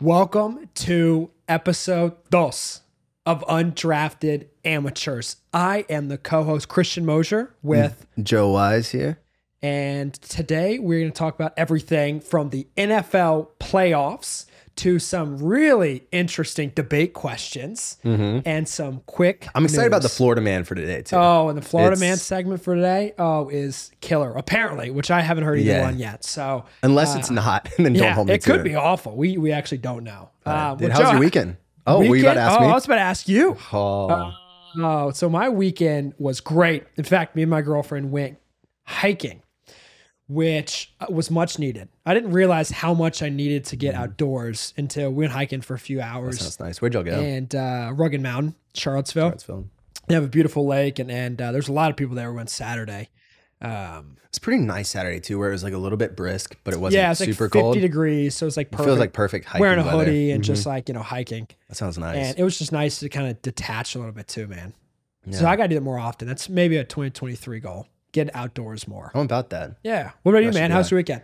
Welcome 0.00 0.68
to 0.74 1.30
episode 1.46 2.14
dos 2.30 2.80
of 3.24 3.44
Undrafted 3.46 4.46
Amateurs. 4.64 5.36
I 5.52 5.84
am 5.88 6.08
the 6.08 6.18
co-host 6.18 6.68
Christian 6.68 7.06
Mosier 7.06 7.54
with, 7.62 8.06
mm, 8.18 8.24
Joe 8.24 8.50
Wise 8.50 8.90
here. 8.90 9.20
and 9.62 10.12
today 10.14 10.80
we're 10.80 10.98
going 11.00 11.12
to 11.12 11.16
talk 11.18 11.34
about 11.36 11.52
everything 11.56 12.20
from 12.20 12.50
the 12.50 12.66
NFL 12.76 13.48
playoffs 13.60 14.46
to 14.76 14.98
some 14.98 15.36
really 15.38 16.06
interesting 16.12 16.70
debate 16.74 17.12
questions 17.12 17.98
mm-hmm. 18.04 18.40
and 18.46 18.68
some 18.68 19.02
quick. 19.06 19.48
I'm 19.54 19.64
excited 19.64 19.86
about 19.88 20.02
the. 20.02 20.08
Florida 20.08 20.40
man 20.40 20.64
for 20.64 20.74
today 20.74 21.02
too. 21.02 21.16
Oh, 21.16 21.48
and 21.48 21.56
the 21.58 21.62
Florida 21.62 21.92
It's- 21.92 22.00
man 22.00 22.16
segment 22.16 22.62
for 22.62 22.74
today, 22.74 23.14
oh, 23.18 23.48
is 23.48 23.90
killer. 24.00 24.32
Apparently, 24.32 24.90
which 24.90 25.10
I 25.10 25.20
haven't 25.20 25.44
heard 25.44 25.58
either 25.58 25.70
Yeah. 25.70 25.84
one 25.84 25.98
yet. 25.98 26.22
So 26.24 26.64
Unless 26.82 27.16
it's 27.16 27.30
uh, 27.30 27.34
not, 27.34 27.68
then 27.78 27.92
don't 27.94 28.12
hold 28.12 28.28
me 28.28 28.32
to 28.32 28.34
it 28.34 28.44
could 28.44 28.60
it. 28.60 28.64
be 28.64 28.74
awful. 28.74 29.16
We 29.16 29.38
we 29.38 29.52
actually 29.52 29.78
don't 29.78 30.04
know. 30.04 30.30
Uh, 30.46 30.74
Dude, 30.74 30.88
well, 30.88 30.98
how's 30.98 31.00
Joe, 31.06 31.10
your 31.12 31.20
weekend? 31.20 31.56
Oh, 31.86 31.98
were 31.98 32.04
you 32.04 32.10
weekend? 32.12 32.32
about 32.32 32.34
to 32.34 32.40
ask 32.52 32.60
oh, 32.60 32.64
me? 32.64 32.70
I 32.70 32.74
was 32.74 32.84
about 32.84 32.94
to 32.96 33.00
ask 33.00 33.28
you. 33.28 33.56
oh, 33.72 34.08
uh, 34.08 34.32
Oh, 34.76 35.10
so 35.10 35.28
my 35.28 35.48
weekend 35.48 36.14
was 36.18 36.40
great. 36.40 36.84
In 36.96 37.04
fact, 37.04 37.36
me 37.36 37.42
and 37.42 37.50
my 37.50 37.60
girlfriend 37.62 38.10
went 38.10 38.38
hiking, 38.84 39.42
which 40.32 40.92
uh, 41.00 41.06
was 41.10 41.30
much 41.30 41.58
needed. 41.58 41.88
I 42.06 42.14
didn't 42.14 42.32
realize 42.32 42.70
how 42.70 42.94
much 42.94 43.22
I 43.22 43.28
needed 43.28 43.64
to 43.66 43.76
get 43.76 43.94
outdoors 43.94 44.72
until 44.76 45.10
we 45.10 45.18
went 45.24 45.32
hiking 45.32 45.60
for 45.60 45.74
a 45.74 45.78
few 45.78 46.00
hours. 46.00 46.38
That 46.38 46.44
sounds 46.44 46.60
nice. 46.60 46.80
Where'd 46.82 46.94
y'all 46.94 47.02
go? 47.02 47.12
and 47.20 47.54
uh, 47.54 47.92
Ragged 47.94 48.20
Mountain, 48.20 48.54
Charlottesville. 48.74 49.24
Charlottesville. 49.24 49.68
They 50.08 50.14
have 50.14 50.24
a 50.24 50.28
beautiful 50.28 50.66
lake, 50.66 50.98
and 50.98 51.10
and 51.10 51.40
uh, 51.40 51.52
there's 51.52 51.68
a 51.68 51.72
lot 51.72 51.90
of 51.90 51.96
people 51.96 52.16
there. 52.16 52.30
We 52.30 52.36
went 52.36 52.50
Saturday. 52.50 53.08
Um, 53.60 54.16
It's 54.28 54.38
pretty 54.40 54.60
nice 54.60 54.88
Saturday 54.88 55.20
too, 55.20 55.38
where 55.38 55.48
it 55.50 55.52
was 55.52 55.62
like 55.62 55.72
a 55.72 55.78
little 55.78 55.96
bit 55.98 56.16
brisk, 56.16 56.56
but 56.64 56.74
it 56.74 56.80
wasn't 56.80 57.00
yeah, 57.00 57.12
it's 57.12 57.20
like 57.20 57.28
super 57.28 57.44
50 57.44 57.60
cold. 57.60 57.80
degrees, 57.80 58.34
so 58.34 58.46
it's 58.46 58.56
like 58.56 58.66
It 58.66 58.72
perfect. 58.72 58.86
feels 58.88 58.98
like 58.98 59.12
perfect 59.12 59.44
hiking 59.44 59.60
wearing 59.60 59.78
a 59.78 59.84
weather. 59.84 59.98
hoodie 60.06 60.32
and 60.32 60.42
Mhm. 60.42 60.46
just 60.46 60.66
like 60.66 60.88
you 60.88 60.94
know 60.94 61.02
hiking, 61.02 61.46
that 61.68 61.76
sounds 61.76 61.96
nice. 61.98 62.16
and 62.16 62.38
it 62.38 62.42
was 62.42 62.58
just 62.58 62.72
nice 62.72 62.98
to 62.98 63.08
kind 63.08 63.28
of 63.28 63.40
detach 63.42 63.94
a 63.94 63.98
little 63.98 64.12
bit 64.12 64.26
too, 64.26 64.48
man. 64.48 64.72
So 65.30 65.46
I 65.46 65.54
got 65.54 65.64
to 65.64 65.68
do 65.68 65.76
it 65.76 65.84
more 65.84 66.00
often. 66.00 66.26
That's 66.26 66.48
maybe 66.48 66.76
a 66.78 66.82
2023 66.84 67.60
goal. 67.60 67.86
Get 68.12 68.34
outdoors 68.36 68.86
more. 68.86 69.10
I'm 69.14 69.22
about 69.22 69.50
that. 69.50 69.76
Yeah. 69.82 70.10
What 70.22 70.32
about 70.32 70.44
you, 70.44 70.52
man? 70.52 70.70
How's 70.70 70.90
your 70.90 70.98
weekend? 70.98 71.22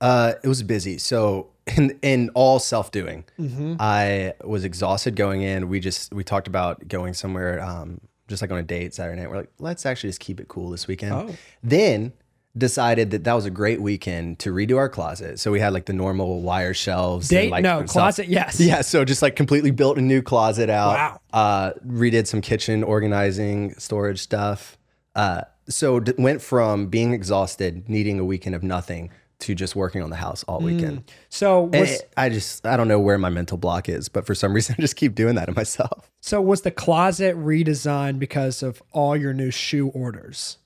Uh, 0.00 0.34
it 0.42 0.48
was 0.48 0.62
busy. 0.62 0.98
So 0.98 1.50
in 1.76 1.98
in 2.02 2.30
all 2.34 2.58
self 2.58 2.90
doing, 2.90 3.24
Mm-hmm. 3.38 3.76
I 3.80 4.34
was 4.44 4.64
exhausted 4.64 5.16
going 5.16 5.42
in. 5.42 5.68
We 5.68 5.80
just 5.80 6.12
we 6.12 6.24
talked 6.24 6.48
about 6.48 6.86
going 6.88 7.14
somewhere, 7.14 7.60
um, 7.62 8.00
just 8.28 8.42
like 8.42 8.50
on 8.50 8.58
a 8.58 8.62
date 8.62 8.92
Saturday 8.94 9.20
night. 9.20 9.30
We're 9.30 9.36
like, 9.38 9.50
let's 9.58 9.86
actually 9.86 10.10
just 10.10 10.20
keep 10.20 10.40
it 10.40 10.48
cool 10.48 10.70
this 10.70 10.86
weekend. 10.88 11.12
Oh. 11.12 11.34
Then 11.62 12.12
decided 12.58 13.10
that 13.10 13.24
that 13.24 13.34
was 13.34 13.44
a 13.44 13.50
great 13.50 13.82
weekend 13.82 14.38
to 14.38 14.50
redo 14.52 14.78
our 14.78 14.88
closet. 14.88 15.38
So 15.38 15.52
we 15.52 15.60
had 15.60 15.72
like 15.74 15.84
the 15.86 15.92
normal 15.92 16.40
wire 16.40 16.72
shelves. 16.72 17.30
and, 17.30 17.38
Date? 17.42 17.50
like, 17.50 17.62
no. 17.62 17.84
Closet? 17.84 18.28
Yes. 18.28 18.58
Yeah, 18.58 18.80
so 18.80 19.04
just 19.04 19.20
like 19.20 19.36
completely 19.36 19.70
built 19.70 19.98
a 19.98 20.00
new 20.00 20.22
closet 20.22 20.70
out. 20.70 20.94
Wow. 20.94 21.20
Uh, 21.32 21.72
redid 21.86 22.26
some 22.26 22.40
kitchen 22.40 22.82
organizing, 22.82 23.74
storage 23.74 24.20
stuff. 24.20 24.78
Uh, 25.14 25.42
so 25.68 26.00
d- 26.00 26.14
went 26.18 26.42
from 26.42 26.86
being 26.86 27.12
exhausted, 27.12 27.88
needing 27.88 28.18
a 28.18 28.24
weekend 28.24 28.54
of 28.54 28.62
nothing, 28.62 29.10
to 29.38 29.54
just 29.54 29.76
working 29.76 30.02
on 30.02 30.10
the 30.10 30.16
house 30.16 30.44
all 30.44 30.60
mm. 30.60 30.64
weekend. 30.64 31.04
So 31.28 31.64
was 31.64 32.00
it- 32.00 32.12
I 32.16 32.28
just 32.28 32.66
I 32.66 32.76
don't 32.76 32.88
know 32.88 33.00
where 33.00 33.18
my 33.18 33.28
mental 33.28 33.58
block 33.58 33.88
is, 33.88 34.08
but 34.08 34.26
for 34.26 34.34
some 34.34 34.52
reason 34.54 34.76
I 34.78 34.80
just 34.80 34.96
keep 34.96 35.14
doing 35.14 35.34
that 35.34 35.46
to 35.46 35.52
myself. 35.52 36.10
so 36.20 36.40
was 36.40 36.62
the 36.62 36.70
closet 36.70 37.36
redesigned 37.36 38.18
because 38.18 38.62
of 38.62 38.82
all 38.92 39.16
your 39.16 39.32
new 39.32 39.50
shoe 39.50 39.88
orders? 39.88 40.58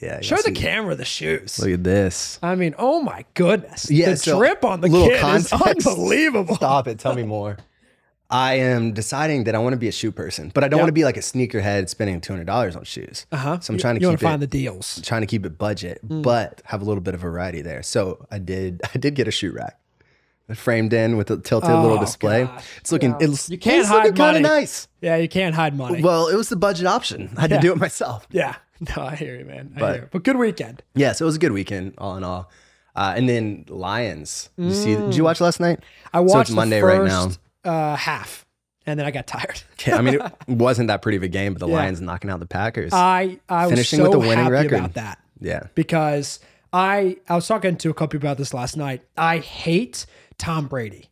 Yeah. 0.00 0.20
Show 0.20 0.36
the 0.36 0.52
camera 0.52 0.94
the 0.94 1.04
shoes. 1.04 1.58
Look 1.60 1.70
at 1.70 1.84
this. 1.84 2.38
I 2.42 2.56
mean, 2.56 2.74
oh 2.78 3.00
my 3.00 3.24
goodness. 3.34 3.90
Yeah, 3.90 4.10
the 4.10 4.16
so 4.16 4.38
drip 4.38 4.64
on 4.64 4.80
the 4.80 4.88
little 4.88 5.08
kid 5.08 5.14
is 5.14 5.48
context. 5.48 5.86
unbelievable. 5.86 6.56
Stop 6.56 6.88
it. 6.88 6.98
Tell 6.98 7.14
me 7.14 7.22
more. 7.22 7.58
I 8.34 8.54
am 8.54 8.92
deciding 8.92 9.44
that 9.44 9.54
I 9.54 9.58
want 9.58 9.74
to 9.74 9.78
be 9.78 9.86
a 9.88 9.92
shoe 9.92 10.10
person, 10.10 10.50
but 10.52 10.64
I 10.64 10.68
don't 10.68 10.78
Yep. 10.78 10.82
want 10.84 10.88
to 10.88 10.92
be 10.92 11.04
like 11.04 11.16
a 11.16 11.20
sneakerhead 11.20 11.88
spending 11.88 12.20
two 12.20 12.32
hundred 12.32 12.46
dollars 12.48 12.74
on 12.74 12.82
shoes. 12.84 13.26
Uh 13.30 13.36
huh. 13.36 13.60
So 13.60 13.72
I'm 13.72 13.78
trying 13.78 13.94
to 13.94 14.00
you 14.00 14.10
keep 14.10 14.18
to 14.18 14.24
find 14.24 14.42
it- 14.42 14.50
the 14.50 14.58
deals. 14.58 15.00
trying 15.04 15.20
to 15.20 15.26
keep 15.28 15.46
it 15.46 15.56
budget, 15.56 16.00
Mm. 16.06 16.22
but 16.22 16.60
have 16.64 16.82
a 16.82 16.84
little 16.84 17.00
bit 17.00 17.14
of 17.14 17.20
variety 17.20 17.62
there. 17.62 17.82
So 17.82 18.26
I 18.32 18.38
did 18.38 18.82
I 18.94 18.98
did 18.98 19.14
get 19.14 19.28
a 19.28 19.30
shoe 19.30 19.52
rack. 19.52 19.78
Framed 20.54 20.92
in 20.92 21.16
with 21.16 21.30
a 21.30 21.38
tilted 21.38 21.70
little 21.70 21.96
Oh, 21.96 22.00
display. 22.00 22.44
gosh. 22.44 22.64
It's 22.78 22.92
looking 22.92 23.10
Yeah. 23.12 23.28
it's, 23.28 23.48
You 23.48 23.56
can't 23.56 23.80
it's 23.80 23.88
hide 23.88 24.14
kind 24.14 24.36
of 24.36 24.42
nice. 24.42 24.88
Yeah, 25.00 25.16
you 25.16 25.28
can't 25.28 25.54
hide 25.54 25.74
money. 25.74 26.02
Well, 26.02 26.28
it 26.28 26.36
was 26.36 26.50
the 26.50 26.56
budget 26.56 26.86
option. 26.86 27.30
I 27.38 27.42
had 27.42 27.50
Yeah. 27.50 27.56
to 27.56 27.62
do 27.62 27.72
it 27.72 27.78
myself. 27.78 28.26
yeah. 28.32 28.56
No, 28.96 29.04
I 29.04 29.14
hear 29.14 29.36
you, 29.36 29.44
man. 29.46 29.72
I 29.76 29.80
But- 29.80 29.92
hear 29.94 30.02
you. 30.02 30.08
But 30.10 30.24
good 30.24 30.36
weekend. 30.36 30.82
Yeah, 30.96 31.12
so 31.12 31.24
it 31.24 31.26
was 31.26 31.36
a 31.36 31.38
good 31.38 31.52
weekend 31.52 31.94
all 31.96 32.16
in 32.16 32.24
all. 32.24 32.50
Uh, 32.96 33.14
and 33.16 33.28
then 33.28 33.64
Lions. 33.68 34.50
You 34.58 34.72
see? 34.74 34.94
Did 34.96 35.14
you 35.16 35.22
watch 35.24 35.40
last 35.40 35.60
night? 35.60 35.78
I 36.12 36.18
So 36.18 36.24
it's 36.24 36.34
watched 36.34 36.52
Monday 36.52 36.80
the 36.80 36.86
right 36.86 36.98
first, 36.98 37.38
uh, 37.64 37.96
half, 37.96 38.44
and 38.86 38.98
then 38.98 39.06
I 39.06 39.10
got 39.10 39.26
tired. 39.26 39.62
Okay, 39.84 39.92
I 39.92 40.00
mean, 40.00 40.14
it 40.14 40.32
wasn't 40.48 40.88
that 40.88 41.02
pretty 41.02 41.16
of 41.18 41.22
a 41.22 41.28
game, 41.28 41.52
but 41.52 41.60
the 41.60 41.68
Yeah. 41.68 41.74
Lions 41.74 42.00
knocking 42.00 42.30
out 42.30 42.40
the 42.40 42.46
Packers. 42.46 42.92
I 42.94 43.38
I 43.50 43.66
was 43.66 43.72
Finishing 43.72 43.98
so 43.98 44.04
with 44.04 44.14
a 44.14 44.18
winning 44.18 44.38
happy 44.44 44.50
record. 44.52 44.72
about 44.78 44.94
that 44.94 45.18
yeah. 45.40 45.64
because 45.74 46.40
I 46.72 47.18
I 47.28 47.34
was 47.34 47.46
talking 47.46 47.76
to 47.76 47.90
a 47.90 47.94
couple 47.94 48.08
people 48.18 48.28
about 48.28 48.38
this 48.38 48.54
last 48.54 48.76
night. 48.78 49.02
I 49.16 49.38
hate 49.38 50.06
Tom 50.38 50.68
Brady, 50.68 51.10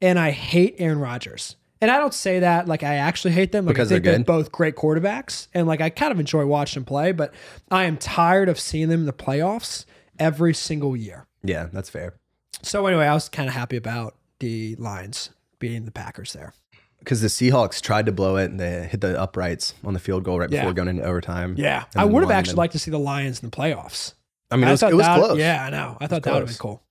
and 0.00 0.16
I 0.18 0.30
hate 0.30 0.76
Aaron 0.78 1.00
Rodgers. 1.00 1.56
And 1.80 1.90
I 1.90 1.98
don't 1.98 2.14
say 2.14 2.38
that 2.38 2.68
like 2.68 2.82
I 2.84 2.94
actually 2.94 3.34
hate 3.34 3.50
them. 3.52 3.66
Like 3.66 3.74
Because 3.74 3.90
I 3.90 3.96
think 3.96 4.04
they're 4.04 4.16
good? 4.18 4.26
both 4.26 4.52
great 4.52 4.76
quarterbacks, 4.76 5.48
and 5.54 5.66
like 5.66 5.80
I 5.80 5.90
kind 5.90 6.12
of 6.12 6.20
enjoy 6.20 6.46
watching 6.46 6.82
them 6.82 6.84
play. 6.86 7.10
But 7.10 7.34
I 7.70 7.84
am 7.84 7.96
tired 7.96 8.48
of 8.48 8.60
seeing 8.60 8.88
them 8.90 9.00
in 9.00 9.06
the 9.06 9.12
playoffs 9.12 9.86
every 10.20 10.54
single 10.54 10.96
year. 10.96 11.26
Yeah, 11.42 11.66
that's 11.72 11.90
fair. 11.90 12.14
So 12.62 12.86
anyway, 12.86 13.06
I 13.06 13.14
was 13.14 13.28
kind 13.28 13.48
of 13.48 13.54
happy 13.56 13.76
about 13.76 14.14
the 14.38 14.76
Lions 14.76 15.30
beating 15.68 15.84
the 15.86 15.90
Packers 15.90 16.32
there. 16.34 16.52
Because 16.98 17.20
the 17.22 17.28
Seahawks 17.28 17.80
tried 17.80 18.06
to 18.06 18.12
blow 18.12 18.36
it 18.36 18.50
and 18.50 18.58
they 18.60 18.86
hit 18.90 19.00
the 19.00 19.18
uprights 19.20 19.74
on 19.84 19.92
the 19.94 20.00
field 20.00 20.24
goal 20.24 20.38
right 20.38 20.50
Yeah. 20.50 20.60
before 20.60 20.74
going 20.74 20.88
into 20.88 21.02
overtime. 21.04 21.54
Yeah, 21.58 21.84
I 21.96 22.04
would 22.04 22.22
have 22.22 22.30
actually 22.30 22.50
and- 22.52 22.58
liked 22.58 22.72
to 22.72 22.78
see 22.78 22.90
the 22.90 22.98
Lions 22.98 23.42
in 23.42 23.48
the 23.50 23.56
playoffs. 23.56 24.12
I 24.50 24.56
mean, 24.56 24.68
it 24.68 24.72
was, 24.72 24.82
it 24.82 24.94
was 24.94 25.06
that- 25.06 25.18
close. 25.18 25.38
Yeah, 25.38 25.64
I 25.64 25.70
know. 25.70 25.96
I 26.00 26.06
thought 26.06 26.22
that 26.22 26.32
would 26.32 26.40
have 26.40 26.48
been 26.48 26.56
cool. 26.58 26.82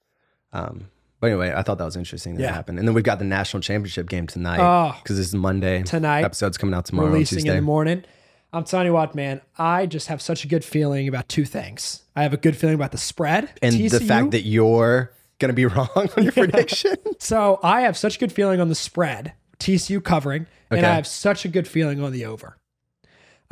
Um, 0.51 0.88
but 1.19 1.28
anyway, 1.31 1.53
I 1.56 1.62
thought 1.63 1.78
that 1.78 1.85
was 1.85 1.95
interesting 1.95 2.35
that 2.35 2.41
Yeah. 2.44 2.53
happened. 2.53 2.79
And 2.79 2.88
then 2.88 2.94
we've 2.95 3.03
got 3.03 3.19
the 3.19 3.25
national 3.25 3.62
championship 3.62 4.09
game 4.09 4.28
tonight 4.28 4.59
Oh. 4.59 4.95
because 5.01 5.17
this 5.17 5.28
is 5.28 5.35
Monday. 5.35 5.83
Tonight. 5.83 6.23
Episode's 6.25 6.57
coming 6.57 6.75
out 6.75 6.85
tomorrow. 6.85 7.09
releasing 7.09 7.39
in 7.39 7.44
Tuesday. 7.45 7.56
the 7.56 7.62
morning. 7.62 8.03
I'm 8.51 8.63
telling 8.66 8.85
you 8.88 8.94
what, 8.94 9.16
man, 9.16 9.41
I 9.57 9.85
just 9.88 10.07
have 10.09 10.22
such 10.22 10.44
a 10.45 10.47
good 10.47 10.63
feeling 10.66 11.07
about 11.07 11.28
two 11.29 11.45
things. 11.45 12.03
I 12.16 12.22
have 12.23 12.33
a 12.33 12.38
good 12.38 12.56
feeling 12.56 12.75
about 12.75 12.91
the 12.91 12.97
spread 13.00 13.50
And 13.63 13.73
the 13.89 14.00
fact 14.00 14.31
that 14.31 14.44
you're 14.45 15.12
going 15.44 15.50
to 15.50 15.54
be 15.54 15.66
wrong 15.76 15.90
on 15.96 16.24
your 16.24 16.31
prediction. 16.31 16.96
so 17.20 17.59
I 17.62 17.81
have 17.81 17.98
such 17.98 18.16
a 18.16 18.20
good 18.20 18.31
feeling 18.31 18.62
on 18.62 18.70
the 18.70 18.76
spread, 18.76 19.34
TCU 19.59 20.02
covering, 20.04 20.48
and 20.72 20.86
I 20.86 20.96
have 20.96 21.06
such 21.08 21.44
a 21.46 21.48
good 21.50 21.68
feeling 21.68 22.02
on 22.02 22.12
the 22.14 22.26
over. 22.26 22.58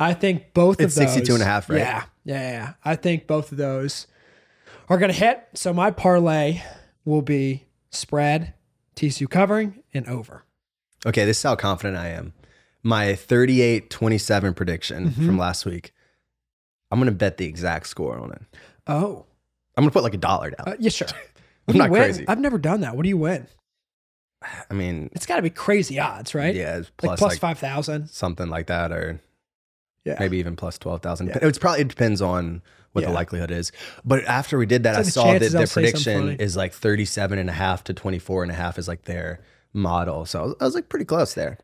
I 0.00 0.14
think 0.14 0.54
both 0.54 0.80
It's 0.80 0.96
of 0.96 1.02
those 1.04 1.12
62 1.14 1.34
and 1.34 1.42
a 1.42 1.46
half, 1.46 1.68
right? 1.70 1.78
Yeah, 1.78 2.04
yeah, 2.24 2.50
yeah. 2.50 2.72
I 2.84 2.96
think 2.96 3.26
both 3.26 3.52
of 3.52 3.58
those 3.58 4.06
are 4.88 4.98
going 4.98 5.12
to 5.12 5.16
hit. 5.18 5.40
So 5.54 5.72
my 5.72 5.90
parlay 5.90 6.62
will 7.04 7.22
be 7.22 7.66
spread, 7.90 8.54
TCU 8.96 9.28
covering, 9.30 9.82
and 9.94 10.08
over. 10.08 10.44
Okay, 11.06 11.24
this 11.24 11.36
is 11.38 11.42
how 11.42 11.54
confident 11.56 11.96
I 11.98 12.08
am. 12.08 12.32
My 12.82 13.14
38 13.14 13.90
27 13.90 14.54
prediction 14.54 15.10
Mm-hmm. 15.10 15.26
from 15.26 15.38
last 15.38 15.64
week, 15.66 15.92
I'm 16.90 16.98
going 16.98 17.06
to 17.06 17.16
bet 17.16 17.36
the 17.36 17.46
exact 17.46 17.86
score 17.86 18.18
on 18.18 18.32
it. 18.32 18.42
Oh, 18.88 19.26
I'm 19.76 19.82
going 19.84 19.90
to 19.90 19.92
put 19.94 20.02
like 20.02 20.14
a 20.14 20.18
dollar 20.18 20.50
down. 20.50 20.68
uh, 20.68 20.74
yeah, 20.80 20.90
sure. 20.90 21.08
I'm 21.66 21.66
What 21.66 21.72
do 21.74 21.78
you 21.78 21.82
not 21.84 21.90
win? 21.90 22.02
crazy. 22.02 22.24
I've 22.28 22.40
never 22.40 22.58
done 22.58 22.80
that. 22.82 22.96
What 22.96 23.02
do 23.04 23.08
you 23.08 23.16
win? 23.18 23.46
I 24.70 24.74
mean, 24.74 25.08
It's 25.12 25.26
got 25.26 25.36
to 25.36 25.42
be 25.42 25.50
crazy 25.50 26.00
odds, 26.00 26.34
right? 26.34 26.54
yeah, 26.54 26.78
it's 26.78 26.88
like 26.88 26.96
plus 26.96 27.18
plus 27.20 27.32
like 27.32 27.38
five 27.40 27.58
thousand. 27.58 28.08
something 28.10 28.48
like 28.48 28.66
that, 28.66 28.90
or 28.90 29.20
Yeah, 30.04 30.16
maybe 30.18 30.38
even 30.38 30.56
plus 30.56 30.78
12,000. 30.78 31.28
Yeah. 31.28 31.38
It's 31.42 31.58
probably, 31.58 31.82
it 31.82 31.88
depends 31.88 32.20
on 32.20 32.60
what 32.90 33.02
Yeah. 33.02 33.08
the 33.08 33.14
likelihood 33.14 33.52
is. 33.52 33.70
But 34.04 34.24
after 34.24 34.58
we 34.58 34.66
did 34.66 34.82
that, 34.82 34.94
So 34.96 35.00
I 35.00 35.02
saw 35.04 35.38
that 35.38 35.52
their 35.52 35.66
prediction 35.68 36.30
is 36.40 36.56
like 36.56 36.72
37 36.72 37.38
and 37.38 37.48
a 37.48 37.52
half 37.52 37.84
to 37.84 37.94
24 37.94 38.42
and 38.42 38.50
a 38.50 38.54
half 38.56 38.78
is 38.78 38.88
like 38.88 39.02
their 39.02 39.38
model. 39.72 40.26
So 40.26 40.40
I 40.40 40.44
was, 40.46 40.54
I 40.60 40.64
was 40.64 40.74
like 40.74 40.88
pretty 40.88 41.04
close 41.04 41.34
there. 41.34 41.58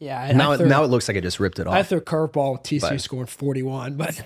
yeah. 0.00 0.32
Now, 0.32 0.50
it, 0.52 0.58
threw, 0.58 0.66
now 0.66 0.82
it 0.82 0.88
looks 0.88 1.06
like 1.06 1.16
I 1.16 1.20
just 1.20 1.38
ripped 1.38 1.60
it 1.60 1.68
off. 1.68 1.74
I 1.74 1.84
threw 1.84 1.98
a 1.98 2.00
curveball. 2.02 2.52
with 2.54 2.62
TCU 2.64 2.80
But- 2.90 3.00
scoring 3.00 3.26
forty 3.26 3.62
one, 3.62 3.94
but 3.94 4.20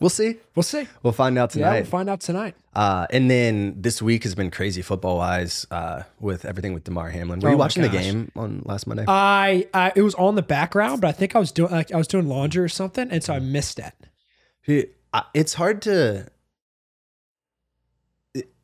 we'll 0.00 0.10
see. 0.10 0.36
we'll 0.54 0.62
see. 0.62 0.86
We'll 1.02 1.12
find 1.12 1.38
out 1.38 1.50
tonight. 1.50 1.74
Yeah, 1.74 1.80
we'll 1.80 1.90
find 1.90 2.08
out 2.10 2.20
tonight. 2.20 2.54
Uh, 2.74 3.06
and 3.10 3.30
then 3.30 3.74
this 3.76 4.00
week 4.00 4.22
has 4.22 4.34
been 4.34 4.50
crazy 4.50 4.82
football 4.82 5.16
wise 5.16 5.66
uh, 5.70 6.02
with 6.20 6.44
everything 6.44 6.74
with 6.74 6.84
Damar 6.84 7.10
Hamlin. 7.10 7.40
Were 7.40 7.48
Oh 7.48 7.52
you 7.52 7.58
watching 7.58 7.82
the 7.82 7.88
game 7.88 8.30
on 8.36 8.62
last 8.64 8.86
Monday? 8.86 9.04
I, 9.08 9.66
I 9.74 9.92
it 9.96 10.02
was 10.02 10.14
on 10.14 10.34
the 10.36 10.42
background, 10.42 11.00
but 11.00 11.08
I 11.08 11.12
think 11.12 11.34
I 11.34 11.38
was 11.38 11.50
doing 11.52 11.72
like 11.72 11.92
I 11.92 11.96
was 11.96 12.06
doing 12.06 12.28
laundry 12.28 12.62
or 12.62 12.68
something, 12.68 13.10
and 13.10 13.22
so 13.24 13.34
I 13.34 13.38
missed 13.40 13.78
it. 13.80 13.94
It's 15.34 15.54
hard 15.54 15.82
to. 15.82 16.28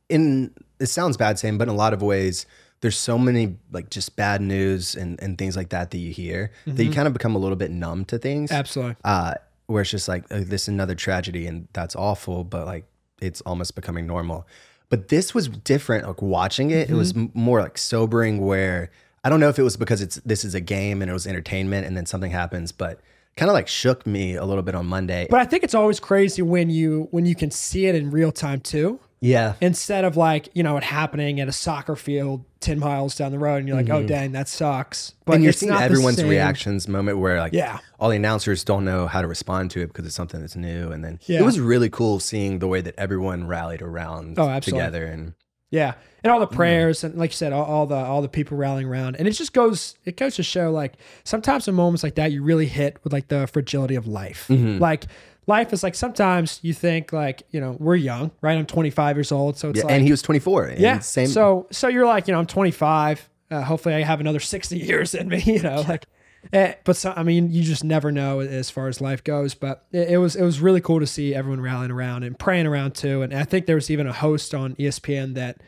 In 0.09 0.53
it 0.79 0.87
sounds 0.87 1.17
bad 1.17 1.39
saying, 1.39 1.59
but 1.59 1.69
in 1.69 1.75
a 1.75 1.77
lot 1.77 1.93
of 1.95 2.03
ways, 2.03 2.47
there's 2.83 2.99
so 2.99 3.17
many 3.17 3.57
like 3.73 3.89
just 3.89 4.15
bad 4.15 4.43
news 4.43 4.95
and 4.95 5.21
and 5.23 5.39
things 5.39 5.57
like 5.57 5.71
that 5.71 5.91
that 5.91 5.99
you 5.99 6.13
hear 6.13 6.53
that 6.67 6.85
you 6.85 6.93
kind 6.93 7.07
of 7.07 7.15
become 7.15 7.35
a 7.35 7.39
little 7.39 7.57
bit 7.57 7.71
numb 7.71 8.05
to 8.05 8.19
things. 8.19 8.53
Absolutely. 8.53 8.97
Uh, 9.03 9.35
where 9.67 9.83
it's 9.83 9.91
just 9.91 10.09
like 10.09 10.25
oh, 10.31 10.41
this 10.41 10.63
is 10.63 10.69
another 10.69 10.95
tragedy 10.95 11.47
and 11.47 11.69
that's 11.73 11.97
awful, 11.97 12.45
but 12.45 12.67
like 12.67 12.85
it's 13.21 13.41
almost 13.43 13.75
becoming 13.75 14.07
normal. 14.07 14.47
But 14.91 15.09
this 15.09 15.35
was 15.35 15.49
different. 15.49 16.07
Like 16.07 16.21
watching 16.23 16.71
it, 16.71 16.91
it 16.91 16.95
was 16.95 17.13
Mm-hmm. 17.13 17.23
m- 17.23 17.31
more 17.35 17.61
like 17.63 17.79
sobering. 17.79 18.39
Where 18.41 18.91
I 19.25 19.29
don't 19.31 19.41
know 19.41 19.49
if 19.49 19.59
it 19.59 19.63
was 19.63 19.77
because 19.77 20.03
it's 20.03 20.17
this 20.17 20.45
is 20.45 20.55
a 20.55 20.61
game 20.61 21.01
and 21.03 21.11
it 21.11 21.15
was 21.15 21.27
entertainment, 21.27 21.87
and 21.87 21.97
then 21.97 22.07
something 22.07 22.31
happens, 22.31 22.71
but 22.73 23.01
kind 23.37 23.49
of 23.51 23.55
like 23.55 23.67
shook 23.67 24.07
me 24.07 24.35
a 24.37 24.45
little 24.45 24.63
bit 24.63 24.75
on 24.75 24.87
Monday. 24.87 25.27
But 25.31 25.41
I 25.41 25.45
think 25.45 25.65
it's 25.65 25.75
always 25.75 25.99
crazy 25.99 26.43
when 26.43 26.71
you 26.71 27.09
when 27.11 27.25
you 27.27 27.35
can 27.35 27.51
see 27.51 27.87
it 27.87 27.95
in 27.95 28.11
real 28.11 28.31
time 28.31 28.61
too. 28.61 29.01
Yeah, 29.25 29.55
Instead 29.61 30.05
of 30.05 30.17
like, 30.17 30.49
you 30.55 30.63
know, 30.63 30.77
it 30.77 30.85
happening 30.85 31.41
at 31.41 31.49
a 31.49 31.53
soccer 31.53 31.97
field 31.97 32.45
10 32.61 32.79
miles 32.79 33.17
down 33.17 33.33
the 33.33 33.39
road 33.39 33.57
and 33.57 33.69
you're 33.69 33.77
like, 33.77 33.89
oh 33.91 34.07
dang, 34.07 34.33
that 34.33 34.49
sucks. 34.49 35.13
But 35.25 35.33
Mm-hmm. 35.33 35.35
and 35.37 35.45
you're 35.45 35.53
seeing 35.53 35.73
everyone's 35.73 36.23
reactions 36.23 36.87
moment 36.89 37.19
where 37.19 37.39
like 37.41 37.53
Yeah. 37.55 37.79
all 37.99 38.11
the 38.11 38.17
announcers 38.17 38.65
don't 38.65 38.85
know 38.85 39.07
how 39.07 39.23
to 39.23 39.27
respond 39.29 39.71
to 39.73 39.81
it 39.81 39.87
because 39.89 40.05
it's 40.07 40.15
something 40.15 40.41
that's 40.41 40.57
new 40.57 40.91
and 40.93 41.05
then 41.05 41.19
Yeah. 41.27 41.41
it 41.41 41.45
was 41.45 41.59
really 41.59 41.89
cool 41.91 42.21
seeing 42.21 42.59
the 42.59 42.69
way 42.69 42.81
that 42.83 42.95
everyone 42.99 43.47
rallied 43.47 43.81
around 43.83 44.39
Oh, 44.39 44.49
absolutely. 44.49 44.81
together 44.83 45.05
and 45.07 45.33
Yeah. 45.71 45.95
And 46.23 46.31
all 46.33 46.41
the 46.41 46.47
Mm-hmm. 46.47 46.57
prayers 46.57 47.05
and 47.05 47.15
like 47.17 47.31
you 47.31 47.37
said, 47.37 47.53
all, 47.53 47.65
all 47.65 47.87
the 47.87 47.97
all 47.97 48.23
the 48.23 48.29
people 48.29 48.57
rallying 48.57 48.89
around. 48.89 49.17
And 49.17 49.27
it 49.29 49.33
just 49.33 49.53
goes 49.53 49.95
it 50.05 50.17
goes 50.17 50.37
to 50.37 50.43
show 50.43 50.71
like 50.71 50.95
sometimes 51.25 51.67
in 51.69 51.75
moments 51.75 52.03
like 52.03 52.15
that 52.15 52.33
you 52.33 52.43
really 52.43 52.67
hit 52.67 52.99
with 53.05 53.13
like 53.13 53.29
the 53.29 53.47
fragility 53.47 53.95
of 53.95 54.07
life. 54.07 54.47
Mm-hmm. 54.49 54.79
Like 54.81 55.05
life 55.47 55.73
is 55.73 55.83
like 55.83 55.95
sometimes 55.95 56.59
you 56.63 56.73
think 56.75 57.13
like, 57.13 57.43
you 57.51 57.61
know, 57.61 57.77
we're 57.79 57.97
young, 57.97 58.31
right? 58.41 58.57
I'm 58.59 58.67
25 58.67 59.17
years 59.17 59.33
old. 59.33 59.57
So 59.57 59.71
it's 59.71 59.79
yeah, 59.79 59.85
like 59.85 59.93
and 59.95 60.05
he 60.05 60.11
was 60.11 60.23
24 60.23 60.65
and 60.67 60.81
Yeah. 60.81 60.99
same 61.01 61.27
So 61.27 61.67
so 61.71 61.89
you're 61.89 62.07
like, 62.07 62.27
you 62.29 62.33
know, 62.33 62.41
I'm 62.41 62.47
25. 62.47 63.29
Uh, 63.51 63.61
hopefully, 63.63 63.95
I 63.95 64.03
have 64.03 64.21
another 64.21 64.41
60 64.41 64.79
years 64.91 65.15
in 65.15 65.29
me. 65.29 65.41
You 65.45 65.63
know, 65.63 65.85
like. 65.87 66.07
eh, 66.53 66.75
but 66.85 66.95
so, 66.97 67.13
I 67.17 67.23
mean, 67.23 67.51
you 67.53 67.63
just 67.63 67.85
never 67.85 68.11
know 68.13 68.41
as 68.41 68.69
far 68.71 68.89
as 68.89 69.01
life 69.01 69.23
goes. 69.25 69.55
But 69.55 69.85
it, 69.93 70.11
it 70.13 70.19
was 70.19 70.35
it 70.37 70.43
was 70.43 70.61
really 70.61 70.81
cool 70.81 71.01
to 71.01 71.07
see 71.07 71.35
everyone 71.35 71.61
rallying 71.61 71.91
around 71.91 72.23
and 72.25 72.39
praying 72.39 72.67
around 72.67 72.95
too. 72.95 73.23
And 73.23 73.33
I 73.35 73.45
think 73.45 73.67
there 73.67 73.77
was 73.77 73.91
even 73.91 74.07
a 74.07 74.13
host 74.13 74.55
on 74.55 74.75
ESPN 74.77 75.35
that, 75.35 75.61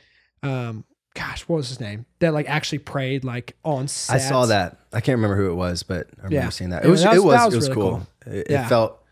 um, 0.43 0.85
gosh, 1.15 1.43
what 1.49 1.57
was 1.57 1.69
his 1.69 1.81
name? 1.81 2.07
That 2.21 2.33
like 2.35 2.49
actually 2.49 2.79
prayed 2.79 3.25
like 3.25 3.57
on 3.65 3.89
set. 3.89 4.17
I 4.17 4.19
saw 4.19 4.47
that. 4.47 4.79
I 4.93 5.01
can't 5.01 5.17
remember 5.17 5.37
who 5.37 5.51
it 5.51 5.55
was, 5.55 5.83
but 5.83 6.09
I 6.19 6.25
remember 6.25 6.35
Yeah. 6.35 6.49
seeing 6.51 6.71
that. 6.71 6.83
Yeah, 6.83 6.89
It 6.89 6.91
was, 6.91 7.03
that 7.03 7.15
it 7.15 7.19
was- 7.19 7.25
was 7.25 7.45
was 7.47 7.55
it 7.55 7.57
was 7.57 7.69
really 7.69 7.75
cool. 7.75 8.07
cool. 8.25 8.35
It, 8.35 8.47
Yeah. 8.51 8.65
it 8.67 8.69
felt 8.69 9.03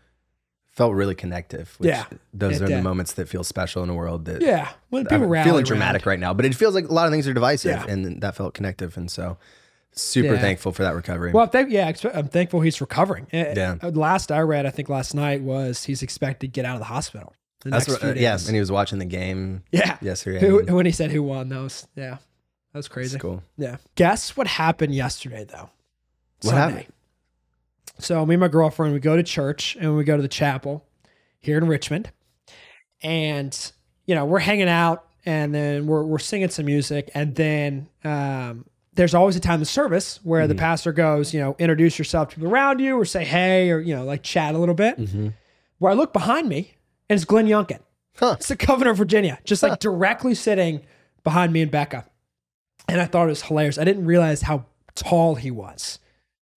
felt 0.75 0.93
really 0.93 1.15
connective. 1.15 1.75
Which 1.77 1.89
Yeah, 1.89 2.05
those 2.33 2.57
it 2.57 2.63
are 2.63 2.67
the 2.67 2.75
did. 2.75 2.83
moments 2.83 3.13
that 3.13 3.29
feel 3.29 3.43
special 3.43 3.81
in 3.83 3.89
a 3.89 3.93
world 3.93 4.25
that 4.25 4.41
Yeah, 4.41 4.69
when 4.89 5.05
people 5.05 5.27
rally 5.27 5.43
feeling 5.45 5.59
around. 5.59 5.65
dramatic 5.65 6.05
right 6.05 6.19
now, 6.19 6.33
but 6.33 6.45
it 6.45 6.53
feels 6.55 6.75
like 6.75 6.87
a 6.87 6.93
lot 6.93 7.05
of 7.07 7.11
things 7.11 7.27
are 7.27 7.33
divisive, 7.33 7.71
Yeah. 7.71 7.85
and 7.91 8.21
that 8.21 8.35
felt 8.35 8.53
connective, 8.53 8.97
and 8.97 9.09
so 9.09 9.37
super 9.93 10.33
Yeah. 10.33 10.41
thankful 10.41 10.73
for 10.73 10.83
that 10.83 10.93
recovery. 10.93 11.31
Well, 11.31 11.47
thank, 11.47 11.71
yeah, 11.71 11.91
I'm 12.13 12.27
thankful 12.27 12.59
he's 12.61 12.81
recovering. 12.81 13.27
Eh, 13.31 13.53
Yeah. 13.55 13.75
eh, 13.81 13.91
Last 13.93 14.31
I 14.31 14.41
read, 14.41 14.65
I 14.65 14.69
think 14.69 14.89
last 14.89 15.13
night 15.15 15.41
was 15.41 15.85
he's 15.85 16.03
expected 16.03 16.47
to 16.47 16.51
get 16.51 16.65
out 16.65 16.73
of 16.75 16.79
the 16.79 16.85
hospital. 16.85 17.33
The 17.63 17.69
That's 17.71 17.87
next 17.87 18.03
what, 18.03 18.11
uh, 18.11 18.19
yeah, 18.19 18.33
and 18.33 18.53
he 18.53 18.59
was 18.59 18.71
watching 18.71 18.99
the 18.99 19.05
game 19.05 19.63
Yeah. 19.71 19.97
yesterday. 20.01 20.39
Who, 20.41 20.59
and 20.59 20.75
when 20.75 20.85
he 20.85 20.91
said 20.91 21.11
who 21.11 21.23
won 21.23 21.47
those. 21.49 21.87
Yeah. 21.95 22.17
That 22.73 22.79
was 22.79 22.87
crazy. 22.89 23.17
cool. 23.17 23.41
Yeah. 23.57 23.77
Guess 23.95 24.35
what 24.35 24.47
happened 24.47 24.93
yesterday 24.93 25.45
though? 25.45 25.69
What 26.41 26.55
happened? 26.55 26.85
So 27.99 28.25
me 28.25 28.35
and 28.35 28.41
my 28.41 28.47
girlfriend, 28.47 28.93
we 28.93 28.99
go 28.99 29.15
to 29.15 29.23
church 29.23 29.77
and 29.79 29.95
we 29.95 30.03
go 30.03 30.15
to 30.15 30.21
the 30.21 30.27
chapel 30.27 30.85
here 31.39 31.57
in 31.57 31.67
Richmond. 31.67 32.11
And, 33.01 33.71
you 34.05 34.15
know, 34.15 34.25
we're 34.25 34.39
hanging 34.39 34.69
out 34.69 35.05
and 35.25 35.53
then 35.53 35.87
we're, 35.87 36.03
we're 36.03 36.19
singing 36.19 36.49
some 36.49 36.65
music. 36.65 37.09
And 37.13 37.35
then 37.35 37.87
um, 38.03 38.65
there's 38.93 39.13
always 39.13 39.35
a 39.35 39.39
time 39.39 39.61
of 39.61 39.67
service 39.67 40.19
where 40.23 40.41
Mm-hmm. 40.41 40.49
the 40.49 40.55
pastor 40.55 40.91
goes, 40.91 41.33
you 41.33 41.39
know, 41.39 41.55
introduce 41.59 41.97
yourself 41.97 42.29
to 42.29 42.35
people 42.35 42.51
around 42.51 42.79
you 42.79 42.95
or 42.99 43.05
say 43.05 43.23
hey 43.23 43.69
or, 43.71 43.79
you 43.79 43.95
know, 43.95 44.03
like 44.03 44.23
chat 44.23 44.55
a 44.55 44.57
little 44.57 44.75
bit. 44.75 44.97
Mm-hmm. 44.97 45.29
Where 45.79 45.91
I 45.91 45.95
look 45.95 46.13
behind 46.13 46.47
me 46.49 46.73
and 47.09 47.17
it's 47.17 47.25
Glenn 47.25 47.47
Youngkin. 47.47 47.79
Huh. 48.17 48.35
It's 48.37 48.47
the 48.47 48.55
governor 48.55 48.91
of 48.91 48.97
Virginia, 48.97 49.39
just 49.43 49.61
like 49.61 49.79
directly 49.79 50.35
sitting 50.35 50.81
behind 51.23 51.51
me 51.51 51.61
and 51.61 51.69
Becca. 51.71 52.05
And 52.87 53.01
I 53.01 53.05
thought 53.05 53.25
it 53.25 53.29
was 53.29 53.41
hilarious. 53.43 53.77
I 53.77 53.83
didn't 53.83 54.05
realize 54.05 54.43
how 54.43 54.65
tall 54.95 55.35
he 55.35 55.51
was. 55.51 55.99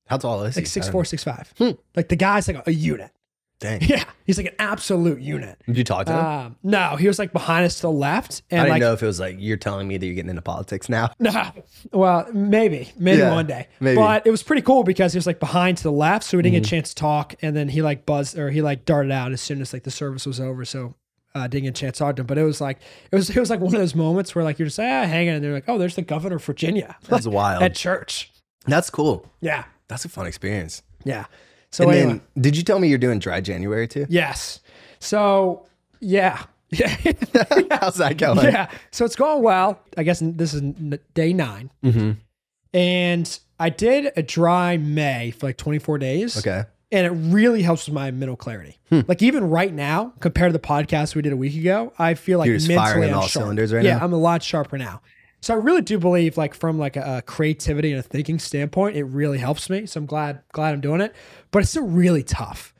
How 0.09 0.17
tall 0.17 0.43
is 0.45 0.55
he? 0.55 0.61
Like 0.63 0.67
six 0.67 0.89
four, 0.89 1.05
six 1.05 1.23
five. 1.25 1.53
Hmm. 1.59 1.71
Like 1.95 2.09
the 2.09 2.17
guy's 2.17 2.49
like 2.49 2.67
a 2.67 2.73
unit. 2.73 3.11
Dang. 3.61 3.81
Yeah. 3.89 4.05
He's 4.25 4.37
like 4.37 4.47
an 4.47 4.55
absolute 4.61 5.21
unit. 5.21 5.61
Did 5.67 5.77
you 5.79 5.83
talk 5.85 6.07
to 6.07 6.13
him? 6.13 6.25
Um, 6.25 6.57
no, 6.63 6.95
he 6.97 7.09
was 7.09 7.19
like 7.19 7.33
behind 7.33 7.65
us 7.65 7.77
to 7.77 7.83
the 7.83 7.91
left. 7.91 8.43
And 8.51 8.61
I 8.61 8.65
didn't 8.65 8.73
like 8.75 8.81
know 8.83 8.93
if 8.93 9.03
it 9.03 9.07
was 9.07 9.19
like 9.19 9.37
you're 9.41 9.57
telling 9.57 9.89
me 9.89 9.97
that 9.97 10.07
you're 10.07 10.15
getting 10.15 10.31
into 10.31 10.43
politics 10.43 10.89
now. 10.89 11.11
No. 11.19 11.51
Well, 11.93 12.29
maybe, 12.33 12.93
maybe 12.99 13.19
Yeah, 13.19 13.35
one 13.35 13.47
day. 13.49 13.67
maybe. 13.81 13.97
But 13.97 14.27
it 14.27 14.31
was 14.31 14.43
pretty 14.45 14.63
cool 14.63 14.85
because 14.85 15.13
he 15.13 15.19
was 15.19 15.27
like 15.27 15.41
behind 15.41 15.79
to 15.79 15.83
the 15.83 15.91
left, 15.93 16.25
so 16.25 16.37
we 16.37 16.43
didn't 16.43 16.55
Mm-hmm. 16.57 16.63
get 16.63 16.67
a 16.69 16.71
chance 16.71 16.89
to 16.91 16.95
talk. 16.95 17.35
And 17.43 17.57
then 17.57 17.69
he 17.69 17.83
like 17.83 18.07
buzzed 18.07 18.39
or 18.39 18.51
he 18.51 18.63
like 18.63 18.85
darted 18.85 19.11
out 19.11 19.33
as 19.33 19.41
soon 19.41 19.61
as 19.61 19.73
like 19.73 19.83
the 19.83 19.91
service 19.91 20.25
was 20.25 20.39
over. 20.41 20.65
So 20.65 20.95
uh, 21.35 21.49
didn't 21.49 21.65
get 21.65 21.71
a 21.71 21.81
chance 21.81 21.97
to 21.99 22.05
talk 22.05 22.17
to 22.17 22.21
him. 22.23 22.27
But 22.27 22.39
it 22.39 22.45
was 22.45 22.61
like 22.61 22.79
it 23.11 23.17
was 23.17 23.29
it 23.31 23.41
was 23.41 23.51
like 23.51 23.61
one 23.61 23.75
of 23.75 23.81
those 23.81 23.95
moments 23.97 24.35
where 24.37 24.45
like 24.45 24.59
you're 24.61 24.67
just 24.67 24.79
ah, 24.79 25.05
hanging, 25.05 25.31
and 25.35 25.43
they're 25.45 25.53
like, 25.55 25.69
oh, 25.69 25.79
there's 25.79 25.97
the 25.97 26.03
governor 26.03 26.37
of 26.37 26.45
Virginia 26.45 26.97
That's 27.09 27.27
wild. 27.41 27.63
at 27.63 27.75
church. 27.75 28.31
That's 28.67 28.89
cool. 28.91 29.27
Yeah, 29.41 29.65
That's 29.89 30.05
a 30.05 30.09
fun 30.09 30.27
experience. 30.27 30.83
yeah. 31.05 31.27
So 31.71 31.85
and 31.85 31.93
anyway, 31.93 32.21
then, 32.35 32.43
did 32.43 32.57
you 32.57 32.63
tell 32.63 32.79
me 32.79 32.89
you're 32.89 32.97
doing 32.99 33.19
dry 33.19 33.41
January 33.43 33.87
too? 33.87 34.07
yes. 34.09 34.61
So 35.01 35.67
yeah, 36.01 36.45
yeah. 36.71 36.89
How's 37.71 37.97
that 37.97 38.17
going? 38.17 38.39
Yeah. 38.45 38.71
So 38.91 39.05
it's 39.05 39.17
going 39.17 39.43
well. 39.43 39.81
I 39.97 40.03
guess 40.03 40.21
this 40.23 40.55
is 40.55 40.63
day 41.15 41.33
9 41.33 41.71
Mm-hmm. 41.85 42.11
And 42.75 43.41
I 43.59 43.71
did 43.71 44.13
a 44.17 44.23
dry 44.23 44.77
May 44.77 45.31
for 45.31 45.47
like 45.47 45.57
24 45.57 45.99
days. 45.99 46.39
Okay. 46.39 46.65
And 46.91 47.07
it 47.07 47.11
really 47.11 47.63
helps 47.63 47.87
with 47.87 47.95
my 47.95 48.11
mental 48.11 48.37
clarity. 48.37 48.79
Hmm. 48.89 49.01
Like 49.07 49.23
even 49.23 49.45
right 49.45 49.73
now, 49.73 50.15
compared 50.21 50.51
to 50.51 50.59
the 50.59 50.65
podcast 50.67 51.15
we 51.15 51.23
did 51.23 51.33
a 51.33 51.37
week 51.37 51.55
ago, 51.57 51.93
I 51.99 52.15
feel 52.15 52.39
like 52.39 52.47
You're 52.49 52.57
mentally 52.61 52.77
firing 52.77 53.11
I'm 53.11 53.17
all 53.17 53.21
sharp. 53.23 53.45
cylinders 53.45 53.73
right 53.75 53.85
yeah, 53.85 53.99
now? 53.99 54.05
I'm 54.05 54.13
a 54.13 54.19
lot 54.19 54.43
sharper 54.43 54.79
now. 54.79 55.03
So 55.41 55.55
I 55.55 55.57
really 55.57 55.83
do 55.83 55.99
believe, 55.99 56.37
like 56.37 56.53
from 56.55 56.79
like 56.79 56.97
a, 56.97 57.19
a 57.19 57.23
creativity 57.23 57.93
and 57.93 58.01
a 58.01 58.03
thinking 58.03 58.39
standpoint, 58.39 58.97
it 58.97 59.05
really 59.05 59.39
helps 59.39 59.71
me. 59.71 59.87
So 59.87 60.01
I'm 60.01 60.07
glad 60.07 60.41
glad 60.53 60.75
I'm 60.75 60.81
doing 60.81 61.01
it. 61.01 61.15
But 61.51 61.61
it's 61.61 61.71
still 61.71 61.87
really 61.87 62.23
tough. 62.23 62.75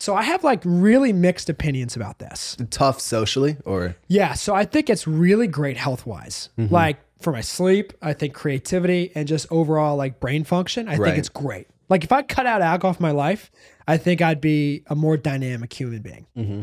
So 0.00 0.14
I 0.14 0.22
have 0.22 0.44
like 0.44 0.60
really 0.64 1.12
mixed 1.12 1.48
opinions 1.48 1.96
about 1.96 2.18
this. 2.18 2.56
Tough 2.70 3.00
socially 3.00 3.56
or 3.64 3.96
Yeah, 4.08 4.34
so 4.34 4.54
I 4.54 4.64
think 4.64 4.90
it's 4.90 5.06
really 5.06 5.46
great 5.46 5.76
health 5.76 6.04
wise. 6.06 6.50
Mm-hmm. 6.58 6.72
Like 6.74 6.98
for 7.20 7.32
my 7.32 7.40
sleep, 7.40 7.92
I 8.02 8.12
think 8.12 8.34
creativity 8.34 9.10
and 9.14 9.26
just 9.26 9.46
overall 9.50 9.96
like 9.96 10.20
brain 10.20 10.44
function, 10.44 10.88
I 10.88 10.96
Right. 10.96 11.08
think 11.08 11.18
it's 11.18 11.28
great. 11.28 11.68
Like 11.88 12.04
if 12.04 12.12
I 12.12 12.22
cut 12.22 12.46
out 12.46 12.60
alcohol 12.62 12.92
from 12.94 13.02
my 13.04 13.12
life, 13.12 13.50
I 13.88 13.96
think 13.96 14.20
I'd 14.22 14.40
be 14.40 14.82
a 14.88 14.94
more 14.94 15.16
dynamic 15.16 15.72
human 15.72 16.02
being. 16.02 16.26
Mm-hmm. 16.36 16.62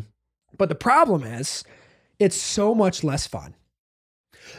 But 0.57 0.69
the 0.69 0.75
problem 0.75 1.23
is, 1.23 1.63
it's 2.19 2.35
so 2.35 2.75
much 2.75 3.03
less 3.03 3.25
fun. 3.27 3.55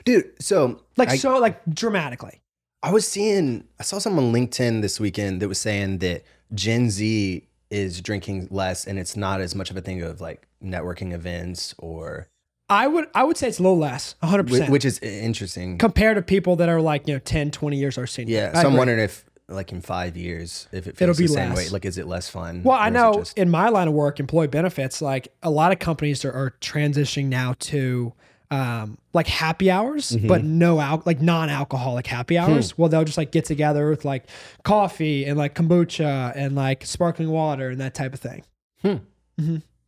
Dude. 0.05 0.31
So 0.41 0.81
Like 0.97 1.11
I, 1.11 1.17
so 1.17 1.39
like 1.39 1.61
dramatically. 1.73 2.41
I 2.83 2.91
was 2.93 3.07
seeing 3.07 3.65
I 3.79 3.83
saw 3.83 3.99
someone 3.99 4.27
on 4.27 4.33
LinkedIn 4.33 4.83
this 4.83 4.99
weekend 5.01 5.41
that 5.43 5.49
was 5.49 5.59
saying 5.59 5.99
that 5.99 6.25
Gen 6.55 6.91
Z 6.91 7.47
is 7.71 8.01
drinking 8.01 8.49
less 8.51 8.87
and 8.87 8.99
it's 8.99 9.17
not 9.17 9.41
as 9.41 9.55
much 9.55 9.71
of 9.71 9.77
a 9.77 9.81
thing 9.81 10.03
of 10.03 10.21
like 10.21 10.47
networking 10.63 11.13
events 11.13 11.75
or 11.79 12.29
I 12.69 12.87
would 12.87 13.07
I 13.15 13.25
would 13.25 13.37
say 13.37 13.49
it's 13.49 13.59
a 13.59 13.63
little 13.63 13.79
less, 13.79 14.15
100%. 14.23 14.49
whi- 14.49 14.71
which 14.71 14.85
is 14.85 14.99
interesting. 15.01 15.79
compared 15.79 16.17
to 16.17 16.23
people 16.23 16.57
that 16.57 16.69
are 16.69 16.81
like, 16.81 17.07
you 17.07 17.15
know, 17.15 17.19
10, 17.19 17.51
20 17.51 17.77
years 17.77 17.99
our 17.99 18.07
senior. 18.07 18.35
Yeah, 18.35 18.53
I 18.55 18.63
so 18.63 18.69
I'm 18.69 18.77
wondering 18.77 19.01
if 19.01 19.25
like 19.49 19.73
in 19.73 19.83
five 19.83 20.17
years 20.17 20.69
if 20.73 20.87
it 20.87 21.01
It'll 21.01 21.15
be 21.15 21.27
the 21.27 21.33
same 21.35 21.51
way. 21.51 21.57
less. 21.65 21.73
Like, 21.73 21.85
is 21.85 21.99
it 21.99 22.07
less 22.07 22.29
fun? 22.31 22.63
Well, 22.63 22.79
I 22.79 22.87
or 22.87 22.89
is 22.89 22.95
it 22.95 22.95
know 22.99 23.15
just- 23.19 23.39
in 23.39 23.51
my 23.51 23.69
line 23.69 23.89
of 23.89 23.95
work, 23.95 24.21
employee 24.21 24.47
benefits, 24.47 25.03
like 25.03 25.29
a 25.43 25.51
lot 25.51 25.73
of 25.73 25.79
companies 25.81 26.25
are, 26.25 26.33
are 26.33 26.55
transitioning 26.63 27.27
now 27.27 27.55
to 27.59 28.15
um, 28.53 28.99
like 29.15 29.27
happy 29.27 29.71
hours, 29.71 30.11
Mm-hmm. 30.11 30.27
but 30.29 30.45
no 30.45 30.79
al- 30.79 31.03
like 31.07 31.21
non-alcoholic 31.23 32.07
happy 32.07 32.37
Hmm. 32.37 32.43
hours. 32.53 32.77
Well, 32.77 32.89
they'll 32.91 33.05
just 33.05 33.17
like 33.19 33.33
get 33.33 33.45
together 33.47 33.89
with 33.89 34.05
like 34.05 34.25
coffee 34.63 35.25
and 35.25 35.39
like 35.39 35.55
kombucha 35.55 36.33
and 36.37 36.55
like 36.55 36.85
sparkling 36.85 37.31
water 37.31 37.71
and 37.71 37.81
that 37.81 37.95
type 37.95 38.13
of 38.13 38.21
thing. 38.21 38.45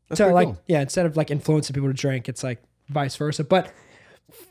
That's 0.08 0.18
so 0.18 0.32
like 0.32 0.48
cool. 0.48 0.58
yeah, 0.66 0.80
instead 0.80 1.06
of 1.06 1.16
like 1.16 1.30
influencing 1.30 1.74
people 1.74 1.88
to 1.88 1.94
drink, 1.94 2.28
it's 2.28 2.42
like 2.42 2.62
vice 2.88 3.16
versa. 3.16 3.44
But 3.44 3.72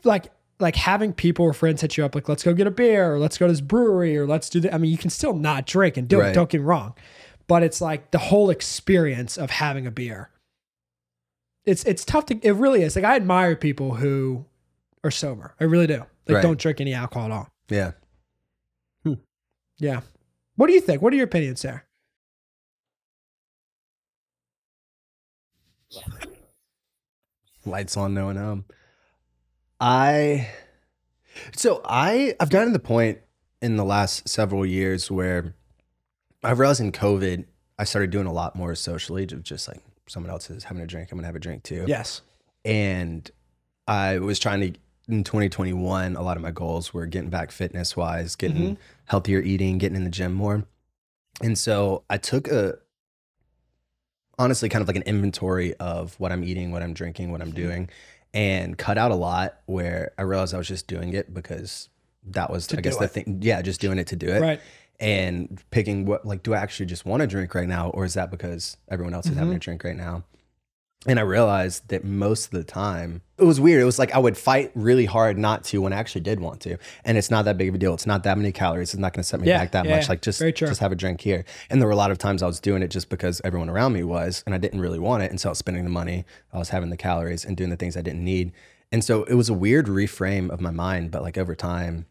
like 0.04 0.30
like 0.60 0.76
having 0.76 1.12
people 1.12 1.44
or 1.44 1.52
friends 1.52 1.80
hit 1.80 1.96
you 1.96 2.04
up 2.04 2.14
like 2.14 2.28
let's 2.28 2.42
go 2.44 2.54
get 2.54 2.66
a 2.66 2.70
beer 2.70 3.14
or 3.14 3.18
let's 3.18 3.36
go 3.36 3.46
to 3.46 3.52
this 3.52 3.60
brewery 3.60 4.16
or 4.16 4.26
let's 4.26 4.48
do 4.48 4.60
that. 4.60 4.72
I 4.74 4.78
mean, 4.78 4.90
you 4.90 4.98
can 4.98 5.10
still 5.10 5.34
not 5.34 5.66
drink 5.66 5.96
and 5.96 6.06
do 6.08 6.20
it. 6.20 6.32
Don't 6.32 6.48
get 6.48 6.60
me 6.60 6.64
wrong, 6.66 6.94
but 7.48 7.62
it's 7.64 7.80
like 7.80 8.10
the 8.12 8.18
whole 8.18 8.50
experience 8.50 9.36
of 9.36 9.50
having 9.50 9.86
a 9.86 9.90
beer. 9.90 10.30
It's 11.66 11.84
it's 11.84 12.04
tough 12.04 12.26
to. 12.26 12.38
It 12.42 12.52
really 12.56 12.82
is. 12.82 12.94
Like 12.96 13.04
I 13.04 13.16
admire 13.16 13.56
people 13.56 13.94
who 13.94 14.44
are 15.02 15.10
sober. 15.10 15.54
I 15.60 15.64
really 15.64 15.86
do. 15.86 16.04
Like 16.26 16.36
Right. 16.36 16.42
don't 16.42 16.58
drink 16.58 16.80
any 16.80 16.92
alcohol 16.94 17.26
at 17.26 17.32
all. 17.32 17.48
yeah. 17.68 17.92
Hmm. 19.04 19.14
Yeah. 19.78 20.00
What 20.56 20.66
do 20.68 20.72
you 20.72 20.80
think? 20.80 21.02
What 21.02 21.12
are 21.12 21.16
your 21.16 21.24
opinions 21.26 21.62
there? 21.62 21.86
lights 27.64 27.96
on 27.96 28.12
no 28.14 28.26
one 28.26 28.36
home 28.36 28.64
i 29.80 30.48
so 31.56 31.80
i 31.84 32.34
i've 32.38 32.50
gotten 32.50 32.68
to 32.68 32.72
the 32.72 32.78
point 32.78 33.18
in 33.62 33.76
the 33.76 33.84
last 33.84 34.28
several 34.28 34.66
years 34.66 35.10
where 35.10 35.54
i've 36.42 36.58
realized 36.58 36.80
in 36.80 36.92
covid 36.92 37.44
i 37.78 37.84
started 37.84 38.10
doing 38.10 38.26
a 38.26 38.32
lot 38.32 38.54
more 38.54 38.74
socially 38.74 39.22
of 39.24 39.42
just 39.42 39.66
like 39.66 39.82
someone 40.06 40.30
else 40.30 40.50
is 40.50 40.64
having 40.64 40.82
a 40.82 40.86
drink 40.86 41.10
i'm 41.10 41.18
gonna 41.18 41.26
have 41.26 41.36
a 41.36 41.40
drink 41.40 41.62
too 41.62 41.84
Yes. 41.88 42.22
and 42.64 43.30
I 43.86 44.18
was 44.18 44.38
trying 44.38 44.60
to 44.62 44.78
in 45.08 45.22
2021. 45.24 46.16
A 46.16 46.22
lot 46.22 46.38
of 46.38 46.42
my 46.42 46.50
goals 46.50 46.94
were 46.94 47.04
getting 47.04 47.28
back 47.28 47.50
fitness 47.52 47.94
wise, 47.94 48.34
getting 48.34 48.56
Mm-hmm. 48.62 48.74
healthier 49.04 49.40
eating, 49.40 49.76
getting 49.76 49.96
in 49.96 50.04
the 50.04 50.10
gym 50.10 50.32
more. 50.32 50.64
And 51.42 51.58
so 51.58 52.04
I 52.08 52.16
took 52.16 52.48
a 52.48 52.78
honestly 54.38 54.70
kind 54.70 54.80
of 54.82 54.88
like 54.88 54.96
an 54.96 55.02
inventory 55.02 55.74
of 55.74 56.18
what 56.18 56.32
I'm 56.32 56.42
eating, 56.42 56.72
what 56.72 56.82
I'm 56.82 56.94
drinking, 56.94 57.30
what 57.30 57.40
I'm 57.42 57.48
Mm-hmm. 57.48 57.56
doing, 57.56 57.90
and 58.32 58.78
cut 58.78 58.96
out 58.98 59.10
a 59.10 59.14
lot 59.14 59.60
where 59.66 60.12
I 60.18 60.22
realized 60.22 60.54
I 60.54 60.58
was 60.58 60.68
just 60.68 60.86
doing 60.86 61.12
it 61.12 61.32
because 61.34 61.88
that 62.30 62.50
was 62.50 62.72
I 62.72 62.80
guess 62.80 62.94
do 62.96 63.00
the 63.00 63.08
thing. 63.08 63.40
Yeah, 63.42 63.60
just 63.62 63.80
doing 63.82 63.98
it 63.98 64.06
to 64.08 64.16
do 64.16 64.28
it. 64.28 64.40
Right. 64.40 64.60
And 65.00 65.62
picking 65.70 66.06
what 66.06 66.24
like 66.24 66.42
do 66.42 66.54
I 66.54 66.58
actually 66.58 66.86
just 66.86 67.04
want 67.04 67.20
to 67.20 67.26
drink 67.26 67.54
right 67.54 67.68
now, 67.68 67.90
or 67.90 68.04
is 68.04 68.14
that 68.14 68.30
because 68.30 68.76
everyone 68.88 69.12
else 69.14 69.26
is 69.26 69.32
Mm-hmm. 69.32 69.40
having 69.40 69.56
a 69.56 69.58
drink 69.58 69.84
right 69.84 69.96
now? 69.96 70.24
And 71.06 71.18
I 71.18 71.22
realized 71.22 71.88
that 71.88 72.02
most 72.02 72.46
of 72.46 72.50
the 72.52 72.64
time 72.64 73.20
it 73.36 73.44
was 73.44 73.60
weird. 73.60 73.82
It 73.82 73.84
was 73.84 73.98
like 73.98 74.14
I 74.14 74.18
would 74.18 74.38
fight 74.38 74.70
really 74.74 75.04
hard 75.04 75.36
not 75.36 75.62
to 75.64 75.82
when 75.82 75.92
I 75.92 75.96
actually 75.96 76.22
did 76.22 76.40
want 76.40 76.60
to. 76.62 76.78
And 77.04 77.18
it's 77.18 77.30
not 77.30 77.44
that 77.44 77.58
big 77.58 77.68
of 77.68 77.74
a 77.74 77.78
deal. 77.78 77.92
It's 77.92 78.06
not 78.06 78.22
that 78.22 78.38
many 78.38 78.52
calories. 78.52 78.94
It's 78.94 79.00
not 79.00 79.12
going 79.12 79.22
to 79.22 79.28
set 79.28 79.40
me 79.40 79.48
Yeah, 79.48 79.58
back 79.58 79.72
that 79.72 79.84
yeah, 79.84 79.96
much. 79.96 80.08
Like 80.08 80.22
just 80.22 80.40
just 80.56 80.80
have 80.80 80.92
a 80.92 80.96
drink 80.96 81.20
here. 81.20 81.44
And 81.68 81.78
there 81.78 81.86
were 81.88 81.92
a 81.92 81.96
lot 81.96 82.10
of 82.10 82.16
times 82.16 82.42
I 82.42 82.46
was 82.46 82.58
doing 82.58 82.82
it 82.82 82.88
just 82.88 83.10
because 83.10 83.42
everyone 83.44 83.68
around 83.68 83.92
me 83.92 84.02
was, 84.04 84.42
and 84.46 84.54
I 84.54 84.58
didn't 84.58 84.80
really 84.80 84.98
want 84.98 85.24
it. 85.24 85.30
And 85.30 85.38
so 85.38 85.48
I 85.48 85.50
was 85.50 85.58
spending 85.58 85.84
the 85.84 85.90
money, 85.90 86.24
I 86.54 86.58
was 86.58 86.70
having 86.70 86.88
the 86.88 86.96
calories 86.96 87.44
and 87.44 87.54
doing 87.54 87.68
the 87.68 87.76
things 87.76 87.98
I 87.98 88.02
didn't 88.02 88.24
need. 88.24 88.52
And 88.90 89.04
so 89.04 89.24
it 89.24 89.34
was 89.34 89.50
a 89.50 89.54
weird 89.54 89.86
reframe 89.88 90.48
of 90.48 90.60
my 90.62 90.70
mind. 90.70 91.10
But 91.10 91.20
like 91.22 91.36
over 91.36 91.54
time, 91.54 92.06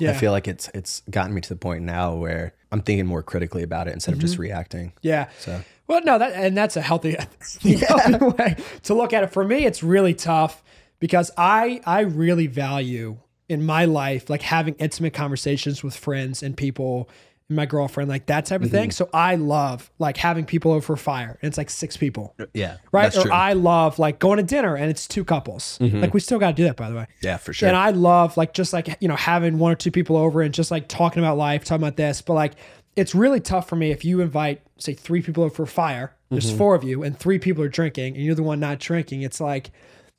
Yeah. 0.00 0.10
I 0.10 0.14
feel 0.14 0.32
like 0.32 0.48
it's 0.48 0.70
it's 0.74 1.02
gotten 1.10 1.34
me 1.34 1.40
to 1.40 1.48
the 1.48 1.56
point 1.56 1.84
now 1.84 2.14
where 2.14 2.54
I'm 2.72 2.82
thinking 2.82 3.06
more 3.06 3.22
critically 3.22 3.62
about 3.62 3.88
it 3.88 3.94
instead 3.94 4.14
of 4.14 4.20
just 4.20 4.34
mm-hmm. 4.34 4.42
reacting. 4.42 4.92
Yeah. 5.02 5.28
So 5.38 5.60
Well, 5.86 6.02
no, 6.04 6.18
that 6.18 6.32
and 6.32 6.56
that's 6.56 6.76
a 6.76 6.80
healthy, 6.80 7.16
healthy 7.60 8.24
way 8.24 8.56
to 8.84 8.94
look 8.94 9.12
at 9.12 9.24
it. 9.24 9.32
For 9.32 9.44
me, 9.44 9.66
it's 9.66 9.82
really 9.82 10.14
tough 10.14 10.62
because 10.98 11.30
I 11.36 11.80
I 11.84 12.00
really 12.00 12.46
value 12.46 13.18
in 13.48 13.64
my 13.64 13.84
life 13.84 14.30
like 14.30 14.42
having 14.42 14.74
intimate 14.74 15.12
conversations 15.12 15.82
with 15.82 15.96
friends 15.96 16.42
and 16.42 16.56
people 16.56 17.08
my 17.50 17.66
girlfriend, 17.66 18.08
like 18.08 18.26
that 18.26 18.46
type 18.46 18.60
of 18.62 18.68
Mm-hmm. 18.68 18.76
thing. 18.76 18.90
So 18.92 19.08
I 19.12 19.34
love 19.34 19.90
like 19.98 20.16
having 20.16 20.44
people 20.44 20.70
over 20.72 20.80
for 20.80 20.96
fire 20.96 21.38
and 21.42 21.48
it's 21.48 21.58
like 21.58 21.68
six 21.70 21.96
people. 21.96 22.34
yeah, 22.54 22.76
Right. 22.92 23.14
Or 23.16 23.22
true. 23.22 23.30
I 23.32 23.54
love 23.54 23.98
like 23.98 24.18
going 24.18 24.36
to 24.36 24.42
dinner 24.42 24.76
and 24.76 24.88
it's 24.90 25.06
two 25.08 25.24
couples. 25.24 25.78
Like 25.80 26.14
we 26.14 26.20
still 26.20 26.38
got 26.38 26.48
to 26.48 26.54
do 26.54 26.64
that, 26.64 26.76
by 26.76 26.88
the 26.90 26.96
way. 26.96 27.06
yeah, 27.22 27.36
for 27.36 27.52
sure. 27.52 27.68
And 27.68 27.76
I 27.76 27.90
love 27.90 28.36
like 28.36 28.54
just 28.54 28.72
like 28.72 28.96
you 29.00 29.08
know 29.08 29.16
having 29.16 29.58
one 29.58 29.72
or 29.72 29.76
two 29.76 29.90
people 29.90 30.16
over 30.16 30.42
and 30.42 30.54
just 30.54 30.70
like 30.70 30.88
talking 30.88 31.22
about 31.22 31.36
life, 31.36 31.64
talking 31.64 31.82
about 31.82 31.96
this. 31.96 32.22
But 32.22 32.34
like 32.34 32.52
it's 32.96 33.14
really 33.14 33.40
tough 33.40 33.68
for 33.68 33.76
me 33.76 33.90
if 33.92 34.04
you 34.04 34.20
invite 34.20 34.62
say 34.78 34.94
three 34.94 35.22
people 35.22 35.44
over 35.44 35.54
for 35.54 35.66
fire. 35.66 36.14
There's 36.30 36.46
Mm-hmm. 36.46 36.58
four 36.58 36.74
of 36.76 36.84
you 36.84 37.02
and 37.02 37.18
three 37.18 37.38
people 37.40 37.64
are 37.64 37.68
drinking 37.68 38.14
and 38.16 38.24
you're 38.24 38.34
the 38.36 38.42
one 38.44 38.60
not 38.60 38.78
drinking. 38.78 39.22
It's 39.22 39.40
like 39.40 39.70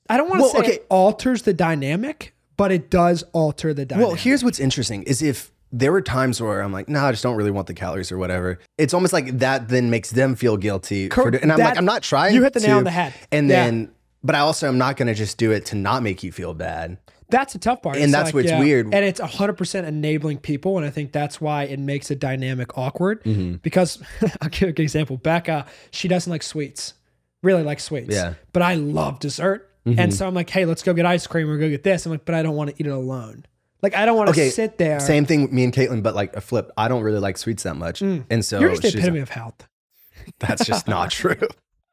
I 0.09 0.17
don't 0.17 0.29
want 0.29 0.39
to 0.39 0.43
Well, 0.43 0.51
say 0.51 0.59
okay. 0.59 0.71
it 0.73 0.85
alters 0.89 1.43
the 1.43 1.53
dynamic, 1.53 2.33
but 2.57 2.71
it 2.71 2.89
does 2.89 3.23
alter 3.31 3.73
the 3.73 3.85
dynamic. 3.85 4.07
Well, 4.07 4.15
here's 4.17 4.43
what's 4.43 4.59
interesting 4.59 5.03
is 5.03 5.21
if 5.21 5.50
there 5.71 5.91
were 5.91 6.01
times 6.01 6.41
where 6.41 6.61
I'm 6.61 6.71
like, 6.73 6.89
no, 6.89 7.03
I 7.05 7.11
just 7.11 7.23
don't 7.23 7.35
really 7.35 7.51
want 7.51 7.67
the 7.67 7.73
calories 7.73 8.11
or 8.11 8.17
whatever. 8.17 8.59
It's 8.77 8.93
almost 8.93 9.13
like 9.13 9.39
that 9.39 9.69
then 9.69 9.89
makes 9.89 10.11
them 10.11 10.35
feel 10.35 10.57
guilty. 10.57 11.09
For, 11.09 11.31
do- 11.31 11.39
and 11.41 11.51
I'm 11.51 11.57
that- 11.59 11.65
like, 11.69 11.77
I'm 11.77 11.85
not 11.85 12.03
trying. 12.03 12.35
you 12.35 12.43
hit 12.43 12.53
the 12.53 12.59
nail 12.59 12.77
on 12.77 12.83
the 12.83 12.91
head. 12.91 13.13
And 13.31 13.47
Yeah. 13.49 13.65
then, 13.65 13.91
but 14.23 14.35
I 14.35 14.39
also 14.39 14.67
am 14.67 14.77
not 14.77 14.97
going 14.97 15.07
to 15.07 15.13
just 15.13 15.37
do 15.37 15.51
it 15.51 15.65
to 15.67 15.75
not 15.75 16.03
make 16.03 16.23
you 16.23 16.31
feel 16.31 16.53
bad. 16.53 16.97
That's 17.29 17.55
a 17.55 17.59
tough 17.59 17.81
part. 17.81 17.95
And 17.95 18.03
It's 18.03 18.11
that's 18.11 18.33
like, 18.33 18.45
what's 18.45 18.51
weird. 18.59 18.93
And 18.93 19.05
it's 19.05 19.21
100% 19.21 19.85
enabling 19.87 20.39
people. 20.39 20.75
And 20.77 20.85
I 20.85 20.89
think 20.89 21.13
that's 21.13 21.39
why 21.39 21.63
it 21.63 21.79
makes 21.79 22.11
a 22.11 22.15
dynamic 22.15 22.77
awkward. 22.77 23.23
Mm-hmm. 23.23 23.55
Because 23.61 24.03
I'll 24.41 24.49
give 24.49 24.61
you 24.63 24.67
a 24.67 24.71
good 24.73 24.83
example. 24.83 25.15
Becca, 25.15 25.65
she 25.91 26.09
doesn't 26.09 26.29
like 26.29 26.43
sweets, 26.43 26.93
really 27.41 27.63
likes 27.63 27.85
sweets. 27.85 28.13
Yeah. 28.13 28.31
Mm-hmm. 28.31 28.39
But 28.51 28.61
I 28.63 28.75
love 28.75 29.19
dessert. 29.19 29.69
And 29.83 30.13
so 30.13 30.27
I'm 30.27 30.35
like, 30.35 30.47
hey, 30.51 30.65
let's 30.65 30.83
go 30.83 30.93
get 30.93 31.07
ice 31.07 31.25
cream 31.25 31.49
or 31.49 31.57
go 31.57 31.67
get 31.67 31.81
this. 31.83 32.05
I'm 32.05 32.11
like, 32.11 32.23
but 32.25 32.35
I 32.35 32.43
don't 32.43 32.55
want 32.55 32.69
to 32.69 32.75
eat 32.77 32.85
it 32.85 32.91
alone. 32.91 33.45
Like, 33.81 33.95
I 33.95 34.05
don't 34.05 34.15
want 34.15 34.27
to 34.27 34.31
Okay, 34.31 34.49
sit 34.49 34.77
there. 34.77 34.99
Same 34.99 35.25
thing 35.25 35.41
with 35.43 35.51
me 35.51 35.63
and 35.63 35.73
Caitlin, 35.73 36.03
but 36.03 36.13
like 36.15 36.35
a 36.35 36.41
flip. 36.41 36.71
I 36.77 36.87
don't 36.87 37.03
really 37.03 37.19
like 37.19 37.37
sweets 37.37 37.63
that 37.63 37.75
much. 37.75 38.01
And 38.01 38.45
so 38.45 38.57
Mm. 38.57 38.61
You're 38.61 38.69
just 38.71 38.81
the 38.83 38.89
epitome 38.89 39.19
like, 39.19 39.23
of 39.23 39.29
health. 39.29 39.67
that's 40.39 40.65
just 40.65 40.87
not 40.87 41.09
true. 41.21 41.47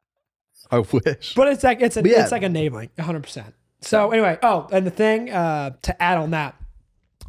I 0.70 0.80
wish. 0.80 1.34
But 1.34 1.48
it's 1.48 1.64
like 1.64 1.80
it's 1.80 1.96
a, 1.96 2.02
yeah. 2.02 2.22
it's 2.22 2.32
like 2.32 2.42
enabling, 2.42 2.90
100. 2.96 3.22
percent 3.22 3.54
So 3.80 4.10
anyway, 4.10 4.38
oh, 4.42 4.68
and 4.70 4.86
the 4.86 4.90
thing 4.90 5.30
uh, 5.30 5.70
to 5.82 6.02
add 6.02 6.18
on 6.18 6.30
that, 6.32 6.56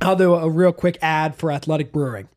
I'll 0.02 0.18
do 0.18 0.34
a 0.36 0.50
real 0.50 0.74
quick 0.74 0.98
ad 1.02 1.36
for 1.36 1.52
Athletic 1.52 1.94
Brewing. 1.94 2.28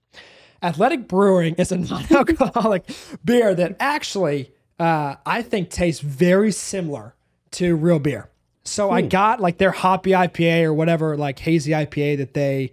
Athletic 0.62 1.08
Brewing 1.08 1.56
is 1.56 1.72
a 1.72 1.78
non-alcoholic 1.78 2.84
beer 3.24 3.52
that 3.52 3.74
actually 3.80 4.52
uh, 4.78 5.16
I 5.26 5.42
think 5.42 5.70
tastes 5.70 6.00
very 6.00 6.52
similar 6.52 7.16
to 7.52 7.74
real 7.74 7.98
beer. 7.98 8.28
So 8.64 8.90
I 8.90 9.00
got 9.02 9.40
like 9.40 9.58
their 9.58 9.72
hoppy 9.72 10.10
IPA 10.10 10.64
or 10.64 10.72
whatever 10.74 11.16
like 11.16 11.38
hazy 11.38 11.72
IPA 11.72 12.18
that 12.18 12.34
they 12.34 12.72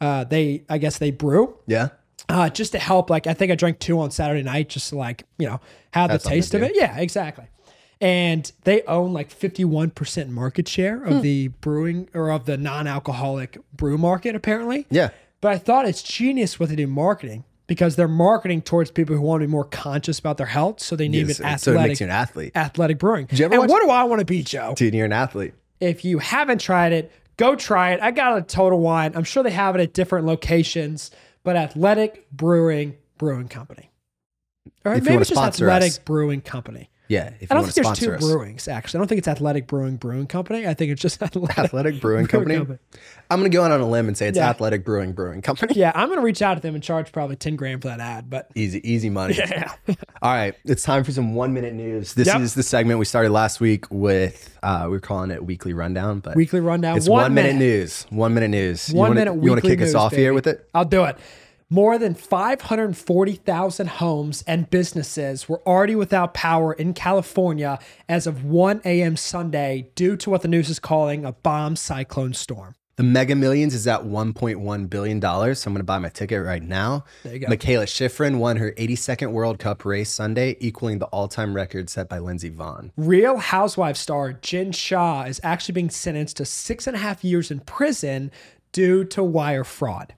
uh, 0.00 0.24
they 0.24 0.64
I 0.68 0.78
guess 0.78 0.98
they 0.98 1.10
brew 1.10 1.56
Yeah. 1.66 1.88
uh, 2.28 2.48
just 2.50 2.72
to 2.72 2.78
help. 2.78 3.10
Like 3.10 3.26
I 3.26 3.34
think 3.34 3.52
I 3.52 3.54
drank 3.54 3.78
two 3.78 3.98
on 4.00 4.10
Saturday 4.10 4.42
night, 4.42 4.68
just 4.68 4.88
to 4.90 4.96
like 4.96 5.24
you 5.38 5.46
know 5.46 5.60
have 5.92 6.10
Have 6.10 6.22
the 6.22 6.28
taste 6.28 6.54
of 6.54 6.62
it. 6.62 6.72
Yeah, 6.74 6.96
exactly. 6.98 7.46
And 8.00 8.50
they 8.64 8.82
own 8.82 9.12
like 9.12 9.30
fifty 9.30 9.64
one 9.64 9.90
percent 9.90 10.30
market 10.30 10.68
share 10.68 11.02
of 11.02 11.22
the 11.22 11.48
brewing 11.48 12.08
or 12.14 12.30
of 12.30 12.44
the 12.44 12.56
non 12.58 12.86
alcoholic 12.86 13.58
brew 13.74 13.96
market, 13.98 14.34
apparently. 14.34 14.86
Yeah. 14.90 15.10
But 15.40 15.52
I 15.52 15.58
thought 15.58 15.86
it's 15.86 16.02
genius 16.02 16.58
what 16.58 16.68
they 16.70 16.76
do 16.76 16.86
marketing 16.86 17.44
because 17.66 17.96
they're 17.96 18.06
marketing 18.08 18.62
towards 18.62 18.90
people 18.90 19.14
who 19.16 19.22
want 19.22 19.40
to 19.42 19.46
be 19.46 19.50
more 19.50 19.64
conscious 19.64 20.18
about 20.18 20.36
their 20.36 20.46
health. 20.46 20.80
So 20.80 20.94
they 20.96 21.08
name 21.08 21.28
Yes, 21.28 21.40
it 21.40 21.42
so 21.42 21.42
it 21.44 21.46
athletic 21.74 21.88
makes 21.88 22.00
you 22.00 22.06
an 22.06 22.12
athlete. 22.12 22.52
athletic 22.56 22.98
brewing. 22.98 23.26
you 23.30 23.44
ever 23.44 23.54
and 23.54 23.60
watch- 23.62 23.70
what 23.70 23.82
do 23.82 23.90
I 23.90 24.04
want 24.04 24.20
to 24.20 24.24
be, 24.24 24.42
Joe? 24.42 24.74
Dude, 24.76 24.94
you're 24.94 25.06
an 25.06 25.12
athlete. 25.12 25.54
If 25.80 26.04
you 26.04 26.18
haven't 26.18 26.60
tried 26.60 26.92
it, 26.92 27.12
go 27.36 27.54
try 27.56 27.92
it. 27.92 28.00
I 28.00 28.10
got 28.12 28.38
a 28.38 28.42
Total 28.42 28.78
Wine. 28.78 29.12
I'm 29.14 29.24
sure 29.24 29.42
they 29.42 29.50
have 29.50 29.74
it 29.74 29.80
at 29.80 29.92
different 29.94 30.26
locations, 30.26 31.10
but 31.44 31.56
Athletic 31.56 32.26
Brewing 32.32 32.94
Brewing 33.18 33.48
Company. 33.48 33.90
Or 34.84 34.92
If 34.94 35.04
you 35.04 35.10
maybe 35.10 35.24
just 35.24 35.36
Athletic 35.36 35.88
us. 35.88 35.98
Brewing 35.98 36.40
Company. 36.40 36.88
Yeah. 37.08 37.28
If 37.40 37.42
you 37.42 37.46
I 37.50 37.54
don't 37.54 37.62
want 37.62 37.72
think 37.74 37.74
to 37.74 37.82
there's 37.82 37.98
two 37.98 38.04
sponsor 38.06 38.14
us. 38.16 38.24
brewings, 38.24 38.68
actually. 38.72 38.98
I 38.98 39.00
don't 39.00 39.08
think 39.08 39.18
it's 39.20 39.28
Athletic 39.28 39.66
Brewing 39.66 39.96
Brewing 39.96 40.26
Company. 40.26 40.66
I 40.66 40.74
think 40.74 40.90
it's 40.92 41.00
just 41.00 41.22
Athletic, 41.22 41.58
Athletic 41.58 42.00
Brewing 42.00 42.26
Company. 42.26 42.56
I'm 42.56 43.40
going 43.40 43.50
to 43.50 43.56
go 43.56 43.62
out 43.64 43.70
on 43.70 43.80
a 43.80 43.88
limb 43.88 44.08
and 44.08 44.16
say 44.16 44.28
it's 44.28 44.36
Yeah. 44.38 44.48
Athletic 44.50 44.84
Brewing 44.84 45.12
Brewing 45.12 45.42
Company. 45.42 45.74
Yeah, 45.76 45.92
I'm 45.94 46.08
going 46.08 46.18
to 46.18 46.24
reach 46.24 46.42
out 46.42 46.54
to 46.54 46.60
them 46.60 46.74
and 46.74 46.82
charge 46.82 47.12
probably 47.12 47.36
10 47.36 47.56
grand 47.56 47.82
for 47.82 47.88
that 47.88 48.00
ad, 48.00 48.28
but 48.30 48.50
Easy, 48.54 48.80
easy 48.90 49.10
money. 49.10 49.34
yeah. 49.34 49.72
All 50.22 50.32
right, 50.32 50.54
it's 50.64 50.82
time 50.82 51.04
for 51.04 51.12
some 51.12 51.34
one 51.34 51.52
minute 51.54 51.74
news. 51.74 52.14
This 52.14 52.26
Yep. 52.28 52.40
is 52.40 52.54
the 52.54 52.62
segment 52.62 52.98
we 52.98 53.04
started 53.04 53.30
last 53.30 53.60
week 53.60 53.84
with. 53.90 54.56
Uh, 54.62 54.86
we 54.90 54.96
are 54.96 55.00
calling 55.00 55.30
it 55.30 55.44
weekly 55.44 55.72
rundown, 55.72 56.18
but 56.20 56.34
Weekly 56.34 56.58
rundown. 56.60 56.96
It's 56.96 57.08
One 57.08 57.22
one, 57.22 57.34
minute. 57.34 57.54
minute. 57.54 57.58
news. 57.60 58.06
One 58.10 58.34
minute 58.34 58.48
news. 58.50 58.88
One 58.88 58.94
you 58.94 58.98
wanna, 59.00 59.14
minute 59.14 59.44
You 59.44 59.50
want 59.50 59.62
to 59.62 59.68
kick 59.68 59.80
us 59.80 59.86
news, 59.88 59.94
off 59.94 60.12
here 60.12 60.34
with 60.34 60.46
it? 60.48 60.68
I'll 60.74 60.84
do 60.84 61.04
it. 61.04 61.16
More 61.68 61.98
than 61.98 62.14
540,000 62.14 63.88
homes 63.88 64.44
and 64.46 64.70
businesses 64.70 65.48
were 65.48 65.60
already 65.66 65.96
without 65.96 66.32
power 66.32 66.72
in 66.72 66.94
California 66.94 67.80
as 68.08 68.28
of 68.28 68.44
1 68.44 68.82
a.m. 68.84 69.16
Sunday 69.16 69.90
due 69.96 70.16
to 70.18 70.30
what 70.30 70.42
the 70.42 70.48
news 70.48 70.70
is 70.70 70.78
calling 70.78 71.24
a 71.24 71.32
bomb 71.32 71.74
cyclone 71.74 72.34
storm. 72.34 72.76
The 72.94 73.02
Mega 73.02 73.34
Millions 73.34 73.74
is 73.74 73.84
at 73.88 74.02
1.1 74.02 74.88
billion 74.88 75.18
dollars. 75.18 75.58
So 75.58 75.68
I'm 75.68 75.74
going 75.74 75.80
to 75.80 75.84
buy 75.84 75.98
my 75.98 76.08
ticket 76.08 76.44
right 76.44 76.62
now. 76.62 77.04
There 77.24 77.34
you 77.34 77.40
go. 77.40 77.48
Mikaela 77.48 77.86
Shiffrin 77.86 78.38
won 78.38 78.58
her 78.58 78.70
82nd 78.70 79.32
World 79.32 79.58
Cup 79.58 79.84
race 79.84 80.08
Sunday, 80.08 80.56
equaling 80.60 81.00
the 81.00 81.06
all-time 81.06 81.52
record 81.52 81.90
set 81.90 82.08
by 82.08 82.20
Lindsey 82.20 82.48
Vonn. 82.48 82.92
Real 82.96 83.38
Housewives 83.38 83.98
star 83.98 84.34
Jen 84.34 84.70
Shah 84.70 85.24
is 85.24 85.40
actually 85.42 85.72
being 85.72 85.90
sentenced 85.90 86.36
to 86.36 86.44
six 86.44 86.86
and 86.86 86.94
a 86.94 87.00
half 87.00 87.24
years 87.24 87.50
in 87.50 87.58
prison 87.58 88.30
due 88.70 89.02
to 89.06 89.24
wire 89.24 89.64
fraud. 89.64 90.14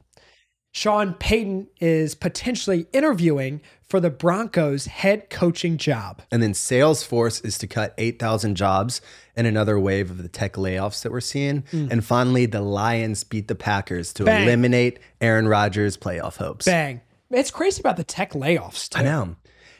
Sean 0.78 1.14
Payton 1.14 1.66
is 1.80 2.14
potentially 2.14 2.86
interviewing 2.92 3.60
for 3.88 3.98
the 3.98 4.10
Broncos 4.10 4.86
head 4.86 5.28
coaching 5.28 5.76
job. 5.76 6.22
And 6.30 6.40
then 6.40 6.52
Salesforce 6.52 7.44
is 7.44 7.58
to 7.58 7.66
cut 7.66 7.94
8,000 7.98 8.54
jobs 8.54 9.00
in 9.36 9.44
another 9.44 9.76
wave 9.80 10.08
of 10.08 10.22
the 10.22 10.28
tech 10.28 10.52
layoffs 10.52 11.02
that 11.02 11.10
we're 11.10 11.20
seeing. 11.20 11.64
And 11.72 12.04
finally, 12.04 12.46
the 12.46 12.60
Lions 12.60 13.24
beat 13.24 13.48
the 13.48 13.56
Packers 13.56 14.12
to 14.14 14.22
Mm. 14.22 14.26
Bang. 14.26 14.42
eliminate 14.44 14.98
Aaron 15.20 15.48
Rodgers' 15.48 15.96
playoff 15.96 16.36
hopes. 16.36 16.66
Bang. 16.66 17.00
It's 17.32 17.50
crazy 17.50 17.80
about 17.80 17.96
the 17.96 18.04
tech 18.04 18.32
layoffs 18.34 18.88
too. 18.88 19.00
I 19.00 19.02
know. 19.02 19.34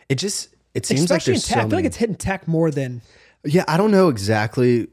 It 0.09 0.17
just 0.17 0.49
it 0.75 0.85
seems 0.85 1.03
Especially 1.03 1.35
like 1.35 1.37
in 1.37 1.41
there's 1.43 1.47
tech. 1.47 1.55
so 1.55 1.61
I 1.61 1.69
feel 1.71 1.79
like 1.79 1.85
it's 1.85 1.97
hitting 1.97 2.17
tech 2.17 2.49
more 2.49 2.73
than 2.73 3.03
yeah, 3.45 3.65
I 3.69 3.77
don't 3.77 3.93
know 3.93 4.09
exactly. 4.09 4.89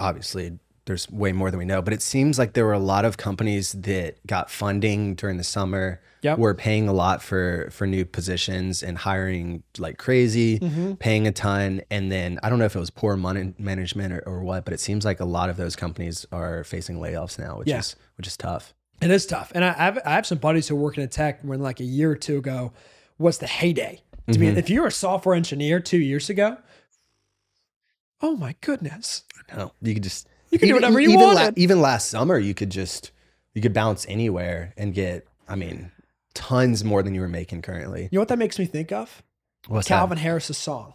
Obviously, 0.00 0.58
there's 0.86 1.08
way 1.10 1.32
more 1.32 1.50
than 1.50 1.58
we 1.58 1.64
know, 1.64 1.80
but 1.80 1.92
it 1.92 2.02
seems 2.02 2.38
like 2.38 2.54
there 2.54 2.66
were 2.66 2.72
a 2.72 2.78
lot 2.78 3.04
of 3.04 3.16
companies 3.16 3.72
that 3.72 4.24
got 4.26 4.50
funding 4.50 5.14
during 5.14 5.36
the 5.36 5.44
summer. 5.44 6.00
Yep. 6.22 6.38
Were 6.38 6.54
paying 6.54 6.86
a 6.88 6.92
lot 6.92 7.20
for 7.20 7.68
for 7.72 7.84
new 7.84 8.04
positions 8.04 8.80
and 8.84 8.96
hiring 8.96 9.64
like 9.76 9.98
crazy, 9.98 10.60
Mm-hmm. 10.60 10.92
paying 10.94 11.26
a 11.26 11.32
ton, 11.32 11.80
and 11.90 12.12
then 12.12 12.38
I 12.44 12.48
don't 12.48 12.60
know 12.60 12.64
if 12.64 12.76
it 12.76 12.78
was 12.78 12.90
poor 12.90 13.16
money 13.16 13.54
management 13.58 14.12
or, 14.12 14.20
or 14.24 14.44
what, 14.44 14.64
but 14.64 14.72
it 14.72 14.78
seems 14.78 15.04
like 15.04 15.18
a 15.18 15.24
lot 15.24 15.50
of 15.50 15.56
those 15.56 15.74
companies 15.74 16.24
are 16.30 16.62
facing 16.62 16.98
layoffs 16.98 17.40
now, 17.40 17.58
which 17.58 17.66
Yeah. 17.66 17.80
is 17.80 17.96
which 18.14 18.28
is 18.28 18.36
tough. 18.36 18.72
it 19.00 19.10
is 19.10 19.26
tough. 19.26 19.50
And 19.52 19.64
I 19.64 19.70
I 19.70 19.72
have, 19.72 19.98
I 20.06 20.10
have 20.10 20.24
some 20.26 20.38
buddies 20.38 20.68
who 20.68 20.76
working 20.76 21.02
in 21.02 21.08
tech 21.08 21.40
when 21.42 21.60
like 21.60 21.80
a 21.80 21.84
year 21.84 22.12
or 22.12 22.16
two 22.16 22.36
ago 22.38 22.72
was 23.18 23.38
the 23.38 23.48
heyday. 23.48 24.02
To 24.28 24.34
Mm-hmm. 24.38 24.40
be 24.54 24.60
if 24.60 24.70
you 24.70 24.82
were 24.82 24.86
a 24.86 24.92
software 24.92 25.34
engineer 25.34 25.80
two 25.80 25.98
years 25.98 26.30
ago, 26.30 26.56
oh 28.20 28.36
my 28.36 28.54
goodness. 28.60 29.24
No, 29.54 29.72
you 29.82 29.94
could 29.94 30.04
just 30.04 30.28
You 30.52 30.58
can 30.58 30.68
do 30.68 30.74
whatever 30.74 31.00
you 31.00 31.08
even 31.08 31.20
wanted. 31.20 31.58
even 31.58 31.80
last 31.80 32.10
summer, 32.10 32.38
you 32.38 32.52
could 32.52 32.70
just 32.70 33.10
you 33.54 33.62
could 33.62 33.72
bounce 33.72 34.06
anywhere 34.08 34.74
and 34.76 34.92
get. 34.92 35.26
I 35.48 35.56
mean, 35.56 35.90
tons 36.34 36.84
more 36.84 37.02
than 37.02 37.14
you 37.14 37.22
were 37.22 37.28
making 37.28 37.62
currently. 37.62 38.02
You 38.02 38.16
know 38.16 38.20
what 38.20 38.28
that 38.28 38.38
makes 38.38 38.58
me 38.58 38.66
think 38.66 38.92
of? 38.92 39.22
What's 39.66 39.88
Calvin 39.88 40.18
Harris's 40.18 40.58
song. 40.58 40.94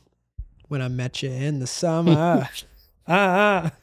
When 0.67 0.81
I 0.81 0.89
met 0.89 1.23
you 1.23 1.29
in 1.31 1.59
the 1.59 1.67
summer. 1.67 2.47
ah, 3.07 3.63
that? 3.63 3.73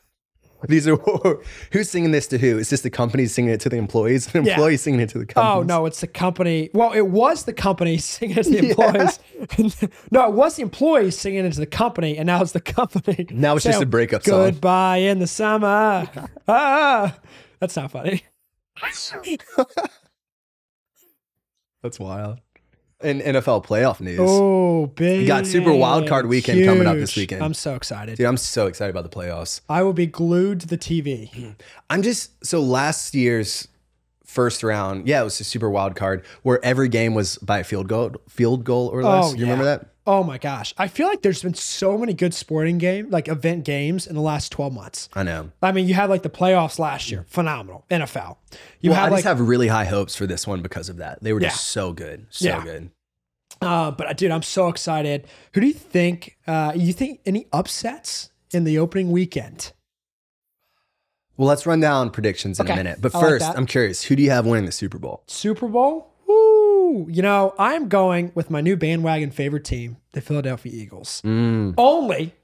These 0.69 0.89
are 0.89 0.97
who's 1.73 1.91
singing 1.91 2.11
this 2.13 2.27
to 2.29 2.39
who? 2.39 2.59
Is 2.59 2.71
this 2.71 2.81
the 2.81 2.91
company 2.91 3.27
singing 3.27 3.53
it 3.53 3.61
to 3.61 3.69
the 3.69 3.77
employees? 3.77 4.27
The 4.33 4.43
Yeah. 4.43 4.53
employees 4.55 4.81
singing 4.83 5.01
it 5.01 5.11
to 5.11 5.19
the 5.19 5.27
company. 5.27 5.61
Oh 5.61 5.63
no, 5.63 5.85
it's 5.87 6.01
the 6.01 6.07
company. 6.07 6.71
Well, 6.73 6.93
it 6.93 7.03
was 7.09 7.45
the 7.45 7.53
company 7.53 7.99
singing 7.99 8.39
it 8.39 8.45
to 8.45 8.51
the 8.51 8.69
employees. 8.71 9.19
no, 10.11 10.29
it 10.29 10.33
was 10.35 10.57
the 10.57 10.63
employees 10.63 11.19
singing 11.19 11.45
it 11.45 11.53
to 11.53 11.61
the 11.61 11.67
company, 11.67 12.17
and 12.17 12.27
now 12.27 12.41
it's 12.41 12.53
the 12.53 12.61
company. 12.61 13.27
Now 13.31 13.57
it's 13.57 13.65
just 13.65 13.83
a 13.83 13.87
breakup 13.87 14.23
song. 14.23 14.51
Goodbye 14.53 14.99
in 14.99 15.19
the 15.19 15.27
summer. 15.27 16.09
ah, 16.49 17.19
that's 17.61 17.77
not 17.77 17.91
funny. 17.91 18.23
That's 21.83 22.01
wild. 22.01 22.41
In 23.03 23.21
NFL 23.21 23.67
playoff 23.67 24.01
news, 24.01 24.19
Oh, 24.23 24.87
big. 24.87 25.21
We 25.21 25.27
got 25.27 25.47
Super 25.47 25.75
Wild 25.75 26.09
Card 26.09 26.27
weekend 26.27 26.65
coming 26.65 26.87
up 26.87 26.97
this 26.97 27.17
weekend. 27.17 27.43
I'm 27.43 27.53
so 27.53 27.75
excited. 27.75 28.17
dude, 28.17 28.27
I'm 28.27 28.37
so 28.39 28.67
excited 28.67 28.91
about 28.97 29.11
the 29.11 29.15
playoffs. 29.15 29.61
I 29.69 29.83
will 29.83 29.93
be 29.93 30.07
glued 30.07 30.61
to 30.61 30.67
the 30.67 30.79
TV. 30.79 31.55
I'm 31.91 32.03
just 32.03 32.45
so 32.47 32.61
last 32.61 33.15
year's 33.15 33.69
first 34.25 34.63
round, 34.63 35.07
yeah, 35.07 35.21
it 35.21 35.25
was 35.25 35.39
a 35.41 35.45
super 35.45 35.69
wild 35.69 35.97
card 35.97 36.25
where 36.43 36.65
every 36.65 36.89
game 36.89 37.15
was 37.15 37.37
by 37.39 37.59
a 37.59 37.65
field 37.65 37.89
goal, 37.89 38.13
field 38.29 38.65
goal 38.65 38.89
or 38.89 39.03
less. 39.03 39.27
Oh, 39.27 39.35
you 39.35 39.43
remember 39.43 39.65
that? 39.65 39.89
Oh 40.07 40.23
my 40.23 40.37
gosh. 40.37 40.75
I 40.77 40.87
feel 40.89 41.07
like 41.09 41.23
there's 41.23 41.43
been 41.43 41.55
so 41.55 41.97
many 41.97 42.13
good 42.13 42.35
sporting 42.35 42.77
game, 42.77 43.09
like 43.11 43.27
event 43.27 43.65
games 43.65 44.07
in 44.07 44.15
the 44.15 44.21
last 44.21 44.53
12 44.53 44.73
months. 44.75 45.09
I 45.15 45.23
know. 45.23 45.51
I 45.63 45.73
mean, 45.73 45.89
you 45.89 45.95
had 45.95 46.11
like 46.11 46.23
the 46.23 46.29
playoffs 46.31 46.79
last 46.79 47.11
year, 47.11 47.25
phenomenal. 47.29 47.87
NFL. 47.91 48.37
You 48.81 48.91
Well, 48.91 49.01
had 49.01 49.07
I 49.07 49.09
like 49.09 49.25
just 49.25 49.25
have 49.39 49.41
really 49.41 49.69
high 49.69 49.87
hopes 49.87 50.15
for 50.15 50.27
this 50.27 50.47
one 50.47 50.61
because 50.61 50.91
of 50.91 50.99
that. 50.99 51.23
They 51.23 51.33
were 51.33 51.41
Yeah. 51.41 51.49
just 51.49 51.71
so 51.71 51.93
good, 51.95 52.27
so 52.29 52.49
Yeah. 52.49 52.63
good. 52.65 52.91
Uh, 53.63 53.93
but 53.93 54.15
dude, 54.19 54.31
I'm 54.31 54.43
so 54.43 54.69
excited. 54.69 55.27
Who 55.55 55.63
do 55.63 55.67
you 55.69 55.73
think? 55.73 56.37
Uh, 56.47 56.73
you 56.77 56.93
think 56.93 57.21
any 57.25 57.47
upsets 57.51 58.29
in 58.53 58.65
the 58.65 58.79
opening 58.79 59.11
weekend? 59.11 59.73
Well, 61.39 61.49
let's 61.49 61.65
run 61.67 61.81
down 61.81 62.11
predictions 62.11 62.61
in 62.61 62.67
Okay. 62.67 62.75
a 62.75 62.77
minute. 62.77 63.01
But 63.01 63.15
I 63.15 63.19
like 63.19 63.29
first. 63.29 63.47
I'm 63.57 63.67
curious, 63.67 64.03
who 64.05 64.17
do 64.17 64.23
you 64.23 64.31
have 64.31 64.45
winning 64.47 64.67
the 64.67 64.73
Super 64.73 64.99
Bowl? 64.99 65.23
Super 65.27 65.67
Bowl? 65.67 66.11
You 67.09 67.23
know, 67.23 67.55
I'm 67.59 67.89
going 67.89 68.33
with 68.35 68.51
my 68.51 68.61
new 68.61 68.77
bandwagon 68.77 69.31
favorite 69.31 69.65
team, 69.65 69.97
the 70.13 70.21
Philadelphia 70.21 70.73
Eagles. 70.73 71.21
Mm, 71.25 71.75
Only 71.77 72.35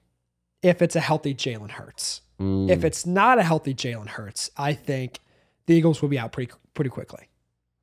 if 0.62 0.82
it's 0.82 0.96
a 0.96 1.00
healthy 1.00 1.34
Jalen 1.34 1.70
Hurts. 1.70 2.22
mm. 2.40 2.68
If 2.70 2.84
it's 2.84 3.06
not 3.06 3.38
a 3.38 3.42
healthy 3.42 3.74
Jalen 3.74 4.08
Hurts, 4.08 4.50
I 4.56 4.72
think 4.74 5.20
the 5.66 5.74
Eagles 5.74 6.02
will 6.02 6.08
be 6.08 6.18
out 6.18 6.32
pretty 6.32 6.52
pretty 6.74 6.90
quickly. 6.90 7.26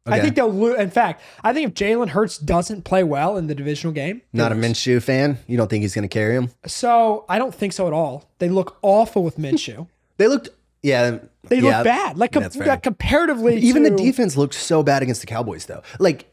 I 0.10 0.22
think 0.22 0.36
they'll 0.36 0.50
lose. 0.54 0.80
In 0.80 0.90
fact, 0.90 1.22
I 1.44 1.52
think 1.52 1.68
if 1.68 1.74
Jalen 1.74 2.08
Hurts 2.10 2.38
doesn't 2.38 2.84
play 2.84 3.04
well 3.04 3.36
in 3.36 3.48
the 3.48 3.56
divisional 3.56 3.92
game, 3.94 4.22
Not 4.32 4.54
a. 4.54 4.56
Minshew 4.56 5.04
fan. 5.04 5.38
You 5.48 5.58
don't 5.58 5.70
think 5.70 5.82
he's 5.82 5.94
going 5.94 6.04
to 6.04 6.08
carry 6.08 6.34
him? 6.34 6.52
So 6.66 7.26
I 7.28 7.38
don't 7.38 7.54
think 7.54 7.74
so 7.74 7.88
at 7.88 7.94
all. 7.94 8.30
They 8.40 8.48
look 8.48 8.78
awful 8.82 9.22
with 9.24 9.38
Minshew. 9.38 9.88
They 10.18 10.28
looked, 10.28 10.50
yeah, 10.82 11.20
They 11.44 11.60
yeah, 11.60 11.78
look 11.80 11.84
bad. 11.84 12.18
Like, 12.18 12.32
com- 12.32 12.48
like 12.66 12.82
comparatively, 12.82 13.58
Even 13.58 13.84
to, 13.84 13.90
the 13.92 13.96
defense 13.98 14.36
looked 14.36 14.56
so 14.56 14.82
bad 14.82 15.04
against 15.04 15.22
the 15.22 15.28
Cowboys, 15.28 15.66
though. 15.68 15.84
Like 16.00 16.26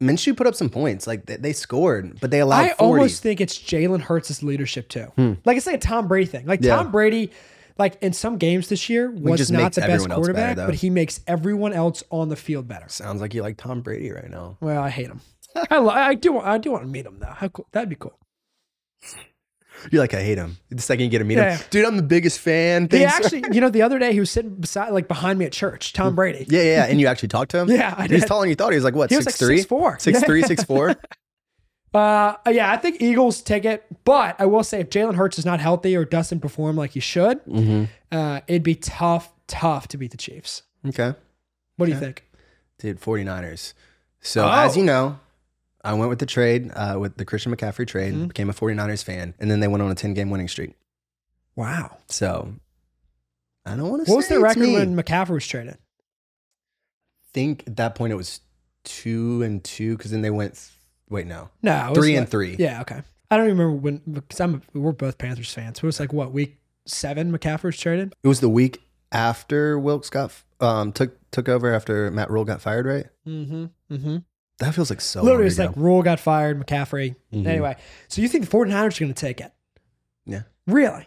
Minshew 0.00 0.36
put 0.36 0.46
up 0.46 0.54
some 0.54 0.70
points. 0.70 1.06
Like 1.06 1.26
they, 1.26 1.36
they 1.36 1.52
scored, 1.52 2.20
but 2.20 2.30
they 2.30 2.40
allowed 2.40 2.60
I 2.66 2.68
40. 2.74 2.82
almost 2.84 3.22
think 3.22 3.40
it's 3.40 3.58
Jalen 3.58 4.00
Hurts' 4.02 4.42
leadership 4.42 4.88
too. 4.88 5.12
Like 5.44 5.56
it's 5.56 5.66
like 5.66 5.76
a 5.76 5.78
Tom 5.78 6.06
Brady 6.08 6.26
thing. 6.26 6.46
Like 6.46 6.60
Hmm. 6.60 6.66
Yeah. 6.66 6.76
Tom 6.76 6.90
Brady, 6.92 7.32
like 7.78 8.00
in 8.02 8.12
some 8.12 8.38
games 8.38 8.68
this 8.68 8.88
year, 8.88 9.10
was 9.10 9.50
not 9.50 9.72
the 9.72 9.80
best 9.82 9.90
else 9.90 10.02
better, 10.06 10.14
quarterback, 10.14 10.56
but 10.56 10.74
he 10.76 10.88
makes 10.90 11.20
everyone 11.26 11.72
else 11.72 12.02
on 12.10 12.28
the 12.28 12.36
field 12.36 12.68
better. 12.68 12.88
Sounds 12.88 13.20
like 13.20 13.34
you 13.34 13.42
like 13.42 13.56
Tom 13.56 13.80
Brady 13.80 14.10
right 14.12 14.30
now. 14.30 14.56
Well, 14.60 14.82
I 14.82 14.90
hate 14.90 15.06
him. 15.08 15.20
I, 15.70 15.78
li- 15.80 15.90
I 15.90 16.14
do. 16.14 16.38
I 16.38 16.58
do 16.58 16.70
want 16.72 16.84
to 16.84 16.88
meet 16.88 17.04
him 17.06 17.18
though. 17.18 17.26
How 17.34 17.48
cool? 17.48 17.66
That'd 17.72 17.88
be 17.88 17.96
cool. 17.96 18.16
You're 19.90 20.00
like, 20.02 20.14
I 20.14 20.22
hate 20.22 20.38
him. 20.38 20.56
The 20.70 20.82
second 20.82 21.04
you 21.04 21.10
get 21.10 21.18
to 21.18 21.24
meet 21.24 21.38
Yeah. 21.38 21.56
him, 21.56 21.66
dude, 21.70 21.84
I'm 21.84 21.96
the 21.96 22.02
biggest 22.02 22.38
fan. 22.40 22.82
He 22.90 22.98
Thanks. 22.98 23.14
actually, 23.14 23.44
you 23.52 23.60
know, 23.60 23.68
the 23.70 23.82
other 23.82 23.98
day 23.98 24.12
he 24.12 24.20
was 24.20 24.30
sitting 24.30 24.54
beside, 24.56 24.90
like 24.90 25.08
behind 25.08 25.38
me 25.38 25.44
at 25.44 25.52
church. 25.52 25.92
Tom 25.92 26.14
Brady. 26.14 26.46
yeah, 26.48 26.62
yeah. 26.62 26.84
And 26.86 27.00
you 27.00 27.06
actually 27.06 27.28
talked 27.28 27.50
to 27.52 27.58
him? 27.58 27.70
Yeah, 27.78 27.94
I 27.96 28.02
He's 28.08 28.20
did. 28.22 28.26
taller 28.28 28.42
than 28.42 28.50
you 28.50 28.54
thought. 28.56 28.70
He 28.72 28.76
was 28.76 28.84
like, 28.84 28.94
what, 28.94 29.10
He 29.10 29.16
was 29.16 29.26
like 29.26 29.34
6'3"? 29.34 29.66
6'4". 29.66 30.22
6'3", 30.24 30.44
6'4"? 30.44 30.96
Uh, 31.94 32.34
yeah, 32.50 32.70
I 32.70 32.76
think 32.76 33.00
Eagles 33.00 33.40
take 33.40 33.64
it, 33.64 33.84
but 34.04 34.36
I 34.38 34.44
will 34.46 34.62
say 34.62 34.80
if 34.80 34.90
Jalen 34.90 35.14
Hurts 35.14 35.38
is 35.38 35.46
not 35.46 35.58
healthy 35.58 35.96
or 35.96 36.04
doesn't 36.04 36.40
perform 36.40 36.76
like 36.76 36.90
he 36.90 37.00
should, 37.00 37.42
Mm-hmm. 37.46 37.84
uh, 38.12 38.40
it'd 38.46 38.62
be 38.62 38.74
tough, 38.74 39.32
tough 39.46 39.88
to 39.88 39.96
beat 39.96 40.10
the 40.10 40.18
Chiefs. 40.18 40.64
Okay. 40.86 41.14
What 41.76 41.86
do 41.86 41.92
you 41.92 41.98
think? 41.98 42.24
Dude, 42.78 43.00
49ers. 43.00 43.72
So 44.20 44.44
Oh. 44.44 44.50
as 44.50 44.76
you 44.76 44.84
know, 44.84 45.18
I 45.88 45.94
went 45.94 46.10
with 46.10 46.18
the 46.18 46.26
trade, 46.26 46.70
uh, 46.74 46.96
with 47.00 47.16
the 47.16 47.24
Christian 47.24 47.54
McCaffrey 47.54 47.86
trade, 47.86 48.12
Mm-hmm. 48.14 48.26
became 48.26 48.50
a 48.50 48.52
49ers 48.52 49.02
fan, 49.04 49.34
and 49.38 49.50
then 49.50 49.60
they 49.60 49.68
went 49.68 49.82
on 49.82 49.90
a 49.90 49.94
10-game 49.94 50.28
winning 50.30 50.48
streak. 50.48 50.74
Wow. 51.56 51.96
So 52.08 52.54
I 53.64 53.76
don't 53.76 53.88
want 53.90 54.04
to 54.06 54.10
What 54.10 54.16
was 54.18 54.26
say 54.28 54.34
the 54.36 54.40
record 54.40 54.60
me. 54.60 54.74
when 54.74 54.96
McCaffrey 54.96 55.30
was 55.30 55.46
traded? 55.46 55.74
I 55.74 57.26
think 57.32 57.64
at 57.66 57.76
that 57.76 57.94
point 57.94 58.12
it 58.12 58.16
was 58.16 58.40
two 58.84 59.42
and 59.42 59.62
two 59.64 59.96
because 59.96 60.10
then 60.10 60.22
they 60.22 60.30
went, 60.30 60.54
th- 60.54 60.70
wait, 61.10 61.26
no. 61.26 61.50
No, 61.62 61.86
it 61.86 61.88
was 61.90 61.98
Three 61.98 62.14
and 62.16 62.22
like- 62.22 62.30
three. 62.30 62.56
Yeah, 62.58 62.80
okay. 62.82 63.02
I 63.30 63.36
don't 63.36 63.46
even 63.46 63.58
remember 63.58 63.80
when 63.80 63.98
because 64.10 64.40
I'm 64.40 64.62
we're 64.72 64.92
both 64.92 65.18
Panthers 65.18 65.52
fans. 65.52 65.78
It 65.78 65.82
was 65.84 66.00
like 66.00 66.12
what 66.14 66.32
week 66.32 66.56
seven 66.86 67.30
McCaffrey 67.30 67.64
was 67.64 67.76
traded. 67.78 68.14
It 68.22 68.28
was 68.28 68.40
the 68.40 68.48
week 68.48 68.80
after 69.12 69.78
Wilks 69.78 70.08
got 70.08 70.32
um 70.60 70.92
took 70.92 71.14
took 71.30 71.46
over 71.46 71.74
after 71.74 72.10
Matt 72.10 72.30
Rhule 72.30 72.46
got 72.46 72.62
fired, 72.62 72.86
right? 72.86 73.06
Mm-hmm. 73.26 73.66
Mm-hmm. 73.92 74.16
That 74.58 74.74
feels 74.74 74.90
like 74.90 75.00
so 75.00 75.22
Literally, 75.22 75.42
long 75.44 75.46
it's 75.48 75.58
ago. 75.58 75.66
like 75.68 75.76
Rhule 75.76 76.02
got 76.02 76.18
fired, 76.20 76.60
McCaffrey. 76.60 77.14
Mhm. 77.32 77.46
Anyway, 77.46 77.76
so 78.08 78.20
you 78.22 78.28
think 78.28 78.44
the 78.44 78.50
49ers 78.50 78.96
are 78.96 79.04
going 79.04 79.14
to 79.14 79.20
take 79.20 79.40
it? 79.40 79.52
Yeah. 80.26 80.42
Really? 80.66 81.06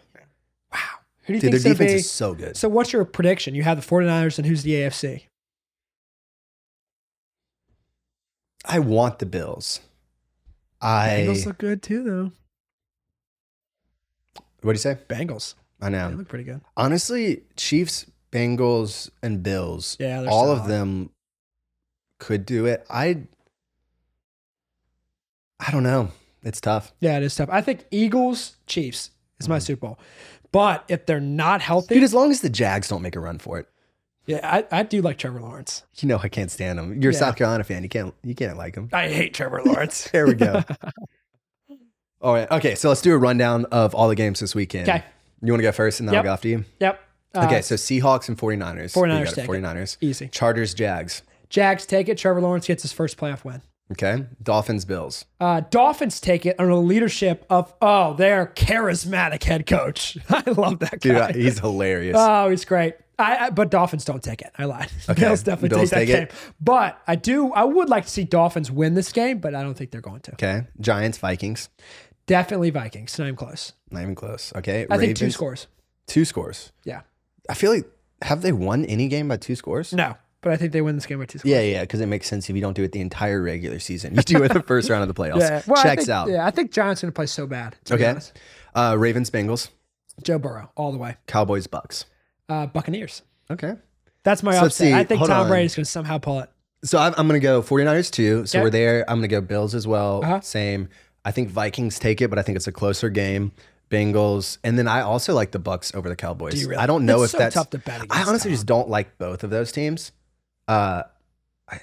Wow. 0.72 0.78
Who 1.24 1.26
do 1.28 1.34
you 1.34 1.40
Dude, 1.40 1.52
their 1.52 1.60
think 1.60 1.76
defense 1.78 1.92
be? 1.92 1.96
is 1.96 2.10
so 2.10 2.34
good. 2.34 2.56
So 2.56 2.68
what's 2.68 2.92
your 2.94 3.04
prediction? 3.04 3.54
You 3.54 3.62
have 3.64 3.78
the 3.80 3.86
49ers 3.86 4.38
and 4.38 4.46
who's 4.46 4.62
the 4.62 4.72
AFC? 4.72 5.26
I 8.64 8.78
want 8.78 9.18
the 9.18 9.26
Bills. 9.26 9.80
I 10.80 11.26
Bengals 11.28 11.46
look 11.46 11.58
good 11.58 11.82
too, 11.82 12.02
though. 12.04 12.32
what 14.62 14.72
do 14.72 14.76
you 14.76 14.78
say? 14.78 14.96
Bengals. 15.08 15.54
I 15.80 15.88
know. 15.88 16.10
They 16.10 16.14
look 16.16 16.28
pretty 16.28 16.44
good. 16.44 16.60
Honestly, 16.76 17.42
Chiefs, 17.56 18.06
Bengals, 18.30 19.10
and 19.22 19.42
Bills. 19.42 19.96
Yeah, 20.00 20.22
they're 20.22 20.30
all 20.30 20.50
of 20.50 20.58
solid. 20.60 20.70
them 20.70 21.10
could 22.18 22.46
do 22.46 22.66
it. 22.66 22.86
I 22.88 23.22
I 25.66 25.70
don't 25.70 25.82
know. 25.82 26.10
It's 26.42 26.60
tough. 26.60 26.92
Yeah, 27.00 27.16
it 27.18 27.22
is 27.22 27.34
tough. 27.36 27.48
I 27.52 27.60
think 27.60 27.84
Eagles, 27.90 28.56
Chiefs 28.66 29.10
is 29.40 29.48
my 29.48 29.58
Super 29.60 29.86
Bowl. 29.86 29.98
But 30.50 30.84
if 30.88 31.06
they're 31.06 31.20
not 31.20 31.60
healthy, 31.62 31.94
Dude, 31.94 32.04
as 32.04 32.12
long 32.12 32.30
as 32.30 32.40
the 32.40 32.50
Jags 32.50 32.88
don't 32.88 33.00
make 33.02 33.14
a 33.16 33.20
run 33.20 33.38
for 33.38 33.58
it. 33.58 33.68
yeah, 34.26 34.40
I, 34.70 34.80
I 34.80 34.82
do 34.82 35.00
like 35.02 35.18
Trevor 35.18 35.40
Lawrence. 35.40 35.84
You 35.98 36.08
know 36.08 36.18
I 36.22 36.28
can't 36.28 36.50
stand 36.50 36.78
them. 36.78 37.00
You're 37.00 37.10
a 37.10 37.14
Yeah. 37.14 37.20
South 37.20 37.36
Carolina 37.36 37.64
fan. 37.64 37.82
You 37.84 37.88
can't 37.88 38.12
you 38.24 38.34
can't 38.34 38.56
like 38.58 38.74
them. 38.74 38.88
I 38.92 39.08
hate 39.08 39.34
Trevor 39.34 39.62
Lawrence. 39.64 40.08
There 40.10 40.26
we 40.26 40.34
go. 40.34 40.62
all 42.20 42.34
right. 42.34 42.50
Okay, 42.50 42.74
so 42.74 42.88
let's 42.88 43.00
do 43.02 43.14
a 43.14 43.18
rundown 43.18 43.64
of 43.66 43.94
all 43.94 44.08
the 44.08 44.14
games 44.16 44.40
this 44.40 44.54
weekend. 44.54 44.88
Okay. 44.88 45.04
You 45.42 45.52
want 45.52 45.60
to 45.60 45.64
go 45.64 45.72
first 45.72 46.00
and 46.00 46.08
then 46.08 46.14
Yep. 46.14 46.20
I'll 46.20 46.24
go 46.24 46.32
after 46.32 46.48
you? 46.48 46.64
Yep. 46.80 47.00
Uh, 47.34 47.44
Okay, 47.46 47.62
so 47.62 47.74
Seahawks 47.76 48.28
and 48.28 48.36
49ers. 48.38 48.92
49ers 48.94 49.24
got 49.24 49.32
it, 49.32 49.34
take 49.36 49.44
it. 49.44 49.48
49ers. 49.50 49.96
Easy. 50.00 50.28
Chargers, 50.28 50.74
Jags. 50.74 51.22
Jags 51.48 51.86
take 51.86 52.08
it. 52.08 52.18
Trevor 52.18 52.40
Lawrence 52.42 52.66
gets 52.66 52.82
his 52.82 52.92
first 52.92 53.16
playoff 53.16 53.42
win. 53.44 53.62
Okay. 53.90 54.24
Dolphins, 54.42 54.84
Bills. 54.84 55.26
Uh, 55.38 55.60
Dolphins 55.68 56.20
take 56.20 56.46
it 56.46 56.56
under 56.58 56.74
the 56.74 56.80
leadership 56.80 57.44
of 57.50 57.74
oh, 57.82 58.14
their 58.14 58.46
charismatic 58.46 59.42
head 59.42 59.66
coach. 59.66 60.16
I 60.30 60.42
love 60.50 60.78
that 60.78 61.00
guy. 61.00 61.32
Dude, 61.32 61.42
he's 61.42 61.58
hilarious. 61.58 62.16
Oh, 62.18 62.48
he's 62.48 62.64
great. 62.64 62.94
I, 63.18 63.46
I 63.46 63.50
but 63.50 63.70
Dolphins 63.70 64.04
don't 64.04 64.22
take 64.22 64.40
it. 64.40 64.50
I 64.58 64.64
lied. 64.64 64.90
Okay. 65.10 65.22
Bills 65.22 65.42
definitely 65.42 65.76
Bills 65.76 65.90
take 65.90 66.08
that 66.08 66.12
take 66.12 66.28
game. 66.30 66.38
But 66.60 67.00
I 67.06 67.16
do. 67.16 67.52
I 67.52 67.64
would 67.64 67.90
like 67.90 68.04
to 68.04 68.10
see 68.10 68.24
Dolphins 68.24 68.70
win 68.70 68.94
this 68.94 69.12
game, 69.12 69.38
but 69.38 69.54
I 69.54 69.62
don't 69.62 69.74
think 69.74 69.90
they're 69.90 70.00
going 70.00 70.20
to. 70.20 70.32
okay. 70.32 70.62
Giants, 70.80 71.18
Vikings. 71.18 71.68
Definitely 72.26 72.70
Vikings. 72.70 73.18
Not 73.18 73.24
even 73.24 73.36
close. 73.36 73.72
Not 73.90 74.02
even 74.02 74.14
close. 74.14 74.52
Okay. 74.56 74.86
I 74.88 74.96
think 74.96 75.16
two 75.16 75.30
scores. 75.30 75.66
Two 76.06 76.24
scores. 76.24 76.72
Yeah. 76.84 77.02
I 77.48 77.54
feel 77.54 77.72
like 77.72 77.84
have 78.22 78.42
they 78.42 78.52
won 78.52 78.84
any 78.86 79.08
game 79.08 79.28
by 79.28 79.36
two 79.36 79.56
scores? 79.56 79.92
No, 79.92 80.14
but 80.42 80.52
I 80.52 80.56
think 80.56 80.72
they 80.72 80.82
win 80.82 80.94
this 80.96 81.06
game 81.06 81.18
by 81.18 81.24
two 81.24 81.38
scores. 81.38 81.50
Yeah, 81.50 81.60
yeah, 81.60 81.80
because 81.80 82.00
it 82.00 82.06
makes 82.06 82.26
sense 82.28 82.50
if 82.50 82.54
you 82.56 82.60
don't 82.62 82.74
do 82.74 82.82
it 82.82 82.92
the 82.92 83.00
entire 83.00 83.40
regular 83.42 83.78
season. 83.78 84.14
You 84.14 84.22
do 84.22 84.42
it 84.42 84.52
the 84.52 84.62
first 84.62 84.90
round 84.90 85.08
of 85.08 85.08
the 85.08 85.20
playoffs. 85.20 85.38
Yeah. 85.40 85.62
Well, 85.66 85.82
Checks 85.82 86.04
think- 86.04 86.14
out. 86.14 86.28
Yeah, 86.28 86.46
I 86.46 86.50
think 86.50 86.72
Giants 86.72 87.00
going 87.00 87.10
to 87.10 87.14
play 87.16 87.26
so 87.26 87.46
bad. 87.46 87.76
to 87.86 87.94
Okay. 87.94 88.16
Uh, 88.74 88.96
Ravens, 88.98 89.30
Bengals, 89.30 89.70
Joe 90.22 90.38
Burrow 90.38 90.70
all 90.76 90.92
the 90.92 90.98
way. 90.98 91.16
Cowboys, 91.26 91.66
Bucks. 91.66 92.04
Uh, 92.48 92.66
Buccaneers. 92.66 93.22
Okay. 93.50 93.74
That's 94.24 94.42
my 94.42 94.52
So 94.52 94.66
upset. 94.66 94.72
see. 94.88 94.92
I 94.92 95.04
think 95.04 95.20
Tom 95.20 95.30
on. 95.30 95.48
Brady's 95.48 95.74
going 95.74 95.84
to 95.84 95.90
somehow 95.90 96.18
pull 96.18 96.40
it. 96.40 96.50
So 96.84 96.98
I'm, 96.98 97.14
I'm 97.16 97.28
going 97.28 97.40
to 97.40 97.44
go 97.44 97.62
49ers 97.62 98.10
too. 98.10 98.44
So 98.46 98.58
Okay. 98.58 98.64
we're 98.64 98.70
there. 98.70 99.04
I'm 99.08 99.18
going 99.18 99.28
to 99.28 99.34
go 99.34 99.40
Bills 99.40 99.74
as 99.74 99.86
well. 99.86 100.22
Uh-huh. 100.24 100.40
Same. 100.40 100.88
I 101.24 101.30
think 101.30 101.48
Vikings 101.50 101.98
take 101.98 102.20
it, 102.20 102.28
but 102.30 102.38
I 102.38 102.42
think 102.42 102.56
it's 102.56 102.66
a 102.66 102.72
closer 102.72 103.08
game. 103.08 103.52
Bengals, 103.90 104.56
and 104.64 104.78
then 104.78 104.88
I 104.88 105.02
also 105.02 105.34
like 105.34 105.50
the 105.50 105.58
Bucks 105.58 105.94
over 105.94 106.08
the 106.08 106.16
Cowboys. 106.16 106.54
Do 106.54 106.60
you 106.60 106.68
really? 106.68 106.80
I 106.82 106.86
don't 106.86 107.04
know 107.04 107.22
It's 107.22 107.34
if 107.34 107.38
so 107.38 107.38
that's 107.38 107.54
tough 107.54 107.70
to 107.70 107.78
bet 107.78 108.00
I 108.10 108.22
honestly 108.22 108.48
Tom. 108.50 108.54
just 108.54 108.66
don't 108.66 108.88
like 108.88 109.18
both 109.18 109.44
of 109.44 109.50
those 109.50 109.70
teams. 109.70 110.12
Uh, 110.68 111.02
I, 111.68 111.80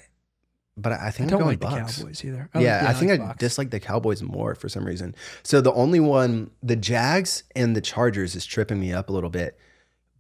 but 0.78 0.94
I 0.94 1.08
I 1.08 1.12
think 1.12 1.30
don't 1.30 1.40
I'm 1.42 1.46
going 1.48 1.60
like 1.60 1.86
the 1.88 1.94
Cowboys 2.02 2.24
either. 2.24 2.50
yeah, 2.56 2.86
I 2.88 2.94
think 2.94 3.12
I 3.12 3.16
like 3.16 3.28
Bucks. 3.30 3.40
dislike 3.40 3.70
the 3.72 3.80
Cowboys 3.80 4.22
more 4.24 4.56
for 4.56 4.70
some 4.70 4.86
reason. 4.86 5.14
So 5.44 5.62
the 5.62 5.74
only 5.74 6.00
one, 6.00 6.52
the 6.64 6.76
Jags 6.76 7.44
and 7.56 7.76
the 7.76 7.82
Chargers, 7.82 8.36
is 8.36 8.46
tripping 8.46 8.80
me 8.80 8.94
up 8.94 9.10
a 9.10 9.12
little 9.14 9.30
bit 9.30 9.58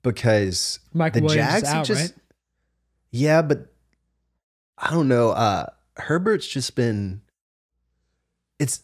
because 0.04 0.80
Mike 0.93 1.13
the 1.13 1.22
Williams 1.22 1.48
Jags 1.52 1.67
out, 1.69 1.86
just, 1.86 2.02
right? 2.13 2.22
yeah, 3.12 3.41
but 3.41 3.67
I 4.78 4.91
don't 4.91 5.08
know. 5.08 5.32
Uh, 5.32 5.67
Herbert's 5.98 6.48
just 6.48 6.76
been, 6.76 7.22
it's, 8.60 8.82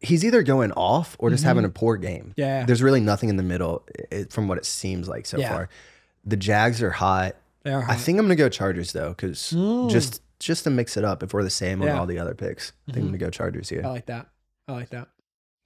he's 0.00 0.24
either 0.24 0.42
going 0.42 0.72
off 0.72 1.16
or 1.18 1.30
just 1.30 1.42
Mhm. 1.42 1.46
having 1.48 1.64
a 1.64 1.68
poor 1.68 1.96
game. 1.96 2.34
Yeah, 2.36 2.64
There's 2.64 2.82
really 2.82 3.00
nothing 3.00 3.28
in 3.28 3.36
the 3.36 3.42
middle, 3.42 3.84
it, 4.10 4.32
from 4.32 4.48
what 4.48 4.58
it 4.58 4.64
seems 4.64 5.08
like 5.08 5.26
so 5.26 5.38
Yeah. 5.38 5.48
far. 5.50 5.68
The 6.24 6.36
Jags 6.36 6.82
are 6.82 6.90
hot. 6.90 7.36
They 7.64 7.72
are 7.72 7.82
I 7.82 7.94
hot. 7.94 7.98
think 7.98 8.18
I'm 8.18 8.24
gonna 8.24 8.36
go 8.36 8.48
Chargers 8.48 8.92
though, 8.92 9.10
because 9.10 9.52
Mm. 9.56 9.90
just 9.90 10.22
just 10.38 10.64
to 10.64 10.70
mix 10.70 10.96
it 10.96 11.04
up, 11.04 11.22
if 11.22 11.34
we're 11.34 11.42
the 11.42 11.50
same 11.50 11.82
on 11.82 11.88
Yeah. 11.88 11.98
all 12.00 12.06
the 12.06 12.18
other 12.18 12.34
picks, 12.34 12.72
I 12.88 12.92
think 12.92 13.02
I'm 13.02 13.08
Mhm. 13.08 13.12
gonna 13.12 13.18
go 13.18 13.30
Chargers 13.30 13.68
here. 13.68 13.82
I 13.84 13.88
like 13.88 14.06
that. 14.06 14.26
I 14.68 14.72
like 14.72 14.88
that. 14.90 15.08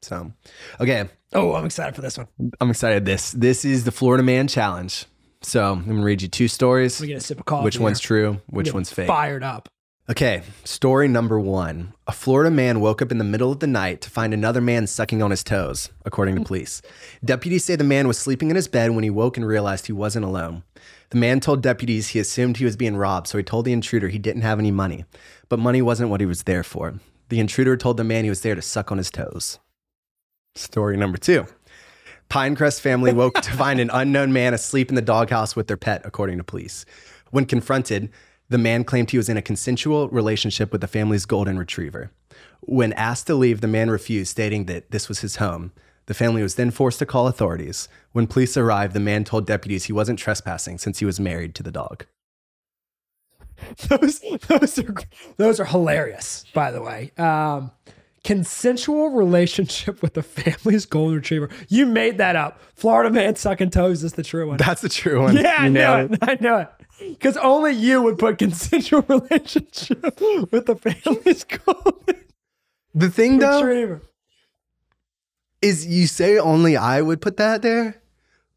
So, 0.03 0.33
okay, 0.81 1.09
Oh, 1.33 1.55
I'm 1.55 1.65
excited 1.65 1.95
for 1.97 2.03
this 2.03 2.17
one. 2.19 2.27
I'm 2.61 2.71
excited. 2.71 3.05
This 3.05 3.33
this 3.33 3.65
is 3.65 3.85
the 3.85 3.93
Florida 3.93 4.23
Man 4.23 4.47
Challenge. 4.49 5.07
So 5.43 5.73
I'm 5.73 5.85
gonna 5.87 6.03
read 6.05 6.23
you 6.23 6.29
two 6.29 6.49
stories. 6.49 7.01
We 7.01 7.07
get 7.09 7.17
a 7.19 7.21
sip 7.21 7.39
of 7.41 7.47
coffee. 7.47 7.65
Which 7.65 7.79
one's 7.81 8.01
here. 8.01 8.07
true? 8.07 8.41
Which 8.47 8.67
Get 8.67 8.75
one's 8.75 8.91
fake? 8.93 9.07
Fired 9.09 9.43
up. 9.43 9.69
Okay, 10.11 10.43
story 10.65 11.09
number 11.09 11.41
one. 11.41 11.95
A 12.07 12.13
Florida 12.13 12.51
man 12.51 12.81
woke 12.81 13.01
up 13.01 13.11
in 13.11 13.17
the 13.19 13.25
middle 13.25 13.51
of 13.51 13.61
the 13.61 13.67
night 13.67 14.01
to 14.03 14.11
find 14.11 14.35
another 14.35 14.61
man 14.61 14.87
sucking 14.87 15.23
on 15.23 15.31
his 15.31 15.43
toes, 15.43 15.89
according 16.05 16.35
to 16.37 16.43
police. 16.43 16.83
Deputies 17.25 17.65
say 17.65 17.75
the 17.75 17.85
man 17.85 18.07
was 18.07 18.19
sleeping 18.19 18.51
in 18.51 18.57
his 18.57 18.69
bed 18.69 18.91
when 18.91 19.03
he 19.05 19.09
woke 19.11 19.37
and 19.39 19.47
realized 19.47 19.87
he 19.87 19.93
wasn't 19.95 20.25
alone. 20.27 20.63
The 21.15 21.21
man 21.21 21.39
told 21.39 21.63
deputies 21.63 22.09
he 22.09 22.19
assumed 22.19 22.57
he 22.57 22.65
was 22.65 22.77
being 22.77 22.97
robbed, 22.97 23.29
so 23.29 23.39
he 23.39 23.45
told 23.45 23.67
the 23.67 23.73
intruder 23.73 24.09
he 24.09 24.19
didn't 24.19 24.43
have 24.43 24.59
any 24.59 24.73
money. 24.73 25.05
But 25.49 25.61
money 25.61 25.81
wasn't 25.81 26.11
what 26.11 26.19
he 26.19 26.27
was 26.27 26.43
there 26.43 26.65
for. 26.65 26.95
The 27.29 27.39
intruder 27.39 27.77
told 27.77 27.99
the 27.99 28.03
man 28.03 28.25
he 28.25 28.31
was 28.31 28.41
there 28.41 28.57
to 28.57 28.61
suck 28.61 28.91
on 28.91 28.99
his 28.99 29.13
toes. 29.13 29.61
Story 30.57 30.97
number 30.97 31.17
two. 31.17 31.47
Pinecrest 32.29 32.81
family 32.81 33.13
woke 33.13 33.35
to 33.35 33.53
find 33.57 33.79
an 33.79 33.91
unknown 33.93 34.33
man 34.33 34.55
asleep 34.55 34.89
in 34.89 34.97
the 34.97 35.03
doghouse 35.03 35.55
with 35.55 35.69
their 35.69 35.77
pet, 35.77 36.03
according 36.05 36.39
to 36.39 36.43
police. 36.43 36.85
When 37.31 37.47
confronted, 37.47 38.11
the 38.49 38.59
man 38.59 38.83
claimed 38.83 39.13
he 39.13 39.17
was 39.17 39.29
in 39.29 39.37
a 39.37 39.43
consensual 39.43 40.09
relationship 40.09 40.73
with 40.73 40.81
the 40.81 40.89
family's 40.89 41.27
golden 41.27 41.61
retriever. 41.61 42.11
When 42.63 42.93
asked 42.95 43.29
to 43.29 43.37
leave, 43.37 43.61
the 43.61 43.69
man 43.69 43.89
refused, 43.89 44.33
stating 44.33 44.65
that 44.65 44.91
this 44.91 45.09
was 45.09 45.21
his 45.21 45.37
home. 45.37 45.71
The 46.07 46.15
family 46.15 46.43
was 46.43 46.57
then 46.57 46.71
forced 46.71 46.99
to 46.99 47.07
call 47.07 47.27
authorities. 47.29 47.89
When 48.13 48.27
police 48.27 48.57
arrived, 48.57 48.95
the 48.95 49.01
man 49.01 49.25
told 49.25 49.47
deputies 49.47 49.85
he 49.85 49.93
wasn't 49.93 50.19
trespassing 50.19 50.79
since 50.79 50.99
he 50.99 51.05
was 51.05 51.19
married 51.19 51.55
to 51.57 51.63
the 51.63 51.73
dog. 51.73 52.05
those 53.89 54.21
those 54.49 54.79
are 54.79 54.95
those 55.37 55.61
are 55.61 55.65
hilarious. 55.65 56.45
By 56.53 56.71
the 56.71 56.83
way, 56.83 57.13
um, 57.17 57.71
consensual 58.25 59.11
relationship 59.11 60.03
with 60.03 60.15
the 60.15 60.23
family's 60.23 60.87
golden 60.87 61.17
retriever. 61.17 61.49
You 61.69 61.87
made 61.87 62.19
that 62.19 62.37
up. 62.37 62.61
Florida 62.75 63.11
man 63.11 63.37
sucking 63.37 63.71
toes 63.71 64.03
is 64.03 64.15
the 64.15 64.23
true 64.25 64.49
one. 64.49 64.57
That's 64.57 64.81
the 64.81 64.89
true 64.89 65.23
one. 65.23 65.37
yeah, 65.37 65.57
I 65.59 65.65
You 65.67 65.71
know 65.71 65.97
nailed 65.97 66.13
it. 66.15 66.19
I 66.23 66.39
know 66.41 66.59
it. 66.59 66.69
Because 66.99 67.37
only 67.39 67.73
you 67.73 68.03
would 68.03 68.19
put 68.19 68.39
consensual 68.39 69.03
relationship 69.09 70.03
with 70.51 70.67
the 70.67 70.77
family's 70.77 71.45
golden 71.45 72.21
The 72.95 73.11
thing, 73.11 73.39
though, 73.39 73.63
retriever. 73.63 74.03
Is 75.65 75.87
you 75.87 76.07
say 76.07 76.39
only 76.39 76.77
I 76.77 77.01
would 77.01 77.21
put 77.21 77.37
that 77.39 77.63
there, 77.63 78.01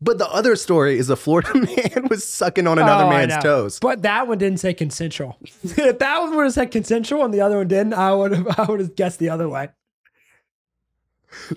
but 0.02 0.17
the 0.17 0.28
other 0.30 0.56
story 0.56 0.98
is 1.00 1.10
a 1.10 1.15
Florida 1.15 1.54
man 1.56 2.08
was 2.10 2.28
sucking 2.28 2.67
on 2.67 2.78
another 2.78 3.06
Oh, 3.06 3.10
man's 3.10 3.41
toes. 3.41 3.80
But 3.80 4.02
that 4.04 4.28
one 4.28 4.38
didn't 4.38 4.60
say 4.60 4.74
consensual. 4.74 5.38
if 5.63 6.00
that 6.00 6.20
one 6.22 6.36
would 6.36 6.43
have 6.43 6.54
said 6.54 6.72
consensual 6.72 7.24
and 7.26 7.34
the 7.34 7.41
other 7.41 7.58
one 7.58 7.67
didn't, 7.67 7.93
I 7.93 8.13
would 8.13 8.32
have 8.34 8.48
I 8.60 8.65
would 8.65 8.80
have 8.80 8.96
guessed 8.96 9.20
the 9.20 9.30
other 9.30 9.50
way. 9.50 9.70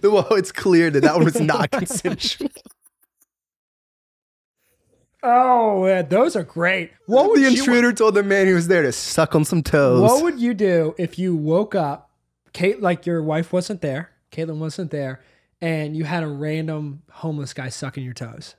Well, 0.03 0.27
it's 0.35 0.53
clear 0.53 0.91
that 0.91 1.01
that 1.01 1.15
one 1.17 1.25
was 1.25 1.41
not 1.41 1.71
consensual. 1.71 2.49
Oh, 5.23 5.87
yeah, 5.87 6.03
those 6.03 6.35
are 6.35 6.43
great. 6.43 6.93
What 7.07 7.29
would 7.29 7.39
the 7.39 7.43
you 7.43 7.49
intruder 7.49 7.93
told 7.93 8.15
the 8.15 8.23
man 8.23 8.47
he 8.47 8.53
was 8.55 8.69
there 8.69 8.83
to 8.83 8.93
suck 8.93 9.35
on 9.35 9.45
some 9.45 9.63
toes. 9.63 10.01
What 10.01 10.23
would 10.23 10.41
you 10.41 10.55
do 10.55 10.95
if 10.97 11.19
you 11.19 11.37
woke 11.37 11.75
up, 11.75 12.11
Kate, 12.53 12.81
like 12.81 13.05
your 13.05 13.23
wife 13.23 13.53
wasn't 13.53 13.83
there, 13.83 14.11
Caitlin 14.33 14.59
wasn't 14.59 14.91
there, 14.91 15.21
and 15.61 15.97
you 15.97 16.05
had 16.05 16.23
a 16.23 16.29
random 16.29 17.03
homeless 17.11 17.53
guy 17.53 17.69
sucking 17.69 18.05
your 18.05 18.15
toes? 18.15 18.57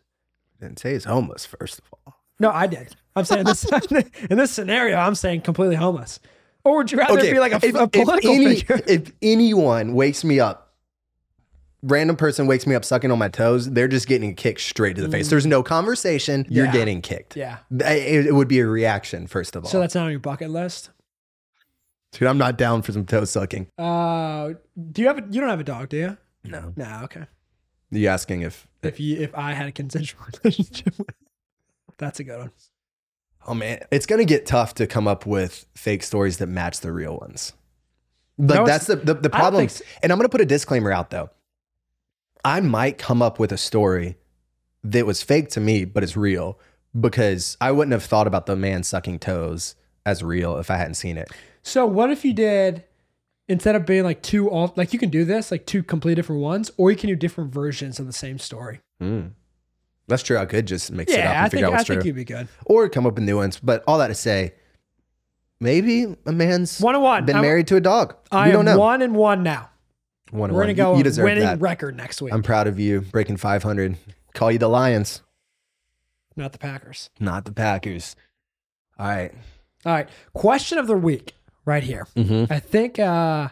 Didn't 0.60 0.80
say 0.80 0.94
he's 0.94 1.06
homeless, 1.06 1.46
first 1.46 1.80
of 1.80 1.86
all. 1.92 2.16
No, 2.40 2.52
I 2.52 2.68
did. 2.68 2.96
I'm 3.16 3.26
saying 3.26 3.46
this 3.46 3.66
in 4.30 4.38
this 4.38 4.52
scenario, 4.52 4.98
I'm 4.98 5.16
saying 5.16 5.42
completely 5.42 5.76
homeless. 5.76 6.20
Or 6.64 6.78
would 6.78 6.92
you 6.92 6.98
rather 7.00 7.20
be 7.20 7.40
like 7.40 7.54
a, 7.54 7.56
if, 7.58 7.76
a 7.76 7.84
if 7.84 7.92
political 7.92 8.32
any- 8.32 8.56
figure? 8.60 8.82
if 8.88 9.12
anyone 9.22 9.94
wakes 9.94 10.24
me 10.24 10.40
up, 10.40 10.74
random 11.84 12.16
person 12.16 12.46
wakes 12.46 12.68
me 12.68 12.76
up 12.76 12.86
sucking 12.86 13.12
on 13.12 13.18
my 13.18 13.28
toes, 13.30 13.72
they're 13.72 13.88
just 13.88 14.08
getting 14.08 14.36
kicked 14.36 14.62
straight 14.62 14.96
to 14.96 15.02
the 15.02 15.10
face. 15.10 15.30
There's 15.30 15.46
no 15.48 15.64
conversation. 15.64 16.46
You're 16.50 16.68
getting 16.68 17.02
kicked. 17.02 17.36
Yeah. 17.36 17.58
It, 17.72 18.28
it 18.28 18.36
would 18.36 18.48
be 18.48 18.60
a 18.60 18.68
reaction, 18.68 19.28
first 19.28 19.56
of 19.56 19.66
all. 19.66 19.70
So 19.70 19.80
that's 19.80 19.96
not 19.96 20.06
on 20.06 20.12
your 20.12 20.20
bucket 20.20 20.52
list. 20.52 20.92
Dude, 22.12 22.28
I'm 22.28 22.38
not 22.38 22.58
down 22.58 22.82
for 22.82 22.92
some 22.92 23.06
toe 23.06 23.26
sucking. 23.26 23.68
Uh, 23.78 24.52
do 24.92 25.02
you 25.02 25.08
have 25.08 25.18
a, 25.18 25.24
you 25.32 25.40
don't 25.40 25.50
have 25.50 25.62
a 25.62 25.64
dog, 25.64 25.90
do 25.90 25.98
you? 25.98 26.18
No. 26.44 26.74
No, 26.76 27.02
okay. 27.04 27.26
You 27.92 28.08
asking 28.08 28.42
if 28.42 28.68
If 28.84 29.00
you 29.00 29.18
if 29.20 29.36
I 29.36 29.54
had 29.54 29.68
a 29.68 29.72
consensual 29.72 30.22
relationship, 30.44 30.98
with, 30.98 31.08
that's 31.98 32.20
a 32.20 32.24
good 32.24 32.40
one. 32.40 32.52
Oh 33.48 33.54
man, 33.54 33.84
it's 33.92 34.06
gonna 34.06 34.26
get 34.26 34.46
tough 34.46 34.76
to 34.76 34.88
come 34.88 35.08
up 35.08 35.26
with 35.26 35.66
fake 35.76 36.04
stories 36.04 36.38
that 36.38 36.48
match 36.48 36.80
the 36.80 36.92
real 36.92 37.18
ones. 37.18 37.54
Like 38.38 38.60
No, 38.60 38.66
that's 38.66 38.88
the 38.88 38.96
the, 38.96 39.14
the 39.14 39.20
I 39.20 39.22
don't 39.22 39.32
problem. 39.32 39.60
think 39.62 39.72
so. 39.72 39.86
And 40.02 40.12
I'm 40.12 40.18
gonna 40.18 40.30
put 40.30 40.42
a 40.42 40.46
disclaimer 40.46 40.92
out 40.92 41.10
though. 41.10 41.30
I 42.44 42.60
might 42.62 42.98
come 42.98 43.22
up 43.22 43.40
with 43.40 43.52
a 43.52 43.58
story 43.58 44.18
that 44.84 45.06
was 45.06 45.22
fake 45.22 45.50
to 45.50 45.60
me, 45.60 45.86
but 45.86 46.02
it's 46.04 46.18
real 46.18 46.60
because 47.00 47.56
I 47.62 47.72
wouldn't 47.72 47.94
have 47.94 48.04
thought 48.04 48.26
about 48.26 48.46
the 48.48 48.56
man 48.56 48.84
sucking 48.84 49.20
toes 49.20 49.76
as 50.06 50.24
real 50.24 50.58
if 50.58 50.72
I 50.72 50.78
hadn't 50.78 50.96
seen 50.96 51.18
it. 51.18 51.30
So 51.62 51.86
what 51.86 52.10
if 52.10 52.26
you 52.26 52.34
did 52.34 52.84
instead 53.52 53.76
of 53.76 53.86
being 53.86 54.04
like 54.04 54.22
two 54.24 54.50
all 54.50 54.74
like 54.76 54.94
you 54.94 55.00
can 55.00 55.10
do 55.10 55.26
this 55.26 55.52
like 55.52 55.66
two 55.66 55.84
complete 55.84 56.16
different 56.16 56.42
ones, 56.42 56.72
or 56.78 56.90
you 56.92 56.98
can 56.98 57.10
do 57.10 57.16
different 57.16 57.54
versions 57.54 58.00
of 58.00 58.08
the 58.08 58.14
same 58.14 58.40
story. 58.40 58.80
Hmm. 59.00 59.28
That's 60.08 60.24
true. 60.24 60.38
I 60.38 60.46
could 60.46 60.66
just 60.66 60.92
mix 60.92 61.12
it 61.14 61.20
up 61.20 61.26
and 61.26 61.38
I 61.38 61.50
figure 61.50 61.58
think 61.58 61.66
out 61.66 61.74
I 61.74 61.78
what's 61.78 61.88
think 61.88 62.02
true, 62.02 62.08
you'd 62.08 62.16
be 62.16 62.24
good. 62.26 62.48
or 62.66 62.90
come 62.90 63.06
up 63.06 63.16
with 63.16 63.24
new 63.24 63.38
ones. 63.38 63.60
But 63.62 63.84
all 63.88 63.98
that 64.00 64.08
to 64.08 64.16
say, 64.16 64.54
maybe 65.60 66.16
a 66.26 66.32
man's 66.32 66.80
One 66.80 66.96
and 66.96 67.04
one. 67.04 67.26
been 67.26 67.36
I'm- 67.38 67.44
married 67.46 67.68
to 67.68 67.76
a 67.76 67.82
dog. 67.82 68.16
I 68.32 68.48
you 68.48 68.52
am 68.52 68.58
don't 68.58 68.66
know. 68.66 68.80
one 68.80 69.02
and 69.02 69.16
one 69.16 69.44
now. 69.44 69.70
One 70.32 70.50
and 70.50 70.56
We're 70.56 70.62
one. 70.66 70.68
gonna 70.68 70.74
go 70.76 70.92
You, 70.94 70.98
you 71.00 71.04
deserve 71.04 71.24
winning 71.26 71.44
that. 71.44 71.60
record 71.62 71.96
next 71.98 72.22
week. 72.22 72.34
I'm 72.34 72.42
proud 72.44 72.68
of 72.68 72.80
you 72.80 73.02
breaking 73.02 73.38
500. 73.38 73.98
Call 74.34 74.52
you 74.52 74.58
the 74.58 74.70
Lions, 74.70 75.22
not 76.38 76.52
the 76.54 76.58
Packers. 76.58 77.10
not 77.20 77.44
the 77.46 77.52
Packers. 77.52 78.16
All 78.98 79.08
right. 79.08 79.34
All 79.86 79.94
right. 79.94 80.10
Question 80.34 80.78
of 80.78 80.88
the 80.88 80.96
week, 80.96 81.34
right 81.66 81.84
here. 81.84 82.08
Mm-hmm. 82.16 82.52
I 82.52 82.60
think 82.60 83.00
uh, 83.00 83.50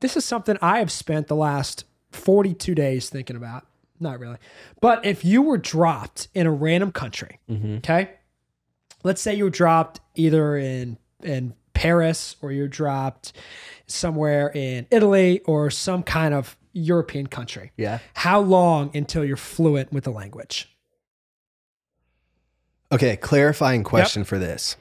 this 0.00 0.16
is 0.16 0.24
something 0.24 0.56
I 0.62 0.78
have 0.78 0.90
spent 0.92 1.26
the 1.28 1.36
last 1.36 1.84
42 2.12 2.74
days 2.74 3.08
thinking 3.10 3.36
about. 3.36 3.66
Not 3.98 4.18
really. 4.18 4.36
But 4.80 5.04
if 5.04 5.24
you 5.24 5.42
were 5.42 5.58
dropped 5.58 6.28
in 6.34 6.46
a 6.46 6.50
random 6.52 6.90
country, 6.92 7.38
Mm-hmm. 7.50 7.76
okay? 7.76 8.10
Let's 9.02 9.22
say 9.22 9.34
you 9.34 9.44
were 9.44 9.50
dropped 9.50 10.00
either 10.14 10.56
in 10.56 10.98
in 11.22 11.54
Paris 11.72 12.36
or 12.42 12.52
you're 12.52 12.68
dropped 12.68 13.32
somewhere 13.86 14.50
in 14.54 14.86
Italy 14.90 15.40
or 15.46 15.70
some 15.70 16.02
kind 16.02 16.34
of 16.34 16.56
European 16.74 17.26
country. 17.26 17.72
Yeah. 17.78 17.98
How 18.14 18.40
long 18.40 18.90
until 18.94 19.24
you're 19.24 19.36
fluent 19.38 19.90
with 19.92 20.04
the 20.04 20.10
language? 20.10 20.68
Okay. 22.92 23.16
Clarifying 23.16 23.84
question 23.84 24.24
for 24.24 24.38
this: 24.38 24.76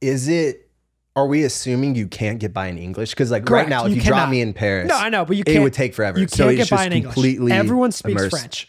Is 0.00 0.26
it? 0.28 0.68
Are 1.14 1.26
we 1.26 1.44
assuming 1.44 1.94
you 1.94 2.08
can't 2.08 2.38
get 2.40 2.54
by 2.54 2.68
in 2.68 2.78
English? 2.78 3.10
Because 3.10 3.30
like 3.30 3.44
Correct. 3.44 3.64
right 3.64 3.68
now, 3.68 3.84
if 3.84 3.90
You 3.90 3.96
you, 3.96 4.02
drop 4.02 4.30
me 4.30 4.40
in 4.40 4.54
Paris, 4.54 4.88
No, 4.88 4.96
I 4.96 5.10
know, 5.10 5.24
but 5.26 5.36
you 5.36 5.44
can't. 5.44 5.58
it 5.58 5.60
would 5.60 5.74
take 5.74 5.92
forever. 5.94 6.18
you 6.18 6.26
can't 6.26 6.50
it's 6.58 6.70
get 6.70 6.76
by 6.76 6.86
in 6.86 6.92
English. 6.92 7.12
completely 7.14 7.52
Everyone 7.52 7.92
speaks 7.92 8.18
immersed. 8.20 8.38
French. 8.38 8.68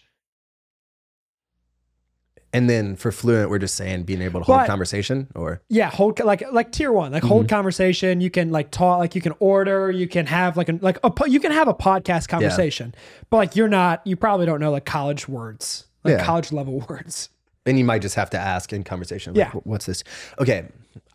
And 2.55 2.69
then 2.69 2.95
for 2.95 3.11
fluent, 3.11 3.49
we're 3.49 3.57
just 3.57 3.73
saying 3.73 4.03
being 4.03 4.21
able 4.21 4.39
to 4.41 4.43
hold 4.45 4.59
But- 4.59 4.67
conversation, 4.67 5.27
or 5.33 5.61
Yeah, 5.69 5.89
hold 5.89 6.19
like 6.19 6.43
like 6.51 6.71
tier 6.71 6.91
one, 6.91 7.11
like 7.11 7.23
Mm-hmm. 7.23 7.27
hold 7.29 7.49
conversation. 7.49 8.21
You 8.21 8.29
can 8.29 8.51
like 8.51 8.69
talk, 8.69 8.99
like 8.99 9.15
you 9.15 9.21
can 9.21 9.33
order, 9.39 9.89
you 9.89 10.07
can 10.07 10.27
have 10.27 10.55
like 10.55 10.69
a 10.69 10.77
like 10.81 10.99
a 11.03 11.11
you 11.27 11.39
can 11.39 11.51
have 11.51 11.67
a 11.67 11.73
podcast 11.73 12.27
conversation, 12.27 12.93
but 13.31 13.37
like 13.37 13.55
you're 13.55 13.67
not, 13.69 14.05
you 14.05 14.15
probably 14.15 14.45
don't 14.45 14.59
know 14.59 14.69
like 14.71 14.85
college 14.85 15.27
words, 15.27 15.85
like 16.03 16.17
Yeah. 16.19 16.25
college 16.25 16.51
level 16.51 16.85
words. 16.89 17.29
And 17.65 17.77
you 17.79 17.85
might 17.85 18.01
just 18.01 18.15
have 18.15 18.29
to 18.31 18.37
ask 18.39 18.73
in 18.73 18.83
conversation. 18.83 19.35
Yeah. 19.35 19.45
Like, 19.53 19.63
"Wh- 19.63 19.67
What's 19.67 19.85
this? 19.85 20.03
Okay. 20.39 20.65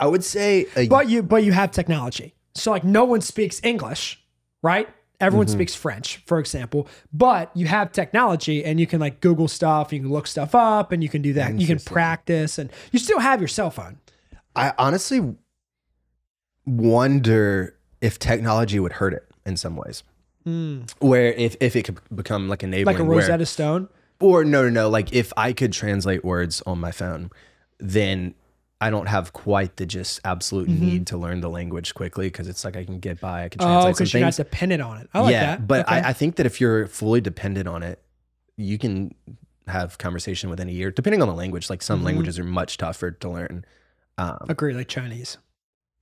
I 0.00 0.06
would 0.06 0.24
say 0.24 0.66
a 0.76 0.88
But 0.88 1.08
you 1.08 1.22
but 1.22 1.44
you 1.44 1.52
have 1.52 1.70
technology, 1.70 2.34
so 2.54 2.70
like 2.70 2.84
no 2.84 3.04
one 3.04 3.20
speaks 3.20 3.60
English, 3.62 4.20
right? 4.62 4.88
Everyone 5.20 5.46
Mm-hmm. 5.46 5.54
speaks 5.54 5.74
French, 5.74 6.22
for 6.26 6.38
example, 6.38 6.86
but 7.12 7.50
you 7.56 7.66
have 7.66 7.90
technology 7.90 8.64
and 8.64 8.78
you 8.78 8.86
can 8.86 9.00
like 9.00 9.20
Google 9.20 9.48
stuff, 9.48 9.92
you 9.92 9.98
can 10.00 10.10
look 10.10 10.28
stuff 10.28 10.54
up, 10.54 10.92
and 10.92 11.02
you 11.02 11.08
can 11.08 11.22
do 11.22 11.32
that. 11.32 11.58
You 11.58 11.66
can 11.66 11.80
practice, 11.80 12.56
and 12.58 12.70
you 12.92 12.98
still 13.00 13.18
have 13.18 13.40
your 13.40 13.48
cell 13.48 13.70
phone. 13.70 13.98
I 14.54 14.72
honestly 14.78 15.34
wonder 16.66 17.76
if 18.00 18.18
technology 18.18 18.78
would 18.78 18.92
hurt 18.92 19.12
it 19.14 19.26
in 19.46 19.56
some 19.56 19.76
ways. 19.76 20.02
Where 21.00 21.32
if, 21.34 21.56
if 21.60 21.76
it 21.76 21.82
could 21.84 21.98
become 22.14 22.48
like 22.48 22.62
enabling, 22.62 22.84
Hmm. 22.96 23.00
like 23.00 23.06
a 23.06 23.08
where- 23.08 23.18
Rosetta 23.18 23.44
Stone. 23.44 23.88
Or 24.20 24.44
no, 24.44 24.62
no, 24.64 24.68
no, 24.70 24.88
like 24.88 25.12
if 25.12 25.32
I 25.36 25.52
could 25.52 25.72
translate 25.72 26.24
words 26.24 26.62
on 26.66 26.78
my 26.80 26.92
phone, 26.92 27.30
then 27.78 28.34
I 28.80 28.90
don't 28.90 29.06
have 29.06 29.32
quite 29.32 29.76
the 29.76 29.86
just 29.86 30.20
absolute 30.24 30.68
Mm-hmm. 30.68 30.80
need 30.84 31.06
to 31.08 31.16
learn 31.16 31.40
the 31.40 31.50
language 31.50 31.94
quickly 31.94 32.26
because 32.28 32.46
it's 32.48 32.64
like 32.64 32.76
I 32.76 32.84
can 32.84 32.98
get 33.00 33.20
by, 33.20 33.44
I 33.44 33.48
can 33.48 33.60
Oh, 33.60 33.64
translate 33.64 33.96
some 33.96 34.04
because 34.04 34.14
you're 34.14 34.22
not 34.22 34.34
dependent 34.36 34.82
on 34.82 34.98
it. 34.98 35.10
I 35.14 35.20
like 35.20 35.32
yeah, 35.32 35.46
that. 35.56 35.66
but 35.66 35.86
Okay. 35.86 35.96
I, 36.00 36.10
I 36.10 36.12
think 36.12 36.36
that 36.36 36.46
if 36.46 36.60
you're 36.60 36.86
fully 36.86 37.20
dependent 37.20 37.68
on 37.68 37.82
it, 37.82 38.02
you 38.56 38.78
can 38.78 39.14
have 39.66 39.98
conversation 39.98 40.48
within 40.50 40.68
a 40.68 40.72
year, 40.72 40.90
depending 40.90 41.22
on 41.22 41.28
the 41.28 41.34
language. 41.34 41.68
Like 41.70 41.80
Mm-hmm. 41.80 41.86
some 41.86 42.04
languages 42.04 42.38
are 42.38 42.44
much 42.44 42.76
tougher 42.78 43.10
to 43.12 43.28
learn. 43.28 43.64
Um, 44.16 44.46
agree, 44.48 44.74
like 44.74 44.88
Chinese. 44.88 45.38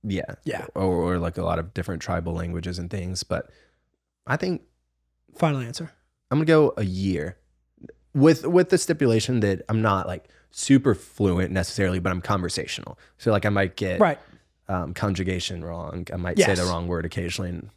yeah, 0.03 0.35
Yeah. 0.43 0.65
or, 0.73 0.85
or 0.85 1.17
like 1.19 1.37
a 1.37 1.43
lot 1.43 1.59
of 1.59 1.73
different 1.73 2.01
tribal 2.01 2.33
languages 2.33 2.79
and 2.79 2.89
things. 2.89 3.21
But 3.23 3.49
I 4.25 4.37
think 4.37 4.63
Final 5.35 5.59
answer. 5.61 5.91
I'm 6.31 6.37
gonna 6.39 6.45
go 6.45 6.73
a 6.77 6.83
year 6.83 7.37
with 8.17 8.45
with 8.45 8.69
the 8.69 8.77
stipulation 8.77 9.39
that 9.41 9.61
I'm 9.69 9.81
not 9.81 10.07
like 10.07 10.27
super 10.51 10.95
fluent 10.95 11.51
necessarily, 11.51 11.99
but 11.99 12.11
I'm 12.11 12.21
conversational. 12.21 12.97
So 13.17 13.31
like 13.31 13.45
I 13.45 13.49
might 13.49 13.75
get 13.75 13.99
Right. 13.99 14.19
um, 14.67 14.93
conjugation 14.93 15.63
wrong. 15.63 16.07
I 16.11 16.17
might 16.17 16.37
say 16.39 16.55
the 16.55 16.63
wrong 16.63 16.87
word 16.87 17.05
occasionally, 17.05 17.49
and 17.49 17.69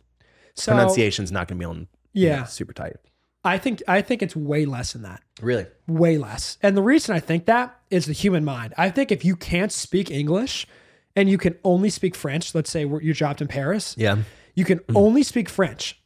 So 0.54 0.72
pronunciation's 0.72 1.30
not 1.30 1.48
gonna 1.48 1.58
be 1.58 1.64
on 1.64 1.88
you 2.12 2.28
know, 2.28 2.36
yeah, 2.36 2.44
super 2.44 2.72
tight. 2.72 2.96
I 3.44 3.56
think 3.58 3.82
I 3.88 4.02
think 4.02 4.22
it's 4.22 4.36
way 4.36 4.64
less 4.66 4.92
than 4.92 5.02
that. 5.02 5.22
Really? 5.40 5.66
way 5.86 6.18
less. 6.18 6.58
And 6.62 6.76
the 6.76 6.82
reason 6.82 7.14
I 7.14 7.20
think 7.20 7.46
that 7.46 7.78
is 7.90 8.06
the 8.06 8.12
human 8.12 8.44
mind. 8.44 8.74
I 8.76 8.90
think 8.90 9.10
if 9.10 9.24
you 9.24 9.34
can't 9.36 9.72
speak 9.72 10.10
English 10.10 10.66
and 11.16 11.28
you 11.28 11.38
can 11.38 11.56
only 11.64 11.90
speak 11.90 12.14
French, 12.14 12.54
let's 12.54 12.70
say 12.70 12.84
we're- 12.84 13.04
you're 13.04 13.14
dropped 13.14 13.40
in 13.40 13.48
Paris, 13.48 13.94
Yeah. 13.98 14.18
you 14.54 14.64
can 14.64 14.80
only 14.94 15.22
speak 15.22 15.48
French 15.48 16.00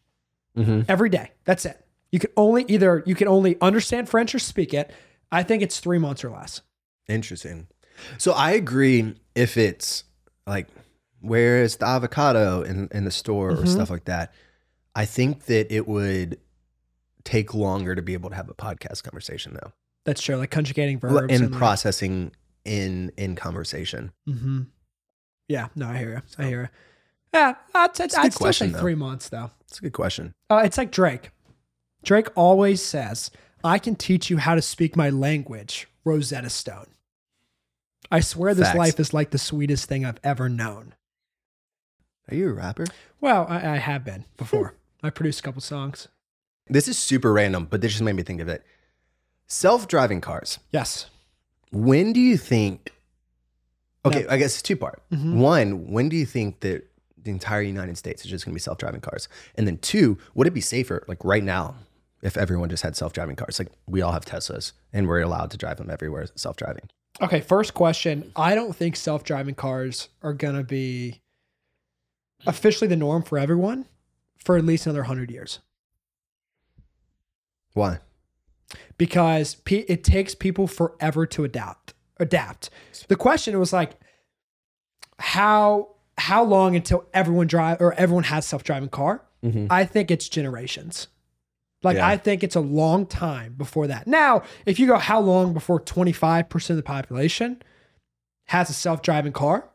Mm-hmm. 0.57 0.83
every 0.89 1.09
day. 1.11 1.33
That's 1.45 1.67
it. 1.67 1.84
You 2.15 2.21
can 2.21 2.31
only 2.37 2.65
either 2.69 3.03
you 3.07 3.17
can 3.17 3.27
only 3.27 3.57
understand 3.61 4.09
French 4.09 4.37
or 4.37 4.39
speak 4.39 4.73
it. 4.73 4.93
I 5.33 5.43
think 5.43 5.65
it's 5.65 5.81
three 5.81 5.99
months 5.99 6.23
or 6.25 6.31
less. 6.31 6.61
Interesting. 7.09 7.67
So 8.19 8.31
I 8.31 8.53
agree 8.53 9.15
if 9.35 9.57
it's 9.57 10.05
like 10.47 10.69
where 11.21 11.61
is 11.61 11.75
the 11.79 11.87
avocado 11.87 12.63
in, 12.63 12.89
in 12.93 13.05
the 13.05 13.11
store 13.11 13.51
Mm-hmm. 13.51 13.65
or 13.65 13.67
stuff 13.67 13.91
like 13.91 14.05
that. 14.05 14.33
I 14.95 15.07
think 15.07 15.47
that 15.47 15.75
it 15.75 15.89
would 15.89 16.39
take 17.25 17.53
longer 17.53 17.97
to 17.97 18.03
be 18.03 18.13
able 18.13 18.31
to 18.31 18.37
have 18.37 18.49
a 18.49 18.55
podcast 18.55 19.03
conversation 19.03 19.55
though. 19.61 19.73
That's 20.05 20.23
true. 20.23 20.37
Like 20.37 20.53
conjugating 20.53 21.01
verbs 21.01 21.17
and 21.17 21.31
and 21.33 21.51
like- 21.51 21.59
processing 21.59 22.31
in 22.65 23.11
in 23.17 23.35
conversation. 23.35 24.13
Mm-hmm. 24.29 24.63
Yeah, 25.49 25.67
no, 25.75 25.89
I 25.89 25.97
hear 25.99 26.11
you. 26.13 26.23
I 26.39 26.47
hear 26.49 26.63
you. 26.63 26.69
Yeah, 27.35 27.55
I'd, 27.75 28.01
I'd, 28.01 28.01
a 28.01 28.03
I'd 28.03 28.23
good 28.23 28.33
still 28.35 28.45
question, 28.45 28.69
say 28.69 28.73
though. 28.75 28.81
three 28.81 28.95
months 28.95 29.29
though. 29.31 29.51
It's 29.69 29.79
a 29.79 29.83
good 29.83 29.93
question. 29.93 30.33
Uh, 30.49 30.63
it's 30.65 30.79
like 30.79 30.93
Drake. 30.93 31.31
Drake 32.05 32.29
always 32.35 32.83
says, 32.83 33.31
I 33.63 33.79
can 33.79 33.95
teach 33.97 34.31
you 34.31 34.39
how 34.39 34.55
to 34.55 34.63
speak 34.63 34.97
my 34.97 35.11
language, 35.11 35.89
Rosetta 36.05 36.51
Stone. 36.51 36.87
I 38.11 38.21
swear 38.21 38.55
this 38.55 38.69
Facts. 38.69 38.79
life 38.79 39.01
is 39.01 39.15
like 39.15 39.31
the 39.31 39.39
sweetest 39.39 39.89
thing 39.89 40.05
I've 40.05 40.21
ever 40.23 40.49
known. 40.49 40.95
Are 42.31 42.35
you 42.35 42.51
a 42.51 42.53
rapper? 42.53 42.85
Well, 43.21 43.47
I, 43.49 43.75
I 43.75 43.77
have 43.79 44.05
been 44.05 44.25
before. 44.37 44.75
I 45.03 45.11
produced 45.11 45.41
a 45.41 45.43
couple 45.43 45.61
songs. 45.61 46.09
This 46.69 46.89
is 46.89 46.99
super 46.99 47.33
random, 47.33 47.67
but 47.71 47.81
this 47.81 47.93
just 47.93 48.03
made 48.03 48.15
me 48.17 48.23
think 48.23 48.41
of 48.41 48.49
it. 48.49 48.65
Self-driving 49.47 50.21
cars. 50.21 50.59
Yes. 50.73 51.11
When 51.71 52.13
do 52.13 52.21
you 52.21 52.37
think 52.37 52.93
Okay, 54.07 54.27
I 54.29 54.37
guess 54.37 54.53
it's 54.53 54.63
two 54.63 54.77
part. 54.77 55.03
Mhm. 55.11 55.37
One, 55.37 55.91
when 55.91 56.11
do 56.11 56.17
you 56.17 56.27
think 56.27 56.61
that 56.61 56.87
the 57.17 57.31
entire 57.31 57.63
United 57.63 57.97
States 57.97 58.23
is 58.23 58.31
just 58.31 58.45
going 58.45 58.53
to 58.53 58.55
be 58.55 58.61
self-driving 58.61 59.01
cars? 59.01 59.29
And 59.55 59.67
then 59.67 59.79
two, 59.79 60.19
would 60.35 60.47
it 60.47 60.53
be 60.53 60.61
safer 60.61 61.05
like 61.09 61.25
right 61.25 61.43
now 61.43 61.75
if 62.25 62.37
everyone 62.37 62.69
just 62.71 62.83
had 62.83 62.97
self-driving 62.97 63.37
cars? 63.37 63.61
Like 63.61 63.69
we 63.87 64.03
all 64.03 64.11
have 64.13 64.25
Teslas 64.25 64.73
and 64.93 65.07
we're 65.07 65.21
allowed 65.21 65.53
to 65.53 65.57
drive 65.57 65.77
them 65.77 65.91
everywhere 65.91 66.27
self-driving. 66.35 66.89
Okay, 67.23 67.41
first 67.41 67.75
question. 67.75 68.33
I 68.35 68.57
don't 68.57 68.75
think 68.75 68.97
self 68.97 69.23
driving 69.23 69.55
cars 69.55 70.09
are 70.23 70.33
going 70.33 70.57
to 70.57 70.65
be 70.65 71.21
officially 72.47 72.89
the 72.89 72.97
norm 72.97 73.23
for 73.23 73.39
everyone 73.39 73.87
for 74.37 74.57
at 74.57 74.65
least 74.65 74.85
another 74.87 75.01
100 75.03 75.31
years 75.31 75.61
Why? 77.75 78.01
because 78.99 79.57
it 79.67 80.03
takes 80.05 80.35
people 80.35 80.67
forever 80.67 81.27
to 81.27 81.45
adapt. 81.45 81.95
Adapt. 82.19 82.71
The 83.09 83.17
question 83.17 83.59
was 83.59 83.73
like, 83.73 83.93
how 85.19 85.91
how 86.19 86.45
long 86.45 86.77
until 86.77 87.07
everyone 87.13 87.47
drive 87.47 87.81
or 87.81 87.93
everyone 87.95 88.25
has 88.25 88.45
self 88.47 88.63
driving 88.65 88.89
car? 88.89 89.23
Mhm. 89.45 89.67
I 89.71 89.85
think 89.85 90.11
it's 90.11 90.29
generations. 90.29 91.07
Like 91.85 91.97
Yeah. 91.97 92.09
I 92.09 92.17
think 92.17 92.43
it's 92.43 92.57
a 92.57 92.61
long 92.61 93.07
time 93.07 93.55
before 93.57 93.87
that. 93.87 94.07
Now, 94.07 94.43
if 94.67 94.79
you 94.81 94.87
go 94.89 94.97
how 94.99 95.21
long 95.21 95.53
before 95.53 95.79
25% 95.81 96.71
of 96.71 96.77
the 96.77 96.83
population 96.83 97.63
has 98.47 98.69
a 98.71 98.73
self-driving 98.73 99.33
car, 99.33 99.69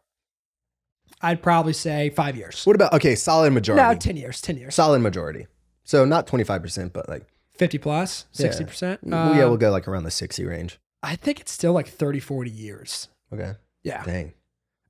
I'd 1.22 1.41
probably 1.41 1.74
say 1.74 2.10
5 2.10 2.36
years. 2.36 2.65
What 2.65 2.76
about 2.76 2.93
okay, 2.93 3.15
solid 3.15 3.52
majority? 3.54 3.84
No, 3.84 3.93
10 3.95 4.17
years, 4.17 4.41
10 4.41 4.58
years. 4.58 4.76
solid 4.76 5.00
majority. 5.00 5.48
So 5.84 6.06
not 6.06 6.28
25%, 6.28 6.93
but 6.93 7.10
like 7.10 7.26
50 7.58 7.78
plus, 7.78 8.26
60%. 8.34 9.00
well, 9.04 9.36
yeah, 9.36 9.43
Um, 9.43 9.50
we'll 9.50 9.58
go 9.58 9.72
like 9.72 9.88
around 9.88 10.04
the 10.04 10.12
60 10.12 10.45
range. 10.45 10.80
I 11.04 11.15
think 11.15 11.39
it's 11.39 11.52
still 11.52 11.74
like 11.74 11.88
30, 11.88 12.19
40 12.19 12.50
years. 12.50 13.08
Okay. 13.34 13.54
Yeah. 13.84 14.04
Dang. 14.04 14.34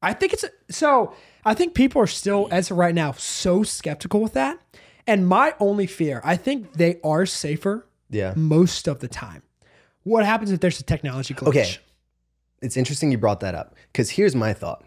I 0.01 0.13
think 0.13 0.34
it's 0.34 0.45
so. 0.69 1.13
I 1.43 1.53
think 1.53 1.73
people 1.73 2.01
are 2.01 2.08
still, 2.08 2.47
as 2.51 2.71
of 2.71 2.77
right 2.77 2.95
now, 2.95 3.12
so 3.13 3.63
skeptical 3.63 4.21
with 4.21 4.34
that. 4.34 4.58
And 5.07 5.27
my 5.27 5.53
only 5.59 5.88
fear, 5.88 6.21
I 6.23 6.35
think 6.38 6.73
they 6.73 6.99
are 7.03 7.25
safer 7.25 7.88
Yeah. 8.09 8.33
most 8.35 8.88
of 8.88 8.99
the 8.99 9.07
time. 9.07 9.41
What 10.03 10.25
happens 10.25 10.51
if 10.51 10.59
there's 10.59 10.79
a 10.79 10.83
technology 10.83 11.33
glitch? 11.33 11.47
Okay. 11.47 11.77
It's 12.62 12.77
interesting 12.77 13.12
you 13.12 13.17
brought 13.17 13.39
that 13.41 13.55
up 13.55 13.75
because 13.91 14.12
here's 14.12 14.35
my 14.35 14.53
thought. 14.53 14.83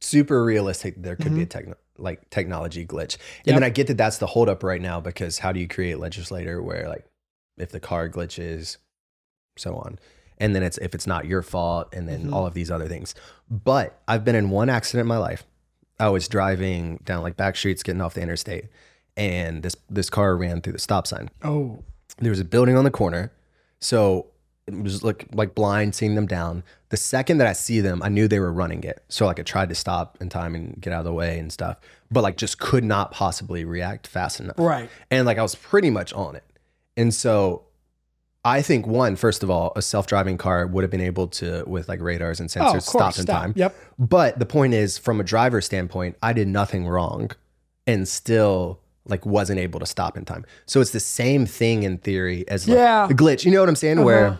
Super 0.00 0.42
realistic. 0.44 0.94
There 1.02 1.16
could 1.16 1.34
be 1.34 1.42
a 1.42 1.46
techno- 1.46 1.76
like 1.98 2.30
technology 2.30 2.86
glitch, 2.86 3.14
and 3.14 3.20
Mm-hmm. 3.20 3.48
Yep. 3.50 3.54
then 3.56 3.62
I 3.64 3.68
get 3.70 3.86
that 3.88 3.98
that's 3.98 4.18
the 4.18 4.26
holdup 4.26 4.62
right 4.62 4.80
now 4.80 5.00
because 5.00 5.38
how 5.38 5.52
do 5.52 5.60
you 5.60 5.68
create 5.68 5.98
legislator 5.98 6.62
where 6.62 6.88
like 6.88 7.04
if 7.58 7.70
the 7.70 7.80
car 7.80 8.08
glitches, 8.08 8.78
so 9.58 9.74
on, 9.76 9.98
and 10.38 10.54
then 10.54 10.62
it's 10.62 10.78
if 10.78 10.94
it's 10.94 11.06
not 11.06 11.26
your 11.26 11.42
fault, 11.42 11.88
and 11.94 12.08
then 12.08 12.26
Mhm. 12.28 12.32
all 12.32 12.46
of 12.46 12.54
these 12.54 12.70
other 12.70 12.88
things. 12.88 13.14
But 13.50 14.00
I've 14.08 14.24
been 14.24 14.34
in 14.36 14.48
one 14.48 14.70
accident 14.70 15.02
in 15.04 15.08
my 15.08 15.18
life. 15.18 15.44
I 16.00 16.08
was 16.08 16.26
driving 16.26 17.00
down 17.04 17.22
like 17.22 17.36
back 17.36 17.56
streets, 17.56 17.82
getting 17.82 18.00
off 18.00 18.14
the 18.14 18.22
interstate, 18.22 18.64
and 19.16 19.62
this 19.62 19.76
this 19.88 20.10
car 20.10 20.36
ran 20.36 20.60
through 20.60 20.72
the 20.72 20.78
stop 20.78 21.06
sign 21.06 21.30
Oh, 21.44 21.82
there 22.18 22.30
was 22.30 22.40
a 22.40 22.44
building 22.44 22.76
on 22.76 22.84
the 22.84 22.90
corner. 22.90 23.32
So 23.80 24.26
it 24.66 24.82
was 24.82 25.02
like 25.02 25.26
like 25.32 25.54
blind 25.54 25.94
seeing 25.94 26.14
them 26.14 26.26
down. 26.26 26.62
The 26.88 26.96
second 26.96 27.38
that 27.38 27.46
I 27.46 27.52
see 27.52 27.80
them, 27.80 28.02
I 28.02 28.08
knew 28.08 28.26
they 28.26 28.40
were 28.40 28.52
running 28.52 28.82
it. 28.82 29.04
So 29.08 29.26
like 29.26 29.38
I 29.38 29.42
tried 29.42 29.68
to 29.68 29.74
stop 29.74 30.18
in 30.20 30.28
time 30.28 30.54
and 30.54 30.80
get 30.80 30.92
out 30.92 31.00
of 31.00 31.04
the 31.04 31.12
way 31.12 31.38
and 31.38 31.52
stuff, 31.52 31.78
but 32.10 32.22
like 32.22 32.36
just 32.36 32.58
could 32.58 32.84
not 32.84 33.12
possibly 33.12 33.64
react 33.64 34.06
fast 34.06 34.40
enough. 34.40 34.56
right. 34.58 34.90
And 35.10 35.26
like 35.26 35.38
I 35.38 35.42
was 35.42 35.54
pretty 35.54 35.90
much 35.90 36.12
on 36.12 36.34
it. 36.36 36.44
And 36.96 37.14
so 37.14 37.62
I 38.44 38.62
think 38.62 38.86
one, 38.86 39.16
first 39.16 39.42
of 39.42 39.50
all, 39.50 39.72
a 39.76 39.82
self-driving 39.82 40.38
car 40.38 40.66
would 40.66 40.82
have 40.82 40.90
been 40.90 41.00
able 41.02 41.26
to, 41.28 41.62
with 41.66 41.88
like 41.88 42.00
radars 42.00 42.40
and 42.40 42.50
Oh, 42.56 42.60
sensors, 42.72 42.82
stop 42.82 43.16
in 43.16 43.22
Stop. 43.22 43.42
time. 43.42 43.52
Yep. 43.54 43.74
But 43.98 44.38
the 44.38 44.46
point 44.46 44.72
is, 44.72 44.96
from 44.96 45.20
a 45.20 45.24
driver's 45.24 45.66
standpoint, 45.66 46.16
I 46.22 46.32
did 46.32 46.48
nothing 46.48 46.86
wrong 46.88 47.30
and 47.86 48.08
still 48.08 48.80
like 49.06 49.26
wasn't 49.26 49.58
able 49.58 49.80
to 49.80 49.86
stop 49.86 50.16
in 50.16 50.24
time. 50.24 50.46
So 50.66 50.80
it's 50.80 50.90
the 50.92 51.00
same 51.00 51.44
thing 51.44 51.82
in 51.82 51.98
theory 51.98 52.46
as 52.48 52.66
like 52.68 52.76
Yeah. 52.76 53.06
the 53.06 53.14
glitch. 53.14 53.44
You 53.44 53.50
know 53.50 53.60
what 53.60 53.68
I'm 53.68 53.76
saying? 53.76 54.04
Where 54.04 54.26
Uh-huh. 54.28 54.36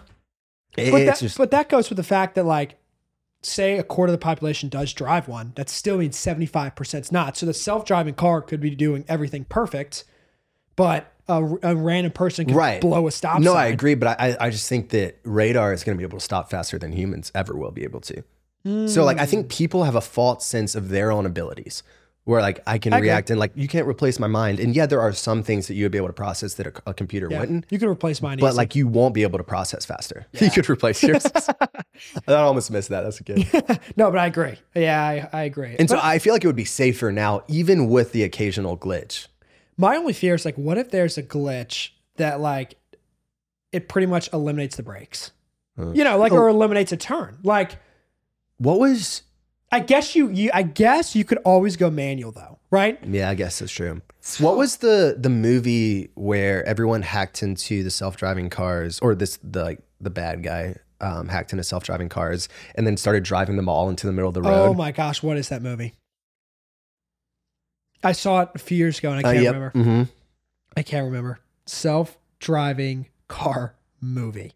it- 0.78 0.90
But 0.92 1.00
it's 1.02 1.20
that, 1.20 1.24
just 1.26 1.38
but 1.38 1.50
that 1.50 1.68
goes 1.68 1.90
with 1.90 1.96
the 1.96 2.02
fact 2.02 2.36
that, 2.36 2.44
like, 2.44 2.76
say 3.42 3.78
a 3.78 3.82
quarter 3.82 4.12
of 4.12 4.18
the 4.18 4.22
population 4.22 4.68
does 4.68 4.92
drive 4.92 5.26
one, 5.28 5.52
that 5.56 5.68
still 5.68 5.98
means 5.98 6.16
75% 6.16 7.04
is 7.06 7.12
not. 7.12 7.36
So 7.36 7.44
the 7.46 7.54
self 7.54 7.84
driving 7.84 8.14
car 8.14 8.40
could 8.42 8.60
be 8.60 8.70
doing 8.70 9.04
everything 9.08 9.44
perfect, 9.44 10.04
but 10.76 11.12
a, 11.30 11.58
a 11.72 11.76
random 11.76 12.12
person 12.12 12.46
can 12.46 12.56
Right. 12.56 12.80
blow 12.80 13.06
a 13.06 13.10
stop 13.10 13.40
no, 13.40 13.52
sign. 13.52 13.62
I 13.64 13.66
agree, 13.68 13.94
but 13.94 14.20
I 14.20 14.36
I 14.40 14.50
just 14.50 14.68
think 14.68 14.90
that 14.90 15.18
radar 15.24 15.72
is 15.72 15.84
going 15.84 15.96
to 15.96 15.98
be 15.98 16.04
able 16.04 16.18
to 16.18 16.24
stop 16.24 16.50
faster 16.50 16.78
than 16.78 16.92
humans 16.92 17.30
ever 17.34 17.56
will 17.56 17.70
be 17.72 17.84
able 17.84 18.00
to. 18.02 18.22
So 18.88 19.04
like 19.04 19.18
I 19.18 19.24
think 19.26 19.46
Mm. 19.46 19.50
people 19.56 19.84
have 19.84 19.94
a 19.94 20.02
false 20.02 20.44
sense 20.44 20.74
of 20.74 20.90
their 20.90 21.10
own 21.10 21.24
abilities. 21.26 21.82
Where 22.24 22.42
like 22.42 22.60
I 22.66 22.76
can 22.78 22.92
I 22.92 22.98
agree. 22.98 23.08
react 23.08 23.30
and 23.30 23.40
like 23.40 23.52
you 23.56 23.66
can't 23.66 23.88
replace 23.88 24.18
my 24.20 24.26
mind, 24.26 24.60
and 24.60 24.76
yeah, 24.76 24.84
there 24.84 25.00
are 25.00 25.12
some 25.14 25.42
things 25.42 25.66
that 25.68 25.74
you 25.74 25.84
would 25.86 25.90
be 25.92 25.96
able 25.98 26.08
to 26.08 26.12
process 26.12 26.54
that 26.54 26.66
a, 26.66 26.72
a 26.90 26.94
computer 26.94 27.26
Yeah. 27.30 27.40
wouldn't. 27.40 27.64
You 27.70 27.78
could 27.78 27.88
replace 27.88 28.20
mine. 28.20 28.36
but 28.38 28.48
easy. 28.48 28.56
like 28.58 28.74
you 28.76 28.86
won't 28.86 29.14
be 29.14 29.22
able 29.22 29.38
to 29.38 29.44
process 29.44 29.86
faster. 29.86 30.26
You 30.40 30.50
could 30.50 30.68
replace 30.68 31.02
yours. 31.02 31.24
I 32.28 32.34
almost 32.34 32.70
missed 32.70 32.90
that. 32.90 33.00
That's 33.02 33.20
a 33.20 33.24
good. 33.24 33.38
no, 33.96 34.10
but 34.10 34.18
I 34.18 34.26
agree. 34.26 34.56
Yeah, 34.74 35.02
I, 35.32 35.38
I 35.40 35.42
agree. 35.44 35.74
And 35.78 35.88
so 35.88 35.98
I 36.00 36.18
feel 36.18 36.34
like 36.34 36.44
it 36.44 36.46
would 36.46 36.54
be 36.56 36.64
safer 36.66 37.10
now, 37.10 37.42
even 37.48 37.88
with 37.88 38.12
the 38.12 38.22
occasional 38.22 38.76
glitch. 38.76 39.26
My 39.80 39.96
only 39.96 40.12
fear 40.12 40.34
is 40.34 40.44
like, 40.44 40.56
what 40.56 40.76
if 40.76 40.90
there's 40.90 41.16
a 41.16 41.22
glitch 41.22 41.90
that 42.16 42.38
like 42.40 42.74
it 43.72 43.88
pretty 43.88 44.06
much 44.06 44.30
eliminates 44.32 44.76
the 44.76 44.82
brakes? 44.82 45.32
Huh. 45.78 45.92
You 45.92 46.04
know, 46.04 46.18
like 46.18 46.32
Oh. 46.32 46.36
or 46.36 46.48
eliminates 46.48 46.92
a 46.92 46.96
turn. 46.98 47.38
Like 47.42 47.78
What 48.58 48.78
was? 48.78 49.22
I 49.72 49.80
guess 49.80 50.14
you 50.14 50.28
you 50.28 50.50
I 50.52 50.64
guess 50.64 51.14
you 51.16 51.24
could 51.24 51.38
always 51.38 51.76
go 51.76 51.90
manual 51.90 52.32
though, 52.32 52.58
right? 52.70 52.98
Yeah, 53.06 53.30
I 53.30 53.34
guess 53.34 53.60
that's 53.60 53.72
true. 53.72 54.02
What 54.38 54.56
was 54.58 54.78
the 54.78 55.16
the 55.18 55.30
movie 55.30 56.10
where 56.14 56.62
everyone 56.66 57.00
hacked 57.02 57.42
into 57.42 57.82
the 57.82 57.90
self 57.90 58.16
driving 58.18 58.50
cars, 58.50 58.98
or 59.00 59.14
this 59.14 59.38
the 59.42 59.62
like 59.64 59.78
the 60.00 60.10
bad 60.10 60.42
guy 60.42 60.74
um, 61.00 61.28
hacked 61.28 61.52
into 61.52 61.62
self 61.64 61.84
driving 61.84 62.08
cars 62.10 62.48
and 62.74 62.86
then 62.86 62.96
started 62.98 63.22
driving 63.22 63.56
them 63.56 63.68
all 63.68 63.88
into 63.88 64.06
the 64.06 64.12
middle 64.12 64.28
of 64.28 64.34
the 64.34 64.42
road? 64.42 64.68
Oh 64.70 64.74
my 64.74 64.92
gosh, 64.92 65.22
what 65.22 65.38
is 65.38 65.48
that 65.48 65.62
movie? 65.62 65.94
I 68.02 68.12
saw 68.12 68.42
it 68.42 68.48
a 68.54 68.58
few 68.58 68.76
years 68.76 68.98
ago 68.98 69.12
and 69.12 69.24
I 69.26 69.28
Uh, 69.28 69.32
can't 69.32 69.44
yep. 69.44 69.54
remember. 69.54 69.70
hmm 69.78 70.02
I 70.76 70.82
can't 70.82 71.04
remember. 71.04 71.40
Self-driving 71.66 73.08
car 73.28 73.74
movie. 74.00 74.52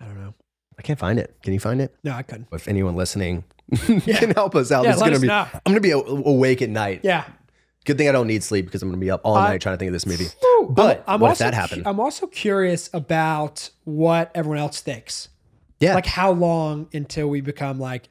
I 0.00 0.04
don't 0.04 0.18
know. 0.18 0.34
I 0.78 0.82
can't 0.82 0.98
find 0.98 1.18
it. 1.18 1.36
Can 1.42 1.52
you 1.52 1.60
find 1.60 1.80
it? 1.80 1.94
No, 2.02 2.12
I 2.12 2.22
couldn't. 2.22 2.48
If 2.52 2.68
anyone 2.68 2.94
listening 2.96 3.44
Yeah. 3.88 4.18
can 4.18 4.30
help 4.30 4.54
us 4.54 4.72
out, 4.72 4.84
Yeah, 4.84 4.92
this 4.92 4.96
is 4.96 5.02
gonna 5.02 5.20
be. 5.20 5.26
know. 5.26 5.46
I'm 5.52 5.60
gonna 5.72 5.80
be 5.80 5.90
awake 5.92 6.62
at 6.62 6.70
night. 6.70 7.00
Yeah. 7.02 7.24
Good 7.84 7.96
thing 7.98 8.08
I 8.08 8.12
don't 8.12 8.26
need 8.26 8.42
sleep 8.42 8.66
because 8.66 8.82
I'm 8.82 8.88
gonna 8.88 9.00
be 9.00 9.10
up 9.10 9.20
all 9.24 9.36
I- 9.36 9.50
night 9.50 9.60
trying 9.60 9.74
to 9.74 9.78
think 9.78 9.88
of 9.88 9.92
this 9.92 10.06
movie. 10.06 10.26
But 10.70 10.98
I'm, 11.06 11.14
I'm 11.14 11.20
what 11.20 11.28
if 11.28 11.30
also, 11.32 11.44
that 11.44 11.54
happened? 11.54 11.82
I'm 11.86 11.98
also 12.00 12.26
curious 12.26 12.88
about 12.92 13.70
what 13.84 14.30
everyone 14.34 14.58
else 14.58 14.80
thinks. 14.80 15.28
Yeah, 15.80 15.94
Like 15.94 16.06
how 16.06 16.30
long 16.32 16.88
until 16.92 17.28
we 17.28 17.40
become 17.40 17.80
like, 17.80 18.08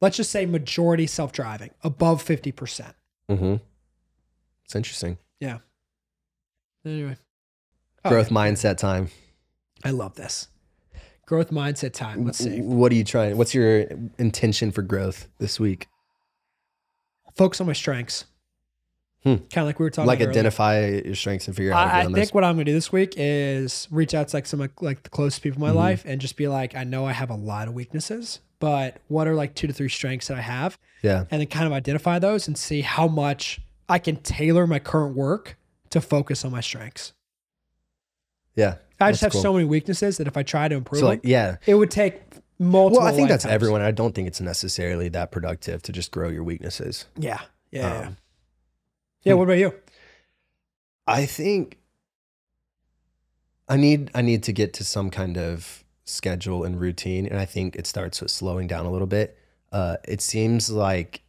let's 0.00 0.16
just 0.16 0.30
say 0.30 0.46
majority 0.46 1.06
self-driving, 1.06 1.70
above 1.82 2.24
50%. 2.24 2.92
Mm-hmm. 3.30 3.56
It's 4.64 4.76
interesting. 4.76 5.18
Yeah. 5.40 5.58
Anyway. 6.84 7.16
Growth 8.04 8.30
mindset 8.30 8.76
time. 8.78 9.10
I 9.84 9.90
love 9.90 10.14
this. 10.14 10.48
Growth 11.26 11.50
mindset 11.50 11.92
time. 11.92 12.24
Let's 12.24 12.38
see. 12.38 12.60
What 12.62 12.90
are 12.90 12.94
you 12.94 13.04
trying? 13.04 13.36
What's 13.36 13.54
your 13.54 13.86
intention 14.18 14.70
for 14.72 14.82
growth 14.82 15.28
this 15.38 15.60
week? 15.60 15.86
Focus 17.36 17.60
on 17.60 17.66
my 17.66 17.72
strengths. 17.74 18.24
Hmm. 19.24 19.34
Kind 19.36 19.56
of 19.58 19.64
like 19.66 19.78
we 19.78 19.84
were 19.84 19.90
talking 19.90 20.06
like 20.06 20.18
about 20.20 20.28
earlier. 20.28 20.38
identify 20.40 20.86
your 20.88 21.14
strengths 21.14 21.46
and 21.48 21.56
figure 21.56 21.72
out 21.72 21.88
how 21.88 21.92
to 21.92 21.96
I, 21.96 22.00
I 22.00 22.04
think 22.04 22.16
those. 22.16 22.32
what 22.34 22.44
I'm 22.44 22.54
gonna 22.54 22.64
do 22.64 22.72
this 22.72 22.92
week 22.92 23.14
is 23.16 23.88
reach 23.90 24.14
out 24.14 24.28
to 24.28 24.36
like 24.36 24.46
some 24.46 24.60
of 24.60 24.70
like 24.80 25.02
the 25.02 25.10
closest 25.10 25.42
people 25.42 25.56
in 25.62 25.68
my 25.68 25.72
Mhm. 25.72 25.76
life 25.76 26.04
and 26.06 26.20
just 26.20 26.36
be 26.36 26.46
like, 26.48 26.74
I 26.76 26.84
know 26.84 27.04
I 27.04 27.12
have 27.12 27.28
a 27.28 27.34
lot 27.34 27.68
of 27.68 27.74
weaknesses, 27.74 28.38
but 28.60 28.98
what 29.08 29.26
are 29.28 29.34
like 29.34 29.54
two 29.54 29.66
to 29.66 29.72
three 29.72 29.88
strengths 29.88 30.28
that 30.28 30.36
I 30.38 30.42
have, 30.42 30.78
Yeah, 31.02 31.24
and 31.30 31.40
then 31.40 31.46
kind 31.48 31.66
of 31.66 31.72
identify 31.72 32.18
those 32.18 32.46
and 32.48 32.56
see 32.58 32.80
how 32.80 33.06
much 33.08 33.60
I 33.88 33.98
can 33.98 34.16
tailor 34.16 34.66
my 34.66 34.78
current 34.78 35.14
work 35.16 35.56
to 35.90 36.00
focus 36.00 36.44
on 36.44 36.52
my 36.52 36.60
strengths. 36.60 37.12
yeah. 38.54 38.76
I 39.00 39.12
just 39.12 39.22
have 39.22 39.30
cool. 39.30 39.40
so 39.42 39.52
many 39.52 39.64
weaknesses 39.64 40.16
that 40.16 40.26
if 40.26 40.36
I 40.36 40.42
try 40.42 40.66
to 40.66 40.74
improve 40.74 40.98
So 40.98 41.06
like, 41.06 41.22
them, 41.22 41.30
yeah. 41.30 41.56
it 41.66 41.76
would 41.76 41.90
take 41.92 42.20
multiple. 42.58 43.04
Well, 43.04 43.12
I 43.12 43.14
think 43.16 43.28
that's 43.28 43.46
everyone. 43.46 43.80
I 43.80 43.92
don't 43.92 44.12
think 44.12 44.26
it's 44.26 44.40
necessarily 44.40 45.08
that 45.10 45.30
productive 45.30 45.82
to 45.84 45.92
just 45.92 46.10
grow 46.10 46.28
your 46.28 46.42
weaknesses. 46.42 47.06
Yeah, 47.16 47.40
yeah, 47.70 47.80
yeah. 48.00 48.06
Um, 48.08 48.16
yeah. 49.22 49.34
What 49.34 49.44
about 49.44 49.58
you? 49.58 49.72
I 51.06 51.26
think 51.26 51.78
I 53.68 53.76
need 53.76 54.10
I 54.14 54.22
need 54.22 54.42
to 54.44 54.52
get 54.52 54.72
to 54.74 54.84
some 54.84 55.10
kind 55.10 55.38
of 55.38 55.84
schedule 56.08 56.64
and 56.64 56.80
routine, 56.80 57.26
and 57.26 57.38
I 57.38 57.44
think 57.44 57.76
it 57.76 57.86
starts 57.86 58.20
with 58.20 58.30
slowing 58.30 58.66
down 58.66 58.86
a 58.86 58.90
little 58.90 59.06
bit. 59.06 59.36
Uh, 59.72 59.96
it 60.06 60.20
seems 60.20 60.70
like 60.70 61.22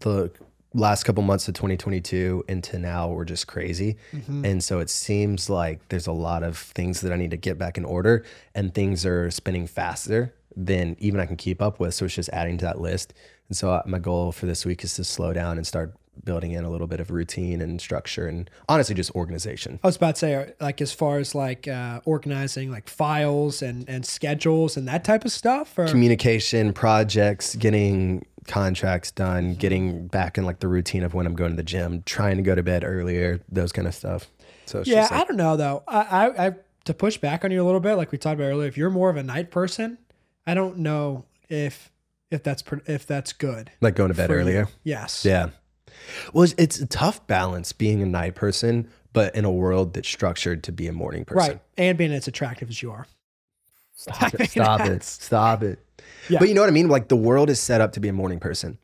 the 0.00 0.30
last 0.74 1.04
couple 1.04 1.22
months 1.22 1.48
of 1.48 1.54
2022 1.54 2.44
into 2.48 2.78
now 2.78 3.08
were 3.08 3.24
just 3.24 3.46
crazy, 3.46 3.96
Mhm. 4.12 4.44
and 4.44 4.62
so 4.64 4.80
it 4.80 4.90
seems 4.90 5.48
like 5.48 5.88
there's 5.88 6.06
a 6.06 6.12
lot 6.12 6.42
of 6.42 6.58
things 6.58 7.00
that 7.00 7.12
I 7.12 7.16
need 7.16 7.30
to 7.30 7.36
get 7.36 7.58
back 7.58 7.78
in 7.78 7.84
order, 7.84 8.24
and 8.54 8.74
things 8.74 9.06
are 9.06 9.30
spinning 9.30 9.66
faster 9.66 10.34
than 10.54 10.96
even 10.98 11.20
I 11.20 11.26
can 11.26 11.36
keep 11.36 11.62
up 11.62 11.78
with. 11.80 11.94
So 11.94 12.04
it's 12.04 12.14
just 12.14 12.28
adding 12.32 12.58
to 12.58 12.64
that 12.64 12.80
list. 12.80 13.14
And 13.48 13.56
so 13.56 13.70
uh, 13.72 13.82
my 13.86 13.98
goal 14.00 14.32
for 14.32 14.46
this 14.46 14.66
week 14.66 14.82
is 14.82 14.94
to 14.94 15.04
slow 15.04 15.32
down 15.32 15.56
and 15.56 15.66
start 15.66 15.94
building 16.24 16.52
in 16.52 16.64
a 16.64 16.70
little 16.70 16.86
bit 16.86 17.00
of 17.00 17.10
routine 17.10 17.60
and 17.60 17.80
structure, 17.80 18.26
and 18.26 18.50
honestly, 18.68 18.94
just 18.94 19.10
organization. 19.12 19.80
I 19.82 19.86
was 19.86 19.96
about 19.96 20.16
to 20.16 20.18
say, 20.18 20.52
like, 20.60 20.80
as 20.80 20.92
far 20.92 21.18
as 21.18 21.34
like 21.34 21.68
uh, 21.68 22.00
organizing 22.04 22.70
like 22.70 22.88
files 22.88 23.62
and 23.62 23.88
and 23.88 24.04
schedules 24.04 24.76
and 24.76 24.86
that 24.88 25.04
type 25.04 25.24
of 25.24 25.32
stuff, 25.32 25.78
or 25.78 25.86
Communication, 25.86 26.72
projects, 26.72 27.56
getting 27.56 28.24
contracts 28.46 29.10
done, 29.10 29.54
getting 29.54 30.06
back 30.06 30.38
in 30.38 30.44
like 30.44 30.60
the 30.60 30.68
routine 30.68 31.02
of 31.02 31.14
when 31.14 31.26
I'm 31.26 31.34
going 31.34 31.50
to 31.50 31.56
the 31.56 31.62
gym, 31.62 32.02
trying 32.06 32.36
to 32.36 32.42
go 32.42 32.54
to 32.54 32.62
bed 32.62 32.82
earlier, 32.84 33.40
those 33.50 33.72
kind 33.72 33.86
of 33.86 33.94
stuff. 33.94 34.28
So 34.66 34.82
yeah, 34.84 35.02
like, 35.02 35.12
I 35.12 35.24
don't 35.24 35.36
know 35.36 35.56
though. 35.56 35.82
I, 35.86 36.00
I 36.00 36.46
I 36.46 36.54
to 36.84 36.94
push 36.94 37.18
back 37.18 37.44
on 37.44 37.50
you 37.50 37.62
a 37.62 37.66
little 37.66 37.80
bit, 37.80 37.94
like 37.96 38.10
we 38.12 38.18
talked 38.18 38.40
about 38.40 38.46
earlier. 38.46 38.68
If 38.68 38.76
you're 38.76 38.90
more 38.90 39.10
of 39.10 39.16
a 39.16 39.22
night 39.22 39.50
person, 39.50 39.98
I 40.46 40.54
don't 40.54 40.78
know 40.78 41.26
if 41.48 41.90
if 42.30 42.42
that's 42.42 42.64
if 42.86 43.06
that's 43.06 43.32
good. 43.32 43.70
like 43.80 43.94
going 43.94 44.08
to 44.08 44.14
bed 44.14 44.26
for 44.26 44.34
you. 44.34 44.40
earlier. 44.40 44.68
Yes. 44.84 45.24
Yeah. 45.24 45.50
Well, 46.32 46.48
it's, 46.58 46.78
a 46.80 46.86
tough 46.86 47.26
balance 47.26 47.72
being 47.72 48.02
a 48.02 48.06
night 48.06 48.34
person, 48.34 48.88
but 49.12 49.34
in 49.34 49.44
a 49.44 49.50
world 49.50 49.94
that's 49.94 50.08
structured 50.08 50.62
to 50.64 50.72
be 50.72 50.86
a 50.86 50.92
morning 50.92 51.24
person. 51.24 51.52
Right. 51.52 51.60
And 51.76 51.96
being 51.98 52.12
as 52.12 52.28
attractive 52.28 52.68
as 52.68 52.82
you 52.82 52.90
are. 52.90 53.06
Stop 53.94 54.22
I 54.22 54.26
it. 54.28 54.38
mean, 54.40 54.48
Stop 54.48 54.80
it. 54.82 55.02
Stop 55.02 55.62
it. 55.62 55.78
Yeah. 56.28 56.38
But 56.38 56.48
you 56.48 56.54
know 56.54 56.60
what 56.60 56.68
I 56.68 56.72
mean? 56.72 56.88
Like 56.88 57.08
the 57.08 57.16
world 57.16 57.50
is 57.50 57.58
set 57.60 57.80
up 57.80 57.92
to 57.92 58.00
be 58.00 58.08
a 58.08 58.12
morning 58.12 58.38
person. 58.40 58.78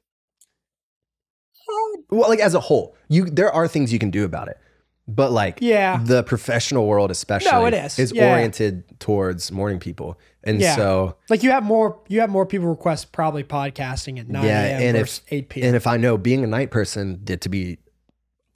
Well, 2.10 2.28
like 2.28 2.40
as 2.40 2.54
a 2.54 2.60
whole, 2.60 2.96
you 3.08 3.24
there 3.24 3.52
are 3.52 3.66
things 3.66 3.92
you 3.92 3.98
can 3.98 4.10
do 4.10 4.24
about 4.24 4.48
it. 4.48 4.58
But 5.06 5.32
like 5.32 5.58
Yeah. 5.60 6.00
the 6.02 6.22
professional 6.22 6.86
world 6.86 7.10
especially 7.10 7.50
No, 7.50 7.66
it 7.66 7.74
is. 7.74 7.98
is 7.98 8.12
Yeah. 8.12 8.30
oriented 8.32 8.84
towards 9.00 9.50
morning 9.52 9.78
people. 9.78 10.18
And 10.46 10.60
Yeah. 10.60 10.76
so 10.76 11.16
Like 11.30 11.42
you 11.42 11.50
have 11.50 11.64
more 11.64 11.98
you 12.08 12.20
have 12.20 12.30
more 12.30 12.44
people 12.46 12.68
request 12.68 13.12
probably 13.12 13.42
podcasting 13.44 14.18
at 14.20 14.28
9 14.28 14.44
Yeah, 14.44 14.62
a.m. 14.62 14.82
and 14.82 14.96
if- 14.96 15.02
versus 15.02 15.22
8 15.30 15.48
p.m. 15.48 15.66
and 15.68 15.76
if 15.76 15.86
I 15.86 15.96
know 15.96 16.16
being 16.18 16.44
a 16.44 16.46
night 16.46 16.70
person 16.70 17.20
did 17.24 17.40
to 17.42 17.48
be 17.48 17.78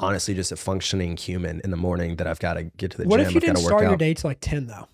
honestly 0.01 0.35
just 0.35 0.53
a 0.53 0.57
functioning 0.57 1.17
human 1.17 1.61
in 1.65 1.71
the 1.71 1.77
morning 1.77 2.17
that 2.17 2.27
I've 2.27 2.39
got 2.39 2.55
to 2.55 2.65
get 2.65 2.93
to 2.93 2.99
the 2.99 3.05
what 3.09 3.19
gym, 3.19 3.27
if 3.27 3.33
you 3.33 3.39
I've 3.39 3.43
didn't 3.43 3.59
start 3.59 3.83
your 3.83 3.93
out. 3.93 3.99
day 3.99 4.15
till 4.15 4.31
like 4.31 4.39
10 4.41 4.67
though? 4.67 4.87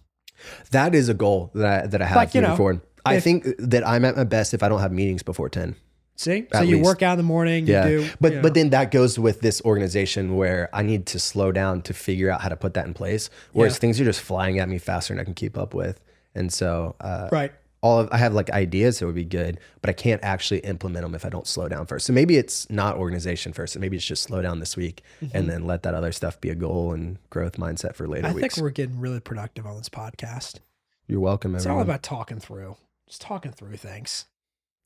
That 0.71 0.95
is 0.95 1.09
a 1.09 1.15
goal 1.15 1.51
that 1.55 1.85
I, 1.85 1.87
that 1.87 2.01
I 2.03 2.07
have 2.07 2.17
Like, 2.17 2.35
you 2.35 2.41
moving 2.41 2.51
know, 2.53 2.57
forward. 2.57 2.81
I 3.05 3.17
if- 3.17 3.25
think 3.25 3.45
that 3.59 3.87
I'm 3.87 4.05
at 4.05 4.17
my 4.17 4.25
best 4.25 4.55
if 4.55 4.63
I 4.63 4.69
don't 4.69 4.81
have 4.81 4.93
meetings 4.93 5.23
before 5.23 5.49
10. 5.49 5.77
See? 6.17 6.47
So 6.53 6.61
you 6.63 6.77
least. 6.77 6.85
work 6.87 7.03
out 7.03 7.13
in 7.15 7.17
the 7.19 7.25
morning, 7.25 7.67
Yeah. 7.67 7.87
you 7.89 8.03
do 8.05 8.11
but 8.21 8.31
you 8.31 8.37
know. 8.37 8.43
but 8.43 8.55
then 8.55 8.71
that 8.71 8.93
goes 8.93 9.19
with 9.19 9.41
this 9.41 9.61
organization 9.63 10.37
where 10.37 10.71
I 10.73 10.83
need 10.83 11.07
to 11.07 11.19
slow 11.19 11.51
down 11.51 11.83
to 11.83 11.93
figure 11.93 12.31
out 12.31 12.41
how 12.41 12.49
to 12.51 12.57
put 12.57 12.75
that 12.75 12.87
in 12.87 12.95
place. 12.95 13.31
Whereas 13.53 13.75
Yeah. 13.75 13.79
things 13.81 14.01
are 14.01 14.05
just 14.05 14.21
flying 14.21 14.61
at 14.61 14.69
me 14.69 14.79
faster 14.79 15.13
than 15.13 15.21
I 15.21 15.25
can 15.25 15.35
keep 15.35 15.59
up 15.59 15.75
with. 15.75 15.99
And 16.35 16.53
so 16.53 16.97
uh, 17.01 17.29
right. 17.31 17.53
all 17.81 18.01
of 18.01 18.09
I 18.13 18.19
have 18.19 18.35
like 18.35 18.51
ideas 18.51 18.99
that 18.99 19.07
would 19.07 19.15
be 19.15 19.25
good, 19.25 19.59
but 19.81 19.91
I 19.91 19.93
can't 19.93 20.23
actually 20.25 20.61
implement 20.61 21.05
them 21.05 21.15
if 21.15 21.25
I 21.25 21.29
don't 21.29 21.47
slow 21.47 21.69
down 21.69 21.87
first. 21.87 22.07
So 22.07 22.13
maybe 22.13 22.37
it's 22.37 22.69
not 22.71 22.97
organization 22.97 23.53
first. 23.53 23.79
Maybe 23.79 23.97
it's 23.97 24.07
just 24.07 24.23
slow 24.25 24.43
down 24.43 24.59
this 24.59 24.77
week 24.77 25.03
and 25.33 25.49
then 25.49 25.67
let 25.67 25.83
that 25.85 25.95
other 25.95 26.11
stuff 26.13 26.41
be 26.41 26.51
a 26.51 26.55
goal 26.55 26.93
and 26.93 27.19
growth 27.31 27.57
mindset 27.57 27.95
for 27.95 28.09
later 28.09 28.29
Mm-hmm. 28.29 28.39
I 28.39 28.41
weeks. 28.43 28.55
think 28.57 28.63
we're 28.65 28.71
getting 28.71 29.01
really 29.01 29.21
productive 29.21 29.67
on 29.67 29.77
this 29.77 29.89
podcast. 29.89 30.59
You're 31.07 31.21
welcome, 31.21 31.55
It's 31.55 31.65
everyone. 31.67 31.79
all 31.81 31.83
about 31.85 32.03
talking 32.03 32.41
through. 32.41 32.77
Just 33.09 33.21
talking 33.21 33.53
through 33.53 33.77
things. 33.77 34.25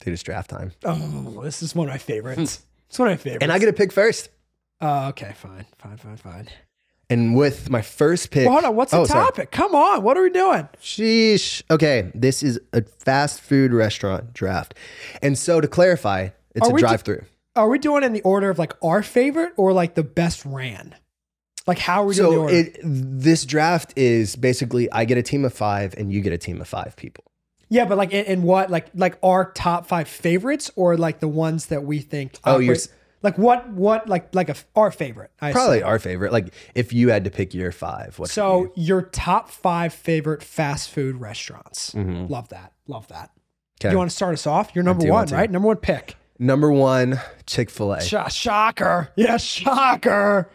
Dude, 0.00 0.12
it's 0.14 0.22
draft 0.22 0.50
time. 0.50 0.72
Oh, 0.84 1.40
this 1.42 1.62
is 1.62 1.74
one 1.74 1.88
of 1.88 1.94
my 1.94 1.98
favorites. 1.98 2.64
it's 2.88 2.98
one 2.98 3.08
of 3.08 3.12
my 3.12 3.16
favorites. 3.16 3.42
And 3.42 3.52
I 3.52 3.58
get 3.58 3.66
to 3.66 3.72
pick 3.72 3.92
first. 3.92 4.28
Oh, 4.80 5.08
okay, 5.08 5.32
fine, 5.37 5.66
fine, 5.78 5.96
fine, 5.96 6.16
fine. 6.16 6.48
And 7.11 7.35
with 7.35 7.71
my 7.71 7.81
first 7.81 8.31
pick. 8.31 8.44
Well, 8.44 8.53
hold 8.55 8.64
on. 8.64 8.77
What's 8.77 8.90
the 8.92 8.99
Oh, 8.99 9.05
sorry. 9.07 9.25
topic? 9.27 9.51
Come 9.51 9.75
on. 9.75 10.03
What 10.03 10.18
are 10.18 10.23
we 10.23 10.29
doing? 10.31 10.68
Sheesh. 10.83 11.62
Okay, 11.71 12.11
this 12.14 12.42
is 12.42 12.61
a 12.75 12.83
fast 12.83 13.40
food 13.40 13.73
restaurant 13.73 14.35
draft. 14.35 14.75
And 15.23 15.38
so 15.38 15.61
to 15.61 15.68
clarify, 15.68 16.29
it's 16.55 16.68
Are 16.68 16.77
a 16.77 16.79
drive 16.79 17.03
through. 17.03 17.23
Are 17.57 17.68
we 17.68 17.79
doing 17.79 18.03
it 18.03 18.07
in 18.07 18.12
the 18.12 18.21
order 18.23 18.50
of 18.50 18.59
like 18.59 18.75
our 18.85 19.02
favorite 19.02 19.52
or 19.56 19.73
like 19.73 19.94
the 19.94 20.02
best 20.04 20.44
ran? 20.44 20.94
Like 21.67 21.79
how 21.79 22.02
are 22.02 22.06
we 22.06 22.15
doing 22.15 22.33
So 22.33 22.40
order? 22.42 22.54
it 22.54 22.79
this 22.83 23.44
draft 23.44 23.92
is 23.96 24.37
basically 24.37 24.90
I 24.92 25.04
get 25.06 25.19
a 25.19 25.23
team 25.23 25.44
of 25.44 25.52
five 25.54 25.94
and 25.98 26.13
you 26.13 26.21
get 26.21 26.33
a 26.33 26.38
team 26.38 26.61
of 26.61 26.69
five 26.69 26.94
people. 26.96 27.25
yeah, 27.71 27.85
but 27.87 27.98
like 27.98 28.13
in, 28.13 28.25
in 28.27 28.42
what? 28.42 28.71
Like 28.71 28.88
like 28.94 29.19
our 29.23 29.50
top 29.52 29.87
five 29.87 30.09
favorites 30.09 30.71
or 30.77 30.96
like 30.96 31.21
the 31.21 31.29
ones 31.29 31.67
that 31.67 31.85
we 31.85 31.98
think? 32.00 32.38
Oh, 32.44 32.59
you're 32.59 32.75
operate- 32.75 32.77
s- 32.79 32.88
like 33.23 33.37
what? 33.38 33.69
What 33.71 34.08
like 34.08 34.35
like 34.35 34.48
a 34.48 34.54
our 34.77 34.90
favorite? 34.90 35.31
I 35.40 35.52
Probably 35.52 35.79
assume. 35.79 35.88
our 35.88 35.98
favorite. 35.98 36.33
Like 36.33 36.52
if 36.75 36.92
you 36.92 37.10
had 37.10 37.25
to 37.25 37.31
pick 37.31 37.54
your 37.54 37.73
five, 37.73 38.19
what 38.19 38.31
So 38.31 38.73
your 38.77 39.02
top 39.02 39.50
five 39.50 39.92
favorite 39.92 40.42
fast 40.42 40.90
food 40.90 41.16
restaurants. 41.21 41.92
Mhm. 41.94 42.29
Love 42.31 42.48
that. 42.50 42.73
Love 42.87 43.08
that. 43.08 43.31
Okay. 43.81 43.92
You 43.92 43.98
want 43.98 44.10
to 44.10 44.16
start 44.16 44.33
us 44.35 44.46
off? 44.46 44.71
You're 44.75 44.85
number 44.85 45.06
one, 45.06 45.27
right? 45.29 45.50
Number 45.50 45.69
one 45.69 45.77
pick. 45.77 46.16
Number 46.40 46.71
one, 46.71 47.21
Chick 47.46 47.69
Fil 47.71 47.92
A. 47.94 48.00
Sh- 48.00 48.14
shocker. 48.33 49.08
Yeah, 49.16 49.37
shocker. 49.38 50.48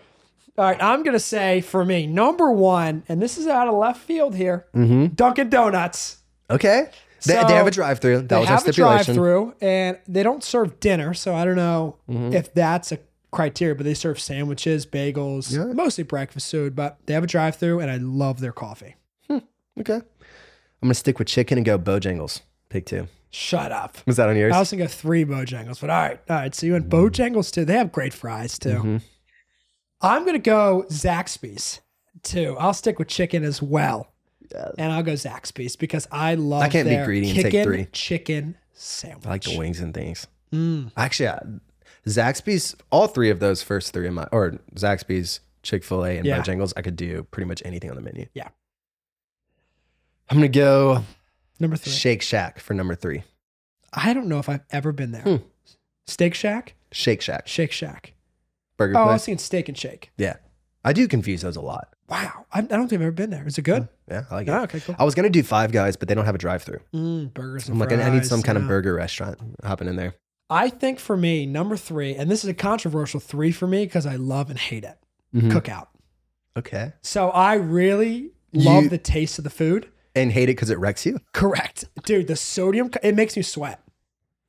All 0.57 0.65
right, 0.65 0.81
I'm 0.81 1.03
gonna 1.03 1.19
say 1.19 1.61
for 1.61 1.83
me, 1.83 2.05
number 2.05 2.51
one, 2.51 3.03
and 3.09 3.21
this 3.21 3.37
is 3.37 3.47
out 3.47 3.67
of 3.67 3.73
left 3.75 3.99
field 4.01 4.35
here. 4.35 4.65
Mm-hmm. 4.75 5.07
Dunkin' 5.15 5.49
Donuts. 5.49 6.17
Okay. 6.49 6.89
They, 7.25 7.33
they 7.35 7.53
have 7.53 7.67
a 7.67 7.71
drive-through. 7.71 8.17
That 8.17 8.29
they 8.29 8.39
was 8.39 8.49
our 8.49 8.57
have 8.57 8.67
a 8.67 8.71
drive-through, 8.71 9.55
and 9.61 9.97
they 10.07 10.23
don't 10.23 10.43
serve 10.43 10.79
dinner, 10.79 11.13
so 11.13 11.33
I 11.35 11.45
don't 11.45 11.55
know 11.55 11.97
Mm-hmm. 12.09 12.33
if 12.33 12.53
that's 12.53 12.91
a 12.91 12.99
criteria. 13.31 13.75
But 13.75 13.85
they 13.85 13.93
serve 13.93 14.19
sandwiches, 14.19 14.85
bagels, 14.85 15.51
Yeah. 15.55 15.73
mostly 15.73 16.03
breakfast 16.03 16.51
food. 16.51 16.75
But 16.75 16.97
they 17.05 17.13
have 17.13 17.23
a 17.23 17.27
drive-through, 17.27 17.79
and 17.79 17.89
I 17.89 17.97
love 17.97 18.39
their 18.39 18.51
coffee. 18.53 18.95
Okay. 19.79 19.95
I'm 19.95 20.03
gonna 20.87 20.93
stick 20.93 21.17
with 21.17 21.27
chicken 21.27 21.57
and 21.57 21.65
go 21.65 21.79
Bojangles. 21.79 22.41
Pick 22.69 22.85
two. 22.85 23.07
Shut 23.31 23.71
up. 23.71 23.97
Was 24.05 24.17
that 24.17 24.29
on 24.29 24.35
yours? 24.37 24.53
I 24.53 24.59
was 24.59 24.69
gonna 24.69 24.83
go 24.83 24.87
three 24.87 25.25
Bojangles, 25.25 25.81
but 25.81 25.89
all 25.89 25.99
right, 25.99 26.19
all 26.29 26.35
right. 26.35 26.53
So 26.53 26.67
you 26.67 26.73
went 26.73 26.89
Bojangles 26.89 27.51
too. 27.51 27.65
They 27.65 27.73
have 27.73 27.91
great 27.91 28.13
fries 28.13 28.59
too. 28.59 28.69
Mm-hmm. 28.69 28.97
I'm 30.01 30.25
gonna 30.25 30.37
go 30.39 30.85
Zaxby's 30.89 31.79
too. 32.21 32.55
I'll 32.59 32.73
stick 32.75 32.99
with 32.99 33.07
chicken 33.07 33.43
as 33.43 33.61
well, 33.61 34.12
and 34.77 34.91
I'll 34.91 35.03
go 35.03 35.13
Zaxby's 35.13 35.75
because 35.75 36.07
I 36.11 36.35
love. 36.35 36.61
I 36.61 36.69
can't 36.69 36.87
be 36.87 36.95
their 36.95 37.05
greedy 37.05 37.29
and 37.29 37.35
take 37.35 37.45
kickin' 37.51 37.63
three. 37.63 37.87
Chicken 37.91 38.55
sandwich. 38.73 39.25
I 39.25 39.29
like 39.29 39.43
the 39.43 39.57
wings 39.57 39.79
and 39.79 39.93
things. 39.93 40.27
Mm. 40.51 40.91
Actually, 40.97 41.29
I, 41.29 41.41
Zaxby's, 42.07 42.75
all 42.91 43.07
three 43.07 43.29
of 43.29 43.39
those 43.39 43.63
first 43.63 43.93
three 43.93 44.07
in 44.07 44.13
my, 44.13 44.27
or 44.31 44.59
Zaxby's, 44.75 45.39
Chick 45.63 45.83
fil 45.83 46.03
A, 46.05 46.17
and 46.17 46.25
Yeah. 46.25 46.41
Bojangles, 46.41 46.73
I 46.75 46.81
could 46.81 46.95
do 46.95 47.23
pretty 47.31 47.47
much 47.47 47.61
anything 47.65 47.89
on 47.89 47.95
the 47.95 48.01
menu. 48.01 48.27
Yeah. 48.33 48.49
I'm 50.29 50.37
going 50.37 50.51
to 50.51 50.59
go 50.59 51.03
Number 51.59 51.77
three. 51.77 51.93
Shake 51.93 52.21
Shack 52.21 52.59
for 52.59 52.73
number 52.73 52.95
three. 52.95 53.23
I 53.93 54.13
don't 54.13 54.27
know 54.27 54.39
if 54.39 54.49
I've 54.49 54.65
ever 54.71 54.91
been 54.91 55.11
there. 55.11 55.21
Hmm. 55.21 55.35
Steak 56.07 56.33
Shack, 56.33 56.75
Shake 56.91 57.21
Shack. 57.21 57.47
Shake 57.47 57.71
Shack. 57.71 58.13
Burger 58.75 58.97
Oh, 58.97 59.01
I 59.01 59.03
place. 59.05 59.13
was 59.13 59.25
thinking 59.25 59.39
Steak 59.39 59.69
and 59.69 59.77
Shake. 59.77 60.11
Yeah. 60.17 60.35
I 60.83 60.91
do 60.93 61.07
confuse 61.07 61.41
those 61.41 61.55
a 61.55 61.61
lot. 61.61 61.92
Wow, 62.09 62.45
I, 62.51 62.59
I 62.59 62.61
don't 62.61 62.87
think 62.87 62.99
I've 62.99 63.07
ever 63.07 63.11
been 63.11 63.29
there. 63.29 63.47
Is 63.47 63.57
it 63.57 63.61
good? 63.63 63.87
Yeah, 64.09 64.23
I 64.29 64.35
like 64.35 64.47
it. 64.47 64.51
Oh, 64.51 64.63
okay, 64.63 64.79
cool. 64.81 64.95
I 64.99 65.03
was 65.05 65.15
going 65.15 65.23
to 65.23 65.29
do 65.29 65.41
Five 65.41 65.71
Guys, 65.71 65.95
but 65.95 66.07
they 66.09 66.13
don't 66.15 66.25
have 66.25 66.35
a 66.35 66.39
drive 66.39 66.61
through. 66.63 66.79
Mm, 66.93 67.33
burgers. 67.33 67.67
And 67.69 67.75
I'm 67.75 67.79
like, 67.79 67.91
I 67.91 68.09
need 68.09 68.17
fries, 68.19 68.29
some 68.29 68.41
kind 68.43 68.57
of 68.57 68.63
yeah. 68.65 68.67
burger 68.69 68.93
restaurant 68.95 69.39
hopping 69.63 69.87
in 69.87 69.95
there. 69.95 70.15
I 70.49 70.69
think 70.69 70.99
for 70.99 71.15
me, 71.17 71.45
number 71.45 71.77
three, 71.77 72.13
and 72.15 72.29
this 72.29 72.43
is 72.43 72.49
a 72.49 72.53
controversial 72.53 73.19
three 73.19 73.51
for 73.51 73.65
me 73.67 73.85
because 73.85 74.05
I 74.05 74.17
love 74.17 74.49
and 74.49 74.59
hate 74.59 74.83
it. 74.83 74.97
Mhm. 75.33 75.51
Cookout. 75.51 75.87
Okay. 76.57 76.93
So 77.01 77.29
I 77.29 77.55
really 77.55 78.31
love 78.51 78.83
You- 78.83 78.89
the 78.89 78.97
taste 78.97 79.37
of 79.37 79.43
the 79.43 79.49
food. 79.49 79.87
And 80.15 80.31
hate 80.31 80.43
it 80.43 80.47
because 80.57 80.69
it 80.69 80.77
wrecks 80.77 81.07
you. 81.07 81.19
Correct, 81.33 81.85
dude. 82.05 82.27
The 82.27 82.35
sodium 82.35 82.91
it 83.01 83.15
makes 83.15 83.35
me 83.35 83.41
sweat. 83.41 83.81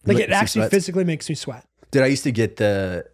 Like 0.05 0.17
Makes 0.19 0.21
it 0.21 0.29
you 0.29 0.35
actually 0.35 0.61
sweat? 0.63 0.71
physically 0.73 1.05
makes 1.05 1.29
me 1.31 1.35
sweat. 1.35 1.65
Dude, 1.91 2.03
I 2.03 2.07
used 2.07 2.25
to 2.25 2.33
get 2.33 2.57
the 2.57 3.07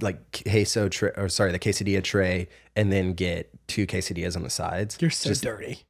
like 0.00 0.42
queso 0.50 0.88
tray, 0.88 1.10
or 1.16 1.28
sorry, 1.28 1.52
the 1.52 1.58
quesadilla 1.58 2.02
tray, 2.02 2.48
and 2.76 2.92
then 2.92 3.12
get 3.14 3.50
two 3.68 3.86
quesadillas 3.86 4.36
on 4.36 4.42
the 4.42 4.50
sides. 4.50 4.96
You're 5.00 5.10
so 5.10 5.30
Just- 5.30 5.42
dirty. 5.42 5.80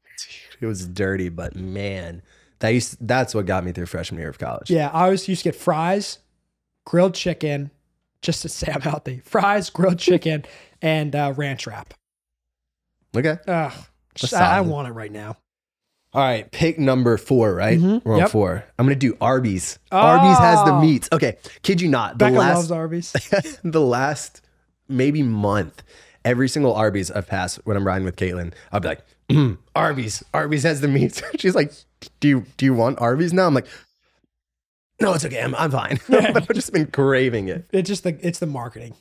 It 0.61 0.67
was 0.67 0.87
dirty, 0.87 1.29
but 1.29 1.57
man, 1.57 2.23
that 2.61 2.69
used 2.71 2.97
that's 3.07 3.35
what 3.35 3.47
got 3.47 3.65
me 3.65 3.73
through 3.73 3.87
freshman 3.87 4.21
year 4.21 4.29
of 4.31 4.39
college. 4.39 4.71
Yeah, 4.71 4.89
I 4.93 5.05
always 5.05 5.29
used 5.29 5.43
to 5.43 5.49
get 5.51 5.57
fries, 5.57 6.19
grilled 6.87 7.15
chicken, 7.15 7.71
just 8.23 8.43
to 8.43 8.49
say 8.51 8.71
I'm 8.73 8.81
healthy. 8.81 9.21
Fries, 9.25 9.69
grilled 9.71 9.99
chicken, 9.99 10.45
and 10.81 11.15
uh, 11.15 11.35
ranch 11.37 11.67
wrap. 11.67 11.95
Okay. 13.17 13.37
Ugh, 13.47 13.73
just, 14.15 14.33
I, 14.35 14.59
I 14.59 14.61
want 14.61 14.89
it 14.89 14.93
right 14.93 15.13
now. 15.13 15.37
All 16.15 16.23
right. 16.23 16.51
Pick 16.53 16.79
number 16.79 17.17
four, 17.17 17.55
right? 17.55 17.79
Mhm. 17.79 18.03
We're 18.05 18.15
on 18.15 18.19
Yep. 18.21 18.31
four. 18.31 18.65
I'm 18.79 18.87
gonna 18.87 18.95
do 18.95 19.17
Arby's. 19.21 19.79
Arby's 19.91 20.39
has 20.39 20.65
the 20.65 20.73
Oh. 20.73 20.81
meats. 20.81 21.09
Okay. 21.13 21.37
Kid 21.63 21.81
you 21.81 21.89
not. 21.89 22.13
The 22.13 22.27
Becca 22.27 22.39
last 22.39 22.57
loves 22.57 22.71
Arby's. 22.71 23.13
the 23.65 23.81
last 23.81 24.41
maybe 24.89 25.23
month, 25.25 25.83
every 26.25 26.49
single 26.49 26.73
Arby's 26.75 27.11
I've 27.11 27.27
passed 27.27 27.59
when 27.65 27.77
I'm 27.77 27.87
riding 27.87 28.05
with 28.05 28.15
Caitlin, 28.17 28.53
I'll 28.71 28.81
be 28.81 28.89
like, 28.89 29.01
"Mm, 29.29 29.59
Arby's, 29.75 30.23
Arby's 30.33 30.63
has 30.63 30.81
the 30.81 30.89
meats. 30.89 31.21
She's 31.39 31.55
like, 31.57 31.73
do 32.21 32.29
you 32.29 32.45
do 32.59 32.65
you 32.65 32.75
want 32.75 33.01
Arby's 33.01 33.33
now? 33.33 33.47
I'm 33.47 33.55
like, 33.55 33.67
no, 35.01 35.13
it's 35.15 35.25
okay. 35.25 35.43
I'm, 35.43 35.55
I'm 35.57 35.71
fine. 35.73 35.99
I've 36.11 36.49
just 36.51 36.73
been 36.73 36.87
craving 36.87 37.49
it. 37.49 37.67
It's 37.73 37.89
just 37.89 38.05
the 38.05 38.17
it's 38.25 38.39
the 38.39 38.47
marketing. 38.47 38.95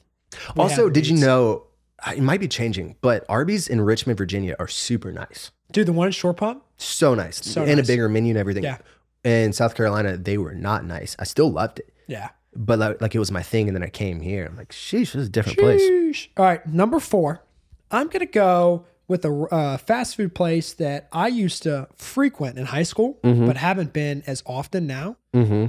We 0.56 0.64
Also, 0.64 0.90
did 0.90 1.06
you 1.08 1.18
know 1.18 1.68
it 2.08 2.22
might 2.24 2.40
be 2.40 2.48
changing, 2.48 2.96
but 3.02 3.24
Arby's 3.30 3.68
in 3.68 3.82
Richmond, 3.82 4.18
Virginia 4.18 4.56
are 4.58 4.68
super 4.68 5.12
nice. 5.12 5.52
Dude, 5.72 5.88
the 5.88 5.94
one 5.94 6.08
at 6.08 6.14
Short 6.16 6.38
Pump? 6.38 6.64
So 6.84 7.16
nice. 7.16 7.44
So 7.44 7.62
and 7.64 7.78
nice. 7.78 7.86
a 7.86 7.92
bigger 7.92 8.10
menu 8.10 8.32
and 8.32 8.38
everything. 8.38 8.64
Yeah. 8.64 8.78
In 9.24 9.54
South 9.54 9.76
Carolina, 9.76 10.18
they 10.18 10.38
were 10.38 10.54
not 10.54 10.86
nice. 10.86 11.16
I 11.18 11.24
still 11.24 11.50
loved 11.50 11.80
it. 11.80 11.94
Yeah. 12.08 12.30
But 12.56 12.80
like, 12.80 13.02
like 13.02 13.16
it 13.16 13.20
was 13.20 13.32
my 13.32 13.42
thing, 13.42 13.68
and 13.68 13.76
then 13.76 13.84
I 13.84 13.90
came 13.90 14.20
here. 14.20 14.46
I'm 14.46 14.58
like, 14.58 14.72
sheesh, 14.72 15.14
this 15.14 15.16
is 15.16 15.28
a 15.28 15.32
different 15.32 15.58
place. 15.58 15.82
Sheesh. 15.82 16.28
All 16.38 16.46
right, 16.46 16.66
number 16.68 17.00
four. 17.00 17.42
I'm 17.90 18.10
gonna 18.10 18.26
go 18.26 18.86
with 19.08 19.26
a 19.26 19.48
uh, 19.52 19.78
fast 19.78 20.16
food 20.16 20.36
place 20.36 20.74
that 20.74 21.08
I 21.12 21.28
used 21.28 21.64
to 21.64 21.88
frequent 21.96 22.58
in 22.58 22.66
high 22.66 22.84
school, 22.84 23.20
but 23.24 23.58
haven't 23.58 23.94
been 23.94 24.24
as 24.28 24.44
often 24.46 24.88
now. 24.88 25.18
Mm-hmm. 25.34 25.68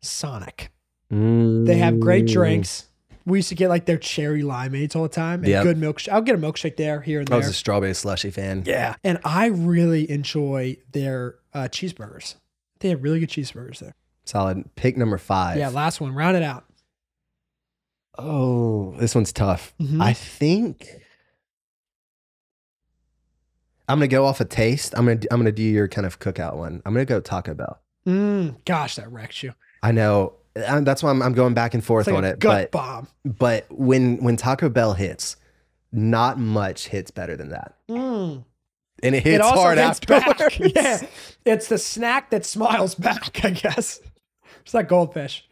Sonic. 0.00 0.70
They 1.10 1.76
have 1.78 2.00
great 2.00 2.26
drinks. 2.26 2.86
We 3.26 3.38
used 3.38 3.48
to 3.50 3.54
get 3.56 3.68
like 3.68 3.84
their 3.86 3.98
cherry 3.98 4.42
limeades 4.42 4.94
all 4.96 5.02
the 5.02 5.08
time 5.08 5.40
and 5.40 5.48
Yep. 5.48 5.62
good 5.64 5.76
milkshake. 5.78 6.12
I'll 6.12 6.22
get 6.22 6.36
a 6.36 6.38
milkshake 6.38 6.76
there, 6.76 7.00
here 7.00 7.18
and 7.18 7.28
there. 7.28 7.34
I 7.34 7.38
was 7.38 7.48
a 7.48 7.52
strawberry 7.52 7.92
slushy 7.92 8.30
fan. 8.30 8.62
yeah. 8.64 8.94
And 9.04 9.18
I 9.24 9.46
really 9.46 10.08
enjoy 10.10 10.76
their 10.92 11.34
uh, 11.52 11.64
cheeseburgers. 11.70 12.36
They 12.80 12.88
have 12.90 13.02
really 13.02 13.18
good 13.20 13.28
cheeseburgers 13.30 13.80
there. 13.80 13.94
Solid. 14.24 14.74
Pick 14.76 14.96
number 14.96 15.18
five. 15.18 15.58
Yeah, 15.58 15.68
last 15.70 16.00
one. 16.00 16.14
Round 16.14 16.36
it 16.36 16.42
out. 16.44 16.64
Oh, 18.18 18.94
this 18.98 19.14
one's 19.14 19.32
tough. 19.32 19.74
Mhm. 19.80 20.00
I 20.02 20.12
think 20.12 20.88
I'm 23.88 23.98
gonna 23.98 24.08
go 24.08 24.24
off 24.24 24.40
a 24.40 24.44
taste. 24.44 24.94
I'm 24.96 25.06
gonna 25.06 25.20
I'm 25.30 25.38
gonna 25.38 25.52
do 25.52 25.62
your 25.62 25.88
kind 25.88 26.06
of 26.06 26.18
cookout 26.18 26.56
one. 26.56 26.82
I'm 26.84 26.92
gonna 26.92 27.04
go 27.04 27.20
Taco 27.20 27.54
Bell. 27.54 27.80
Mm, 28.06 28.64
gosh, 28.64 28.96
that 28.96 29.10
wrecked 29.10 29.42
you. 29.42 29.52
I 29.82 29.92
know. 29.92 30.34
And 30.56 30.86
that's 30.86 31.02
why 31.02 31.10
I'm, 31.10 31.22
I'm 31.22 31.32
going 31.34 31.54
back 31.54 31.74
and 31.74 31.84
forth 31.84 32.06
like 32.06 32.16
on 32.16 32.24
it. 32.24 32.40
But 32.40 32.70
bomb. 32.72 33.08
but 33.24 33.66
when 33.70 34.16
when 34.22 34.36
Taco 34.36 34.68
Bell 34.68 34.94
hits, 34.94 35.36
not 35.92 36.38
much 36.38 36.88
hits 36.88 37.10
better 37.10 37.36
than 37.36 37.50
that, 37.50 37.74
Mm. 37.88 38.44
and 39.02 39.14
it 39.14 39.22
hits 39.24 39.44
it 39.46 39.54
hard 39.54 39.78
hits 39.78 39.88
afterwards. 40.00 40.24
back. 40.38 40.58
Yeah, 40.74 41.06
it's 41.44 41.68
the 41.68 41.78
snack 41.78 42.30
that 42.30 42.44
smiles 42.44 42.94
back. 42.94 43.44
I 43.44 43.50
guess 43.50 44.00
it's 44.62 44.74
like 44.74 44.88
goldfish. 44.88 45.48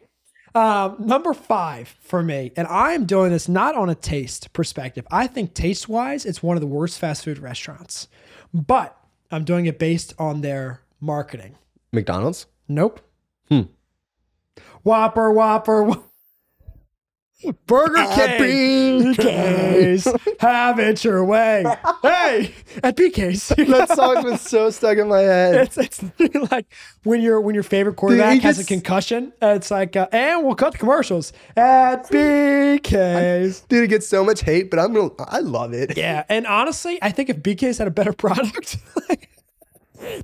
Um, 0.53 0.95
number 0.99 1.33
five 1.33 1.89
for 1.99 2.23
me, 2.23 2.53
and 2.55 2.65
I 2.69 2.93
am 2.93 3.05
doing 3.05 3.31
this 3.31 3.49
not 3.49 3.75
on 3.75 3.89
a 3.89 3.95
taste 3.95 4.53
perspective. 4.53 5.05
I 5.11 5.27
think 5.27 5.53
taste 5.53 5.89
wise, 5.89 6.25
it's 6.25 6.41
one 6.41 6.55
of 6.55 6.61
the 6.61 6.67
worst 6.67 6.97
fast 6.97 7.25
food 7.25 7.39
restaurants, 7.39 8.07
but 8.53 8.97
I'm 9.31 9.43
doing 9.43 9.65
it 9.65 9.77
based 9.79 10.13
on 10.17 10.39
their 10.41 10.79
marketing. 11.01 11.55
McDonald's. 11.91 12.45
Nope. 12.69 13.01
Hmm. 13.49 13.63
Whopper, 14.85 15.31
Whopper, 15.31 15.95
Burger 17.65 18.05
King. 18.15 19.15
BK's. 19.15 20.07
Have 20.39 20.77
it 20.79 21.03
your 21.03 21.25
way. 21.25 21.63
hey, 22.03 22.53
at 22.83 22.95
BK's. 22.95 23.49
That 23.75 23.89
song 23.89 24.23
was 24.23 24.41
so 24.41 24.69
stuck 24.69 24.99
in 24.99 25.07
my 25.07 25.21
head. 25.21 25.55
It's 25.55 25.77
it's 25.79 26.03
like 26.51 26.67
when 27.03 27.19
your 27.21 27.41
when 27.41 27.55
your 27.55 27.63
favorite 27.63 27.95
quarterback 27.95 28.33
he 28.33 28.39
has 28.41 28.59
a 28.59 28.63
concussion. 28.63 29.33
It's 29.41 29.71
like, 29.71 29.95
uh, 29.95 30.07
and 30.11 30.45
we'll 30.45 30.53
cut 30.53 30.73
the 30.73 30.77
commercials 30.77 31.33
at 31.57 32.07
BK's. 32.09 33.61
Dude, 33.61 33.85
it 33.85 33.87
gets 33.87 34.07
so 34.07 34.23
much 34.23 34.41
hate, 34.41 34.69
but 34.69 34.79
I'm 34.79 34.93
gonna 34.93 35.09
I 35.17 35.39
love 35.39 35.73
it. 35.73 35.97
Yeah, 35.97 36.23
and 36.29 36.45
honestly, 36.45 36.99
I 37.01 37.09
think 37.09 37.29
if 37.29 37.37
BK's 37.37 37.79
had 37.79 37.87
a 37.87 37.91
better 37.91 38.13
product, 38.13 38.77
like, 39.09 39.29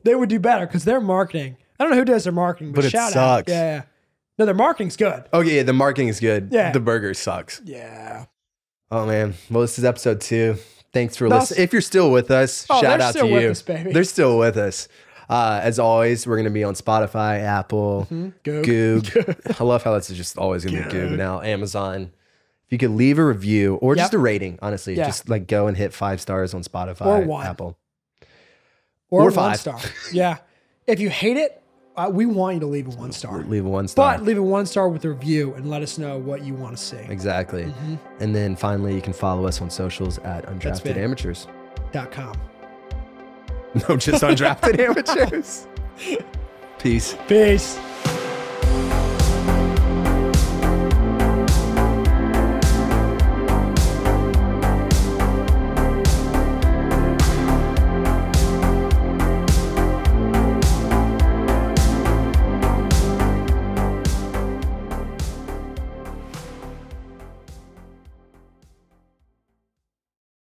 they 0.04 0.14
would 0.14 0.30
do 0.30 0.40
better 0.40 0.68
because 0.68 0.86
their 0.86 1.02
marketing. 1.02 1.58
I 1.80 1.84
don't 1.84 1.92
know 1.94 1.98
who 1.98 2.06
does 2.06 2.26
their 2.26 2.34
marketing, 2.34 2.74
but, 2.74 2.82
But 2.82 2.86
it 2.86 2.90
shout 2.92 3.16
out. 3.16 3.40
sucks. 3.40 3.52
Yeah, 3.52 3.64
yeah. 3.78 3.82
No, 4.42 4.46
their 4.46 4.56
marketing's 4.56 4.98
good. 4.98 5.26
Oh 5.32 5.42
yeah, 5.42 5.62
the 5.62 5.72
marketing 5.72 6.08
is 6.08 6.20
good. 6.20 6.50
Yeah. 6.52 6.72
The 6.72 6.80
burger 6.80 7.14
sucks. 7.14 7.62
Yeah. 7.64 8.26
Oh 8.90 9.06
man. 9.06 9.36
Well, 9.52 9.62
this 9.62 9.78
is 9.78 9.86
episode 9.86 10.20
two. 10.20 10.56
Thanks 10.92 11.16
for 11.16 11.30
That's- 11.30 11.52
listening. 11.52 11.64
If 11.64 11.74
you're 11.74 11.82
still 11.84 12.12
with 12.12 12.32
us, 12.32 12.66
Oh, 12.72 12.82
shout 12.82 12.98
they're 12.98 13.08
out 13.08 13.14
still 13.14 13.28
to 13.28 13.34
with 13.34 13.44
you. 13.44 13.50
us, 13.52 13.62
baby. 13.62 13.94
They're 13.94 14.04
still 14.04 14.40
with 14.40 14.58
us. 14.58 14.88
Uh, 15.30 15.60
as 15.62 15.78
always, 15.78 16.26
we're 16.26 16.38
gonna 16.38 16.50
be 16.50 16.64
on 16.64 16.74
Spotify, 16.74 17.40
Apple, 17.42 18.08
Goog. 18.10 18.34
Goob. 18.66 19.62
I 19.62 19.64
love 19.64 19.84
how 19.84 19.94
that's 19.94 20.10
just 20.10 20.40
always 20.40 20.66
gonna 20.66 20.78
be 20.88 20.92
Goob 20.92 21.16
now. 21.18 21.40
Amazon. 21.42 22.12
If 22.66 22.72
you 22.72 22.78
could 22.80 22.90
leave 22.98 23.20
a 23.20 23.26
review 23.26 23.76
or 23.76 23.96
just 23.96 24.12
Yep. 24.12 24.18
a 24.20 24.22
rating, 24.24 24.60
honestly, 24.60 24.96
Yeah. 24.96 25.06
just 25.06 25.30
like 25.30 25.46
go 25.48 25.68
and 25.68 25.78
hit 25.78 25.94
five 25.94 26.20
stars 26.20 26.56
on 26.56 26.64
Spotify, 26.64 27.06
Or 27.06 27.20
one. 27.22 27.46
Apple. 27.46 27.78
Or, 29.12 29.22
Or 29.22 29.24
one 29.26 29.34
five. 29.34 29.60
star. 29.60 29.80
Yeah. 30.12 30.38
If 30.88 31.00
you 31.00 31.12
hate 31.12 31.38
it, 31.38 31.61
uh, 31.98 32.10
we 32.12 32.26
want 32.26 32.56
you 32.56 32.60
to 32.62 32.66
leave 32.68 32.88
a 32.88 32.92
one 32.92 33.12
star. 33.12 33.44
Leave 33.44 33.66
a 33.66 33.70
one 33.70 33.88
star. 33.88 34.18
But 34.18 34.26
leave 34.26 34.38
a 34.38 34.44
one 34.44 34.66
star 34.66 34.88
with 34.90 35.04
a 35.06 35.10
review 35.10 35.54
and 35.56 35.70
let 35.70 35.82
us 35.82 35.98
know 35.98 36.18
what 36.18 36.44
you 36.44 36.54
want 36.54 36.78
to 36.78 36.82
see. 36.84 36.98
exactly. 37.10 37.64
Mm-hmm. 37.66 37.96
And 38.20 38.36
then 38.36 38.56
finally, 38.56 38.96
you 38.96 39.02
can 39.02 39.14
follow 39.14 39.46
us 39.46 39.62
on 39.62 39.70
socials 39.70 40.18
at 40.20 40.48
me. 40.50 40.60
Undrafted 40.60 40.98
Amateurs. 40.98 41.48
Dot 41.92 42.12
com. 42.12 42.34
No, 43.88 43.96
just 43.96 44.22
Undrafted 44.22 44.80
Amateurs. 44.86 45.66
Peace. 46.80 47.16
Peace. 47.28 47.78